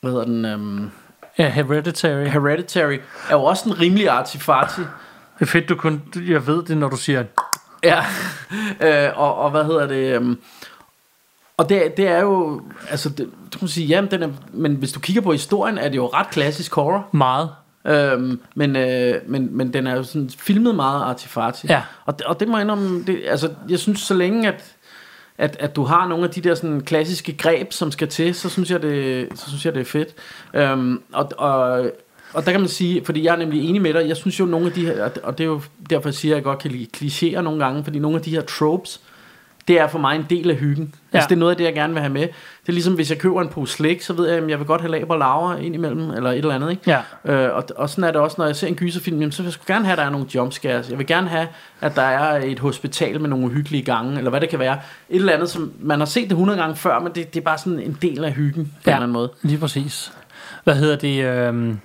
hvad 0.00 0.10
hedder 0.10 0.24
den, 0.24 0.44
øhm, 0.44 0.90
Ja, 1.38 1.48
Hereditary. 1.48 2.26
Hereditary, 2.26 2.98
er 3.30 3.34
jo 3.34 3.44
også 3.44 3.68
en 3.68 3.80
rimelig 3.80 4.08
artifati. 4.08 4.80
Det 4.80 5.40
er 5.40 5.46
fedt, 5.46 5.68
du 5.68 5.74
kun, 5.74 6.02
jeg 6.28 6.46
ved 6.46 6.62
det, 6.62 6.76
når 6.76 6.88
du 6.88 6.96
siger, 6.96 7.24
Ja, 7.82 8.04
øh, 9.06 9.18
og, 9.18 9.34
og 9.34 9.50
hvad 9.50 9.64
hedder 9.64 9.86
det? 9.86 10.14
øhm, 10.14 10.38
og 11.58 11.68
det, 11.68 11.96
det 11.96 12.08
er 12.08 12.20
jo, 12.20 12.62
altså, 12.90 13.08
det, 13.08 13.30
du 13.54 13.58
kan 13.58 13.68
sige, 13.68 13.86
jamen, 13.86 14.10
den 14.10 14.22
er, 14.22 14.28
men 14.52 14.74
hvis 14.74 14.92
du 14.92 15.00
kigger 15.00 15.22
på 15.22 15.32
historien, 15.32 15.78
er 15.78 15.88
det 15.88 15.96
jo 15.96 16.06
ret 16.06 16.30
klassisk 16.30 16.74
horror. 16.74 17.08
meget. 17.12 17.50
Øhm, 17.86 18.40
men, 18.54 18.76
øh, 18.76 19.14
men, 19.26 19.56
men 19.56 19.72
den 19.72 19.86
er 19.86 19.96
jo 19.96 20.02
sådan 20.02 20.30
filmet 20.38 20.74
meget 20.74 21.02
artifati. 21.02 21.66
Ja. 21.66 21.82
Og, 22.04 22.18
det- 22.18 22.26
og 22.26 22.40
det 22.40 22.48
må 22.48 22.56
jeg 22.56 22.62
indrømme, 22.64 23.04
det, 23.06 23.20
altså, 23.28 23.50
jeg 23.68 23.78
synes 23.78 24.00
så 24.00 24.14
længe, 24.14 24.48
at, 24.48 24.64
at, 25.38 25.56
at 25.60 25.76
du 25.76 25.84
har 25.84 26.08
nogle 26.08 26.24
af 26.24 26.30
de 26.30 26.40
der 26.40 26.54
sådan 26.54 26.80
klassiske 26.80 27.32
greb, 27.36 27.72
som 27.72 27.90
skal 27.90 28.08
til, 28.08 28.34
så 28.34 28.48
synes 28.48 28.70
jeg, 28.70 28.82
det, 28.82 29.28
så 29.34 29.48
synes 29.48 29.64
jeg, 29.66 29.74
det 29.74 29.80
er 29.80 29.84
fedt. 29.84 30.08
Øhm, 30.54 31.02
og, 31.12 31.30
og, 31.38 31.70
og 32.32 32.46
der 32.46 32.50
kan 32.52 32.60
man 32.60 32.68
sige, 32.68 33.04
fordi 33.04 33.24
jeg 33.24 33.32
er 33.32 33.36
nemlig 33.36 33.68
enig 33.68 33.82
med 33.82 33.94
dig, 33.94 34.08
jeg 34.08 34.16
synes 34.16 34.40
jo 34.40 34.44
nogle 34.44 34.66
af 34.66 34.72
de 34.72 34.86
her, 34.86 35.08
og 35.22 35.38
det 35.38 35.44
er 35.44 35.48
jo 35.48 35.60
derfor 35.90 36.08
jeg 36.08 36.14
siger, 36.14 36.34
at 36.34 36.36
jeg 36.36 36.44
godt 36.44 36.58
kan 36.58 36.70
lide 36.70 36.86
klichéer 36.96 37.40
nogle 37.40 37.64
gange, 37.64 37.84
fordi 37.84 37.98
nogle 37.98 38.16
af 38.16 38.22
de 38.22 38.30
her 38.30 38.40
tropes, 38.42 39.00
det 39.68 39.80
er 39.80 39.86
for 39.88 39.98
mig 39.98 40.16
en 40.16 40.26
del 40.30 40.50
af 40.50 40.56
hyggen. 40.56 40.94
Ja. 41.12 41.18
Altså 41.18 41.26
Ja. 41.26 41.28
det 41.28 41.32
er 41.34 41.38
noget 41.38 41.50
af 41.50 41.56
det, 41.56 41.64
jeg 41.64 41.74
gerne 41.74 41.92
vil 41.92 42.02
have 42.02 42.12
med. 42.12 42.22
Det 42.22 42.68
er 42.68 42.72
ligesom, 42.72 42.94
hvis 42.94 43.10
jeg 43.10 43.18
køber 43.18 43.42
en 43.42 43.48
pose 43.48 43.72
slik, 43.72 44.02
så 44.02 44.12
ved 44.12 44.28
jeg, 44.28 44.38
at 44.42 44.50
jeg 44.50 44.58
vil 44.58 44.66
godt 44.66 44.80
have 44.80 44.90
laber 44.90 45.16
laver 45.16 45.56
ind 45.56 45.74
imellem, 45.74 46.10
eller 46.10 46.30
et 46.30 46.38
eller 46.38 46.54
andet, 46.54 46.70
ikke? 46.70 46.82
Ja. 47.24 47.32
Øh, 47.32 47.56
og, 47.56 47.64
og 47.76 47.90
sådan 47.90 48.04
er 48.04 48.08
det 48.12 48.20
også, 48.20 48.34
når 48.38 48.46
jeg 48.46 48.56
ser 48.56 48.66
en 48.66 48.74
gyserfilm, 48.74 49.18
jamen, 49.18 49.32
så 49.32 49.42
vil 49.42 49.46
jeg 49.46 49.52
sgu 49.52 49.64
gerne 49.66 49.84
have, 49.84 49.92
at 49.92 49.98
der 49.98 50.04
er 50.04 50.10
nogle 50.10 50.26
jumpscares. 50.34 50.90
Jeg 50.90 50.98
vil 50.98 51.06
gerne 51.06 51.28
have, 51.28 51.48
at 51.80 51.96
der 51.96 52.02
er 52.02 52.40
et 52.44 52.58
hospital 52.58 53.20
med 53.20 53.28
nogle 53.28 53.46
uhyggelige 53.46 53.82
gange, 53.82 54.18
eller 54.18 54.30
hvad 54.30 54.40
det 54.40 54.48
kan 54.48 54.58
være. 54.58 54.78
Et 55.08 55.16
eller 55.16 55.32
andet, 55.32 55.50
som 55.50 55.72
man 55.80 55.98
har 55.98 56.06
set 56.06 56.24
det 56.24 56.32
100 56.32 56.58
gange 56.58 56.76
før, 56.76 56.98
men 56.98 57.12
det, 57.14 57.34
det 57.34 57.40
er 57.40 57.44
bare 57.44 57.58
sådan 57.58 57.80
en 57.80 57.98
del 58.02 58.24
af 58.24 58.32
hyggen, 58.32 58.64
på 58.64 58.70
ja. 58.86 58.90
en 58.90 58.94
eller 58.94 59.02
anden 59.02 59.12
måde. 59.12 59.30
Lige 59.42 59.58
præcis. 59.58 60.12
Hvad 60.64 60.74
hedder 60.74 60.96
det? 60.96 61.24
Øhm, 61.24 61.78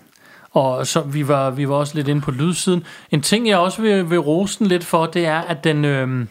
og 0.52 0.88
så 0.88 1.02
vi 1.02 1.28
var, 1.28 1.50
vi 1.50 1.70
var 1.70 1.76
også 1.76 1.96
lidt 1.96 2.08
inde 2.08 2.22
på 2.22 2.32
lydsiden. 2.32 2.84
En 3.12 3.22
ting, 3.22 3.48
jeg 3.48 3.58
også 3.58 3.82
vil, 3.82 4.10
vil 4.10 4.20
rose 4.20 4.60
den 4.60 4.68
lidt 4.68 4.84
for, 4.84 5.06
det 5.06 5.26
er, 5.26 5.40
at 5.42 5.64
den... 5.64 5.86
Øhm, 5.86 6.28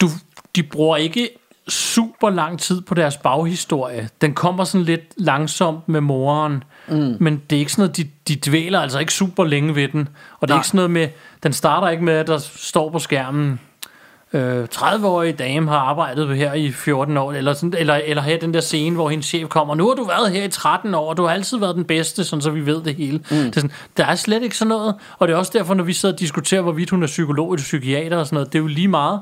du, 0.00 0.08
de 0.56 0.62
bruger 0.62 0.96
ikke 0.96 1.28
super 1.68 2.30
lang 2.30 2.60
tid 2.60 2.80
på 2.80 2.94
deres 2.94 3.16
baghistorie. 3.16 4.08
Den 4.20 4.34
kommer 4.34 4.64
sådan 4.64 4.84
lidt 4.84 5.00
langsomt 5.16 5.88
med 5.88 6.00
moren, 6.00 6.64
mm. 6.88 7.16
men 7.20 7.42
det 7.50 7.56
er 7.56 7.60
ikke 7.60 7.72
sådan 7.72 7.82
noget, 7.82 7.96
de, 7.96 8.08
de 8.28 8.50
dvæler 8.50 8.80
altså 8.80 8.98
ikke 8.98 9.12
super 9.12 9.44
længe 9.44 9.74
ved 9.74 9.88
den. 9.88 10.08
Og 10.40 10.48
det 10.48 10.52
er 10.52 10.56
Nej. 10.56 10.60
ikke 10.60 10.68
sådan 10.68 10.78
noget 10.78 10.90
med, 10.90 11.08
den 11.42 11.52
starter 11.52 11.88
ikke 11.88 12.04
med, 12.04 12.14
at 12.14 12.26
der 12.26 12.38
står 12.38 12.90
på 12.90 12.98
skærmen, 12.98 13.60
øh, 14.32 14.66
30-årige 14.74 15.32
dame 15.32 15.68
har 15.68 15.78
arbejdet 15.78 16.36
her 16.36 16.54
i 16.54 16.72
14 16.72 17.16
år, 17.16 17.32
eller, 17.32 17.52
sådan, 17.52 17.74
eller, 17.78 17.94
eller 17.94 18.22
her 18.22 18.38
den 18.38 18.54
der 18.54 18.60
scene, 18.60 18.94
hvor 18.96 19.08
hendes 19.08 19.26
chef 19.26 19.48
kommer, 19.48 19.74
nu 19.74 19.88
har 19.88 19.94
du 19.94 20.04
været 20.04 20.30
her 20.30 20.44
i 20.44 20.48
13 20.48 20.94
år, 20.94 21.10
og 21.10 21.16
du 21.16 21.22
har 21.22 21.34
altid 21.34 21.58
været 21.58 21.76
den 21.76 21.84
bedste, 21.84 22.24
sådan 22.24 22.42
så 22.42 22.50
vi 22.50 22.66
ved 22.66 22.82
det 22.82 22.94
hele. 22.94 23.18
Mm. 23.18 23.24
Det 23.36 23.56
er 23.56 23.60
sådan, 23.60 23.72
der 23.96 24.06
er 24.06 24.14
slet 24.14 24.42
ikke 24.42 24.56
sådan 24.56 24.68
noget, 24.68 24.94
og 25.18 25.28
det 25.28 25.34
er 25.34 25.38
også 25.38 25.52
derfor, 25.54 25.74
når 25.74 25.84
vi 25.84 25.92
sidder 25.92 26.14
og 26.14 26.20
diskuterer, 26.20 26.62
hvorvidt 26.62 26.90
hun 26.90 27.02
er 27.02 27.06
psykolog 27.06 27.52
eller 27.52 27.62
psykiater 27.62 28.16
og 28.16 28.26
sådan 28.26 28.36
noget, 28.36 28.52
det 28.52 28.58
er 28.58 28.62
jo 28.62 28.66
lige 28.66 28.88
meget, 28.88 29.20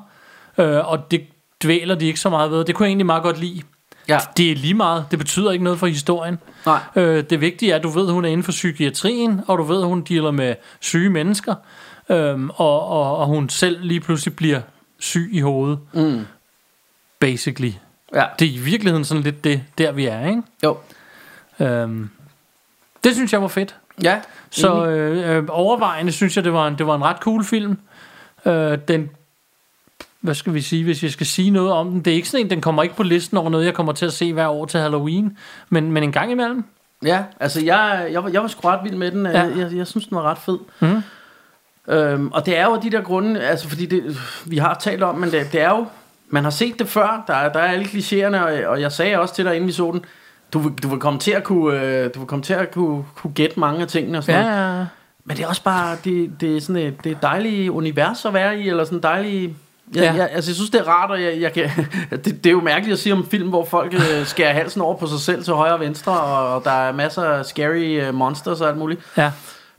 øh, 0.58 0.88
og 0.88 1.10
det 1.10 1.26
dvæler 1.62 1.94
de 1.94 2.06
ikke 2.06 2.20
så 2.20 2.30
meget 2.30 2.50
ved. 2.50 2.64
Det 2.64 2.74
kunne 2.74 2.84
jeg 2.84 2.90
egentlig 2.90 3.06
meget 3.06 3.22
godt 3.22 3.40
lide. 3.40 3.62
Ja. 4.08 4.18
Det 4.36 4.50
er 4.50 4.56
lige 4.56 4.74
meget. 4.74 5.06
Det 5.10 5.18
betyder 5.18 5.50
ikke 5.50 5.64
noget 5.64 5.78
for 5.78 5.86
historien. 5.86 6.38
Nej. 6.66 6.80
Øh, 6.96 7.24
det 7.30 7.40
vigtige 7.40 7.72
er, 7.72 7.76
at 7.76 7.82
du 7.82 7.88
ved, 7.88 8.06
at 8.06 8.12
hun 8.12 8.24
er 8.24 8.28
inden 8.28 8.44
for 8.44 8.52
psykiatrien, 8.52 9.40
og 9.46 9.58
du 9.58 9.62
ved, 9.62 9.80
at 9.80 9.86
hun 9.86 10.02
dealer 10.02 10.30
med 10.30 10.54
syge 10.80 11.10
mennesker, 11.10 11.54
øhm, 12.08 12.50
og, 12.50 12.86
og, 12.88 13.16
og 13.16 13.26
hun 13.26 13.48
selv 13.48 13.78
lige 13.80 14.00
pludselig 14.00 14.36
bliver 14.36 14.60
syg 14.98 15.28
i 15.32 15.40
hovedet. 15.40 15.78
Mm. 15.92 16.26
Basically. 17.20 17.72
Ja. 18.14 18.24
Det 18.38 18.48
er 18.48 18.52
i 18.52 18.58
virkeligheden 18.58 19.04
sådan 19.04 19.22
lidt 19.22 19.44
det, 19.44 19.62
der 19.78 19.92
vi 19.92 20.06
er, 20.06 20.26
ikke? 20.26 20.42
Jo. 20.64 20.78
Øhm, 21.60 22.10
det 23.04 23.14
synes 23.14 23.32
jeg 23.32 23.42
var 23.42 23.48
fedt. 23.48 23.76
Ja. 24.02 24.20
Så 24.50 24.86
øh, 24.86 25.36
øh, 25.36 25.44
overvejende 25.48 26.12
synes 26.12 26.36
jeg, 26.36 26.44
det 26.44 26.52
var 26.52 26.68
en, 26.68 26.78
det 26.78 26.86
var 26.86 26.94
en 26.94 27.04
ret 27.04 27.16
cool 27.16 27.44
film. 27.44 27.78
Øh, 28.44 28.78
den, 28.88 29.10
hvad 30.20 30.34
skal 30.34 30.54
vi 30.54 30.60
sige, 30.60 30.84
hvis 30.84 31.02
jeg 31.02 31.10
skal 31.10 31.26
sige 31.26 31.50
noget 31.50 31.72
om 31.72 31.90
den. 31.90 32.00
Det 32.00 32.10
er 32.10 32.14
ikke 32.14 32.28
sådan 32.28 32.46
en, 32.46 32.50
den 32.50 32.60
kommer 32.60 32.82
ikke 32.82 32.96
på 32.96 33.02
listen 33.02 33.36
over 33.36 33.50
noget, 33.50 33.64
jeg 33.66 33.74
kommer 33.74 33.92
til 33.92 34.06
at 34.06 34.12
se 34.12 34.32
hver 34.32 34.48
år 34.48 34.64
til 34.66 34.80
Halloween. 34.80 35.38
Men, 35.68 35.92
men 35.92 36.02
en 36.02 36.12
gang 36.12 36.30
imellem. 36.30 36.64
Ja, 37.04 37.22
altså 37.40 37.64
jeg, 37.64 38.08
jeg, 38.12 38.24
var, 38.24 38.30
jeg 38.30 38.42
var 38.42 38.48
sgu 38.48 38.68
ret 38.68 38.80
vild 38.84 38.94
med 38.96 39.10
den. 39.10 39.26
Ja. 39.26 39.30
Jeg, 39.40 39.52
jeg, 39.58 39.72
jeg 39.76 39.86
synes, 39.86 40.06
den 40.06 40.16
var 40.16 40.22
ret 40.22 40.38
fed. 40.38 40.58
Mhm. 40.80 41.02
Øhm, 41.88 42.28
og 42.32 42.46
det 42.46 42.58
er 42.58 42.64
jo 42.64 42.80
de 42.82 42.90
der 42.90 43.00
grunde, 43.02 43.40
altså 43.40 43.68
fordi 43.68 43.86
det, 43.86 44.16
vi 44.46 44.56
har 44.58 44.74
talt 44.80 45.02
om, 45.02 45.14
men 45.14 45.30
det, 45.30 45.48
det 45.52 45.60
er 45.60 45.68
jo, 45.68 45.86
man 46.28 46.44
har 46.44 46.50
set 46.50 46.78
det 46.78 46.88
før, 46.88 47.24
der, 47.26 47.34
er- 47.34 47.52
der 47.52 47.60
er 47.60 47.72
alle 47.72 47.84
klichéerne, 47.84 48.36
og, 48.36 48.70
og 48.70 48.80
jeg 48.80 48.92
sagde 48.92 49.18
også 49.18 49.34
til 49.34 49.44
dig, 49.44 49.54
inden 49.54 49.66
vi 49.68 49.72
så 49.72 49.90
den, 49.92 50.04
du, 50.52 50.58
vil- 50.58 50.72
du 50.82 50.88
vil 50.88 50.98
komme 50.98 51.18
til 51.18 51.30
at 51.30 51.44
kunne, 51.44 51.80
øh, 51.82 52.10
du 52.14 52.18
vil 52.18 52.26
komme 52.26 52.42
til 52.42 52.52
at 52.54 52.70
kunne, 52.70 53.04
kunne 53.16 53.32
gætte 53.32 53.60
mange 53.60 53.80
af 53.82 53.88
tingene 53.88 54.18
og 54.18 54.24
sådan 54.24 54.44
noget. 54.44 54.56
Ja, 54.56 54.78
ja. 54.78 54.86
Men 55.24 55.36
det 55.36 55.44
er 55.44 55.48
også 55.48 55.62
bare, 55.62 55.96
det, 56.04 56.30
det 56.40 56.56
er 56.56 56.60
sådan 56.60 56.82
et, 56.82 57.04
det 57.04 57.12
er 57.12 57.16
dejligt 57.22 57.70
univers 57.70 58.24
at 58.24 58.34
være 58.34 58.60
i, 58.60 58.68
eller 58.68 58.84
sådan 58.84 59.00
dejligt... 59.02 59.52
Jeg, 59.94 60.02
Ja. 60.02 60.12
jeg, 60.14 60.28
altså, 60.32 60.50
jeg 60.50 60.54
synes, 60.56 60.70
det 60.70 60.80
er 60.80 60.84
rart, 60.88 61.10
og 61.10 61.22
jeg, 61.22 61.40
jeg 61.40 61.52
kan, 61.52 61.70
det, 62.24 62.44
det 62.44 62.46
er 62.46 62.50
jo 62.50 62.60
mærkeligt 62.60 62.92
at 62.92 62.98
sige 62.98 63.12
om 63.12 63.26
film, 63.30 63.48
hvor 63.48 63.64
folk 63.64 63.94
øh, 63.94 64.26
skærer 64.26 64.52
halsen 64.52 64.80
over 64.80 64.94
på 64.96 65.06
sig 65.06 65.18
selv 65.20 65.44
til 65.44 65.52
højre 65.54 65.72
og 65.74 65.80
venstre, 65.80 66.20
og, 66.20 66.54
og 66.54 66.64
der 66.64 66.70
er 66.70 66.92
masser 66.92 67.22
af 67.22 67.44
scary 67.46 68.00
øh, 68.00 68.14
monsters 68.14 68.60
og 68.60 68.68
alt 68.68 68.78
muligt. 68.78 69.00
ja. 69.16 69.30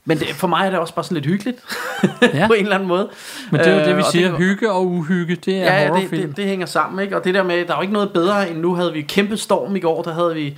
Men 0.04 0.18
det, 0.18 0.26
for 0.28 0.46
mig 0.46 0.66
er 0.66 0.70
det 0.70 0.78
også 0.78 0.94
bare 0.94 1.04
sådan 1.04 1.14
lidt 1.14 1.26
hyggeligt, 1.26 1.58
Ja. 2.34 2.46
på 2.46 2.52
en 2.52 2.62
eller 2.62 2.74
anden 2.74 2.88
måde. 2.88 3.08
Men 3.50 3.60
det 3.60 3.66
er 3.68 3.74
jo 3.80 3.84
det, 3.88 3.96
vi 3.96 4.00
Øh, 4.00 4.04
siger. 4.12 4.36
Hygge 4.36 4.72
og 4.72 4.86
uhygge, 4.86 5.36
det 5.36 5.54
er 5.56 5.58
Ja, 5.58 5.74
ja 5.76 5.80
det, 5.84 5.88
horrorfilm. 5.90 6.28
det, 6.28 6.36
det 6.36 6.44
hænger 6.44 6.66
sammen, 6.66 7.04
ikke? 7.04 7.16
Og 7.16 7.24
det 7.24 7.34
der 7.34 7.42
med, 7.42 7.64
der 7.64 7.72
er 7.72 7.76
jo 7.76 7.80
ikke 7.82 7.92
noget 7.92 8.12
bedre 8.12 8.50
end 8.50 8.58
nu 8.58 8.74
havde 8.74 8.92
vi 8.92 9.02
kæmpe 9.02 9.36
storm 9.36 9.76
i 9.76 9.80
går, 9.80 10.02
der 10.02 10.14
havde 10.14 10.34
vi, 10.34 10.56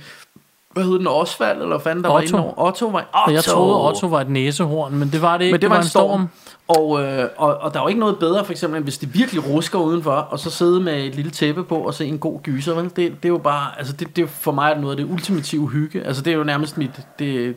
hvad 0.73 0.83
hed 0.83 0.99
den, 0.99 1.07
Osvald, 1.07 1.57
eller 1.57 1.67
hvad 1.67 1.79
fanden 1.79 2.03
der 2.03 2.09
Otto. 2.09 2.37
var 2.37 2.43
inde 2.43 2.53
over? 2.57 2.67
Otto 2.67 2.87
var 2.87 3.05
Otto. 3.27 3.33
Jeg 3.33 3.43
troede, 3.43 3.87
Otto 3.89 4.07
var 4.07 4.21
et 4.21 4.29
næsehorn, 4.29 4.95
men 4.95 5.09
det 5.11 5.21
var 5.21 5.37
det 5.37 5.45
ikke. 5.45 5.53
Men 5.53 5.61
det 5.61 5.69
var 5.69 5.77
en 5.77 5.83
storm. 5.87 6.27
Og, 6.67 7.03
øh, 7.03 7.29
og, 7.37 7.57
og 7.57 7.73
der 7.73 7.79
er 7.79 7.83
jo 7.83 7.87
ikke 7.87 7.99
noget 7.99 8.19
bedre, 8.19 8.45
for 8.45 8.51
eksempel, 8.51 8.77
end 8.77 8.85
hvis 8.85 8.97
det 8.97 9.13
virkelig 9.13 9.49
rusker 9.49 9.79
udenfor, 9.79 10.11
og 10.11 10.39
så 10.39 10.49
sidde 10.49 10.79
med 10.79 11.05
et 11.05 11.15
lille 11.15 11.31
tæppe 11.31 11.63
på 11.63 11.77
og 11.77 11.93
se 11.93 12.05
en 12.05 12.19
god 12.19 12.41
gyser, 12.41 12.73
vel? 12.73 12.83
Det, 12.83 12.95
det 12.95 13.25
er 13.25 13.29
jo 13.29 13.37
bare, 13.37 13.77
altså 13.77 13.93
det, 13.93 14.15
det 14.15 14.21
er 14.21 14.27
for 14.27 14.51
mig 14.51 14.71
er 14.71 14.79
noget 14.79 14.91
af 14.91 14.97
det 14.97 15.13
ultimative 15.13 15.69
hygge. 15.69 16.03
Altså 16.03 16.21
det 16.21 16.33
er 16.33 16.37
jo 16.37 16.43
nærmest 16.43 16.77
mit, 16.77 16.91
det, 17.19 17.55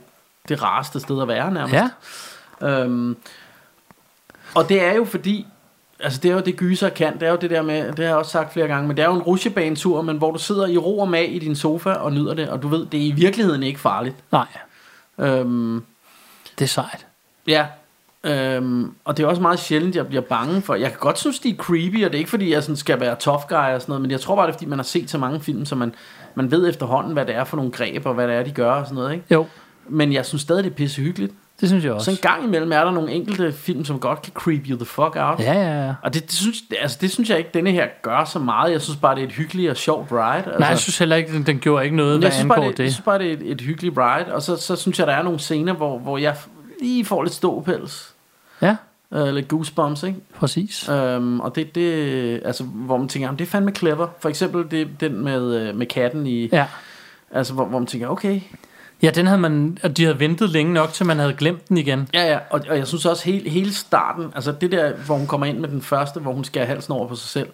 det 0.48 0.62
rareste 0.62 1.00
sted 1.00 1.22
at 1.22 1.28
være 1.28 1.52
nærmest. 1.52 1.74
Ja. 1.74 1.88
Øhm, 2.68 3.16
og 4.54 4.68
det 4.68 4.84
er 4.84 4.94
jo 4.94 5.04
fordi, 5.04 5.46
altså 6.00 6.20
det 6.20 6.30
er 6.30 6.34
jo 6.34 6.40
det 6.40 6.56
gyser 6.56 6.88
kan, 6.88 7.14
det 7.14 7.22
er 7.22 7.30
jo 7.30 7.36
det 7.36 7.50
der 7.50 7.62
med, 7.62 7.86
det 7.86 7.98
har 7.98 8.04
jeg 8.04 8.16
også 8.16 8.30
sagt 8.30 8.52
flere 8.52 8.68
gange, 8.68 8.88
men 8.88 8.96
det 8.96 9.02
er 9.02 9.06
jo 9.06 9.14
en 9.14 9.22
rutsjebanetur, 9.22 10.02
men 10.02 10.16
hvor 10.16 10.30
du 10.30 10.38
sidder 10.38 10.66
i 10.66 10.76
ro 10.76 10.98
og 10.98 11.08
mag 11.08 11.34
i 11.34 11.38
din 11.38 11.56
sofa 11.56 11.90
og 11.90 12.12
nyder 12.12 12.34
det, 12.34 12.48
og 12.48 12.62
du 12.62 12.68
ved, 12.68 12.86
det 12.86 13.00
er 13.00 13.04
i 13.04 13.10
virkeligheden 13.10 13.62
ikke 13.62 13.80
farligt. 13.80 14.16
Nej, 14.32 14.46
Øhm, 15.18 15.84
det 16.58 16.64
er 16.64 16.68
sejt. 16.68 17.06
Ja, 17.46 17.66
øhm, 18.26 18.90
og 19.04 19.16
det 19.16 19.22
er 19.22 19.26
også 19.26 19.42
meget 19.42 19.58
sjældent, 19.58 19.96
jeg 19.96 20.06
bliver 20.06 20.22
bange 20.22 20.62
for. 20.62 20.74
Jeg 20.74 20.90
kan 20.90 20.98
godt 21.00 21.18
synes, 21.18 21.38
de 21.38 21.50
er 21.50 21.54
creepy, 21.56 22.04
og 22.04 22.10
det 22.10 22.14
er 22.14 22.18
ikke 22.18 22.30
fordi, 22.30 22.52
jeg 22.52 22.62
sådan 22.62 22.76
skal 22.76 23.00
være 23.00 23.16
tough 23.16 23.42
guy 23.48 23.56
og 23.56 23.80
sådan 23.80 23.84
noget, 23.88 24.02
men 24.02 24.10
jeg 24.10 24.20
tror 24.20 24.36
bare, 24.36 24.46
det 24.46 24.52
er 24.52 24.56
fordi, 24.56 24.66
man 24.66 24.78
har 24.78 24.84
set 24.84 25.10
så 25.10 25.18
mange 25.18 25.40
film, 25.40 25.64
så 25.64 25.74
man, 25.74 25.94
man 26.34 26.50
ved 26.50 26.68
efterhånden, 26.68 27.12
hvad 27.12 27.26
det 27.26 27.34
er 27.34 27.44
for 27.44 27.56
nogle 27.56 27.70
greb, 27.72 28.06
og 28.06 28.14
hvad 28.14 28.28
det 28.28 28.34
er, 28.36 28.42
de 28.42 28.50
gør 28.50 28.72
og 28.72 28.86
sådan 28.86 28.94
noget, 28.94 29.12
ikke? 29.12 29.24
Jo. 29.30 29.46
Men 29.88 30.12
jeg 30.12 30.26
synes 30.26 30.42
stadig, 30.42 30.64
det 30.64 30.70
er 30.70 30.74
pisse 30.74 31.02
hyggeligt. 31.02 31.32
Det 31.60 31.68
synes 31.68 31.84
jeg 31.84 31.90
Så 31.90 31.94
også. 31.94 32.10
en 32.10 32.16
gang 32.16 32.44
imellem 32.44 32.72
er 32.72 32.84
der 32.84 32.90
nogle 32.90 33.12
enkelte 33.12 33.52
film, 33.52 33.84
som 33.84 33.98
godt 34.00 34.22
kan 34.22 34.32
creep 34.34 34.62
you 34.68 34.76
the 34.76 34.84
fuck 34.86 35.16
out. 35.16 35.40
Ja, 35.40 35.52
ja, 35.52 35.86
ja. 35.86 35.94
Og 36.02 36.14
det, 36.14 36.22
det, 36.22 36.32
synes, 36.32 36.56
altså, 36.80 36.98
det 37.00 37.10
synes 37.10 37.30
jeg 37.30 37.38
ikke, 37.38 37.50
denne 37.54 37.70
her 37.70 37.86
gør 38.02 38.24
så 38.24 38.38
meget. 38.38 38.72
Jeg 38.72 38.80
synes 38.82 38.96
bare, 38.98 39.14
det 39.14 39.20
er 39.22 39.26
et 39.26 39.32
hyggeligt 39.32 39.70
og 39.70 39.76
sjovt 39.76 40.12
ride. 40.12 40.36
Altså, 40.36 40.58
Nej, 40.58 40.68
jeg 40.68 40.78
synes 40.78 40.98
heller 40.98 41.16
ikke, 41.16 41.32
den, 41.32 41.42
den 41.46 41.58
gjorde 41.58 41.84
ikke 41.84 41.96
noget, 41.96 42.18
hvad 42.18 42.26
jeg 42.28 42.32
synes, 42.32 42.48
bare, 42.48 42.56
angår 42.58 42.70
det, 42.70 42.78
jeg 42.78 42.84
det. 42.86 42.92
synes 42.94 43.04
bare, 43.04 43.18
det 43.18 43.28
er 43.28 43.32
et, 43.32 43.42
et 43.50 43.60
hyggeligt 43.60 43.94
ride. 43.98 44.34
Og 44.34 44.42
så, 44.42 44.56
så 44.56 44.76
synes 44.76 44.98
jeg, 44.98 45.06
der 45.06 45.12
er 45.12 45.22
nogle 45.22 45.38
scener, 45.38 45.72
hvor, 45.72 45.98
hvor 45.98 46.18
jeg 46.18 46.36
lige 46.80 47.04
får 47.04 47.22
lidt 47.22 47.34
ståpels. 47.34 48.12
Ja, 48.62 48.76
Uh, 49.10 49.28
lidt 49.28 49.48
goosebumps, 49.48 50.02
ikke? 50.02 50.18
præcis. 50.34 50.88
Um, 50.88 51.40
og 51.40 51.54
det, 51.56 51.74
det, 51.74 52.42
altså, 52.44 52.64
hvor 52.64 52.96
man 52.96 53.08
tænker, 53.08 53.26
jamen, 53.26 53.38
det 53.38 53.44
er 53.44 53.48
fandme 53.50 53.70
clever. 53.70 54.08
For 54.20 54.28
eksempel 54.28 54.70
det, 54.70 55.00
den 55.00 55.24
med, 55.24 55.54
øh, 55.54 55.74
med 55.76 55.86
katten 55.86 56.26
i, 56.26 56.48
Ja. 56.52 56.66
altså, 57.30 57.52
hvor, 57.52 57.64
hvor 57.64 57.78
man 57.78 57.86
tænker, 57.86 58.08
okay. 58.08 58.40
ja, 59.02 59.10
den 59.10 59.26
havde 59.26 59.40
man, 59.40 59.78
og 59.82 59.96
de 59.96 60.04
havde 60.04 60.20
ventet 60.20 60.50
længe 60.50 60.72
nok, 60.72 60.92
til 60.92 61.06
man 61.06 61.18
havde 61.18 61.32
glemt 61.32 61.68
den 61.68 61.78
igen. 61.78 62.08
Ja, 62.14 62.32
ja, 62.32 62.38
og, 62.50 62.60
og 62.68 62.78
jeg 62.78 62.86
synes 62.86 63.06
også 63.06 63.24
hele, 63.24 63.50
hele 63.50 63.74
starten, 63.74 64.32
altså 64.34 64.52
det 64.52 64.72
der, 64.72 64.92
hvor 64.92 65.16
hun 65.16 65.26
kommer 65.26 65.46
ind 65.46 65.58
med 65.58 65.68
den 65.68 65.82
første, 65.82 66.20
hvor 66.20 66.32
hun 66.32 66.44
skærer 66.44 66.66
halsen 66.66 66.92
over 66.92 67.08
på 67.08 67.14
sig 67.14 67.28
selv, 67.28 67.48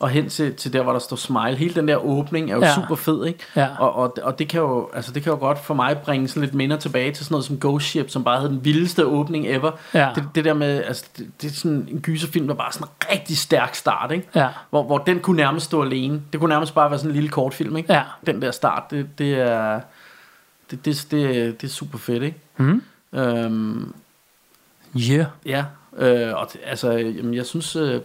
og 0.00 0.08
hen 0.08 0.28
til, 0.28 0.54
til 0.54 0.72
der, 0.72 0.82
hvor 0.82 0.92
der 0.92 0.98
står 0.98 1.16
smile. 1.16 1.56
Hele 1.56 1.74
den 1.74 1.88
der 1.88 1.96
åbning 1.96 2.50
er 2.50 2.54
jo 2.54 2.60
Ja. 2.62 2.74
super 2.74 2.94
fed, 2.94 3.26
ikke? 3.26 3.38
Ja. 3.56 3.68
Og, 3.78 3.94
og, 3.96 4.16
og 4.22 4.38
det, 4.38 4.48
kan 4.48 4.60
jo, 4.60 4.90
altså 4.94 5.12
det 5.12 5.22
kan 5.22 5.32
jo 5.32 5.38
godt 5.38 5.58
for 5.58 5.74
mig 5.74 5.98
bringe 5.98 6.28
sådan 6.28 6.40
lidt 6.42 6.54
minder 6.54 6.76
tilbage 6.76 7.12
til 7.12 7.24
sådan 7.24 7.32
noget 7.34 7.44
som 7.44 7.60
Ghost 7.60 7.86
Ship, 7.86 8.10
som 8.10 8.24
bare 8.24 8.36
havde 8.38 8.50
den 8.52 8.64
vildeste 8.64 9.06
åbning 9.06 9.46
ever. 9.48 9.70
Ja. 9.94 10.08
Det, 10.14 10.24
det 10.34 10.44
der 10.44 10.54
med, 10.54 10.82
altså 10.84 11.04
det, 11.18 11.30
det 11.42 11.50
er 11.50 11.54
sådan 11.54 11.88
en 11.90 12.00
gyserfilm, 12.00 12.46
der 12.46 12.54
bare 12.54 12.72
sådan 12.72 12.86
en 12.88 13.06
rigtig 13.16 13.38
stærk 13.38 13.74
start, 13.74 14.12
ikke? 14.12 14.28
Ja. 14.34 14.48
Hvor, 14.70 14.82
hvor 14.82 14.98
den 14.98 15.20
kunne 15.20 15.36
nærmest 15.36 15.66
stå 15.66 15.82
alene. 15.82 16.22
Det 16.32 16.40
kunne 16.40 16.48
nærmest 16.50 16.74
bare 16.74 16.90
være 16.90 16.98
sådan 16.98 17.10
en 17.10 17.14
lille 17.14 17.28
kortfilm, 17.30 17.76
ikke? 17.76 17.92
Ja. 17.92 18.02
Den 18.26 18.42
der 18.42 18.50
start, 18.50 18.82
det, 18.90 19.06
det 19.18 19.34
er... 19.34 19.80
Det, 20.70 20.84
det, 20.84 21.06
det, 21.10 21.60
det 21.60 21.66
er 21.68 21.72
super 21.72 21.98
fedt, 21.98 22.22
ikke? 22.22 22.38
Mm. 22.56 22.82
Øhm, 23.12 23.94
Yeah. 24.96 25.24
Ja, 25.46 25.64
øh, 25.96 26.34
og 26.34 26.48
det, 26.52 26.60
altså, 26.66 26.90
jamen, 26.92 27.34
jeg 27.34 27.46
synes, 27.46 27.76
øh, 27.76 28.00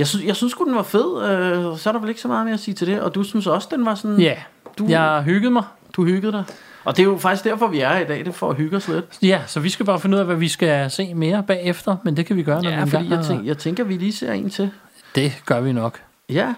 jeg 0.00 0.06
synes, 0.08 0.24
jeg 0.26 0.36
synes 0.36 0.54
den 0.66 0.74
var 0.74 0.82
fed, 0.82 1.22
øh, 1.30 1.78
så 1.78 1.88
er 1.88 1.92
der 1.92 2.00
vel 2.00 2.08
ikke 2.08 2.20
så 2.20 2.28
meget 2.28 2.44
mere 2.46 2.54
at 2.54 2.60
sige 2.60 2.74
til 2.74 2.86
det, 2.86 3.00
og 3.00 3.14
du 3.14 3.22
synes 3.22 3.46
også, 3.46 3.68
den 3.70 3.86
var 3.86 3.94
sådan, 3.94 4.20
Ja, 4.20 4.34
du, 4.78 4.86
jeg 4.88 5.22
hyggede 5.22 5.50
mig. 5.50 5.62
du 5.96 6.04
hyggede 6.04 6.32
dig. 6.32 6.44
Og 6.84 6.96
det 6.96 7.02
er 7.02 7.06
jo 7.06 7.18
faktisk 7.18 7.44
derfor, 7.44 7.66
vi 7.66 7.80
er 7.80 7.88
her 7.92 8.00
i 8.00 8.04
dag, 8.04 8.18
det 8.18 8.28
er 8.28 8.32
for 8.32 8.50
at 8.50 8.56
hygge 8.56 8.76
os 8.76 8.88
lidt. 8.88 9.04
Ja, 9.22 9.40
så 9.46 9.60
vi 9.60 9.68
skal 9.68 9.86
bare 9.86 10.00
finde 10.00 10.14
ud 10.16 10.20
af, 10.20 10.26
hvad 10.26 10.36
vi 10.36 10.48
skal 10.48 10.90
se 10.90 11.14
mere 11.14 11.42
bagefter, 11.42 11.96
men 12.02 12.16
det 12.16 12.26
kan 12.26 12.36
vi 12.36 12.42
gøre, 12.42 12.54
når 12.62 12.70
vi 12.70 12.76
Ja, 12.76 12.82
engang 12.82 12.90
fordi 12.90 13.10
jeg, 13.14 13.24
tænker, 13.24 13.44
jeg 13.44 13.58
tænker, 13.58 13.84
vi 13.84 13.96
lige 13.96 14.12
ser 14.12 14.32
en 14.32 14.50
til. 14.50 14.70
Det 15.14 15.32
gør 15.46 15.60
vi 15.60 15.72
nok. 15.72 16.00
Ja. 16.28 16.54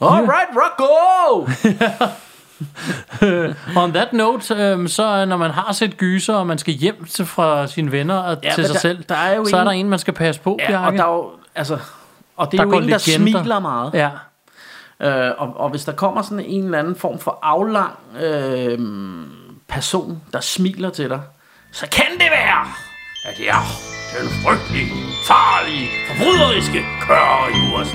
Alright, 0.00 0.48
Rocco! 0.56 1.48
On 3.82 3.92
that 3.92 4.12
note, 4.12 4.54
øhm, 4.54 4.88
så 4.88 5.24
når 5.24 5.36
man 5.36 5.50
har 5.50 5.72
set 5.72 5.96
gyser, 5.96 6.34
og 6.34 6.46
man 6.46 6.58
skal 6.58 6.74
hjem 6.74 7.04
til 7.04 7.26
fra 7.26 7.66
sine 7.66 7.92
venner 7.92 8.14
og 8.18 8.36
Ja, 8.44 8.50
til 8.54 8.64
sig 8.64 8.74
der- 8.74 8.80
selv, 8.80 9.04
der 9.08 9.14
er 9.14 9.36
jo 9.36 9.44
så 9.44 9.56
er 9.56 9.60
en- 9.60 9.66
der 9.66 9.72
en, 9.72 9.88
man 9.88 9.98
skal 9.98 10.14
passe 10.14 10.40
på, 10.40 10.56
ja, 10.60 10.66
Bjarke. 10.68 10.86
og 10.86 10.92
der 10.98 11.04
er 11.04 11.14
jo, 11.16 11.30
altså, 11.54 11.78
og 12.38 12.52
det 12.52 12.60
er 12.60 12.64
Der 12.64 12.70
jo 12.70 12.76
en, 12.82 12.88
der 12.88 12.98
legender. 13.06 13.38
smiler 13.40 13.58
meget. 13.58 13.94
Ja, 13.94 14.10
Øh, 15.02 15.30
og, 15.38 15.56
og 15.56 15.70
hvis 15.70 15.84
der 15.84 15.92
kommer 15.92 16.22
sådan 16.22 16.44
en 16.44 16.64
eller 16.64 16.78
anden 16.78 16.96
form 16.96 17.18
for 17.18 17.38
aflang 17.42 17.98
øh, 18.22 18.78
person, 19.68 20.22
der 20.32 20.40
smiler 20.40 20.90
til 20.90 21.08
dig, 21.10 21.20
så 21.72 21.86
kan 21.92 22.04
det 22.12 22.26
være, 22.30 22.66
at 23.24 23.40
jeg 23.46 23.62
er 24.16 24.20
den 24.22 24.28
frygtelige, 24.44 24.92
farlige, 25.26 25.88
forbryderiske 26.08 26.84
Currywurst. 27.02 27.94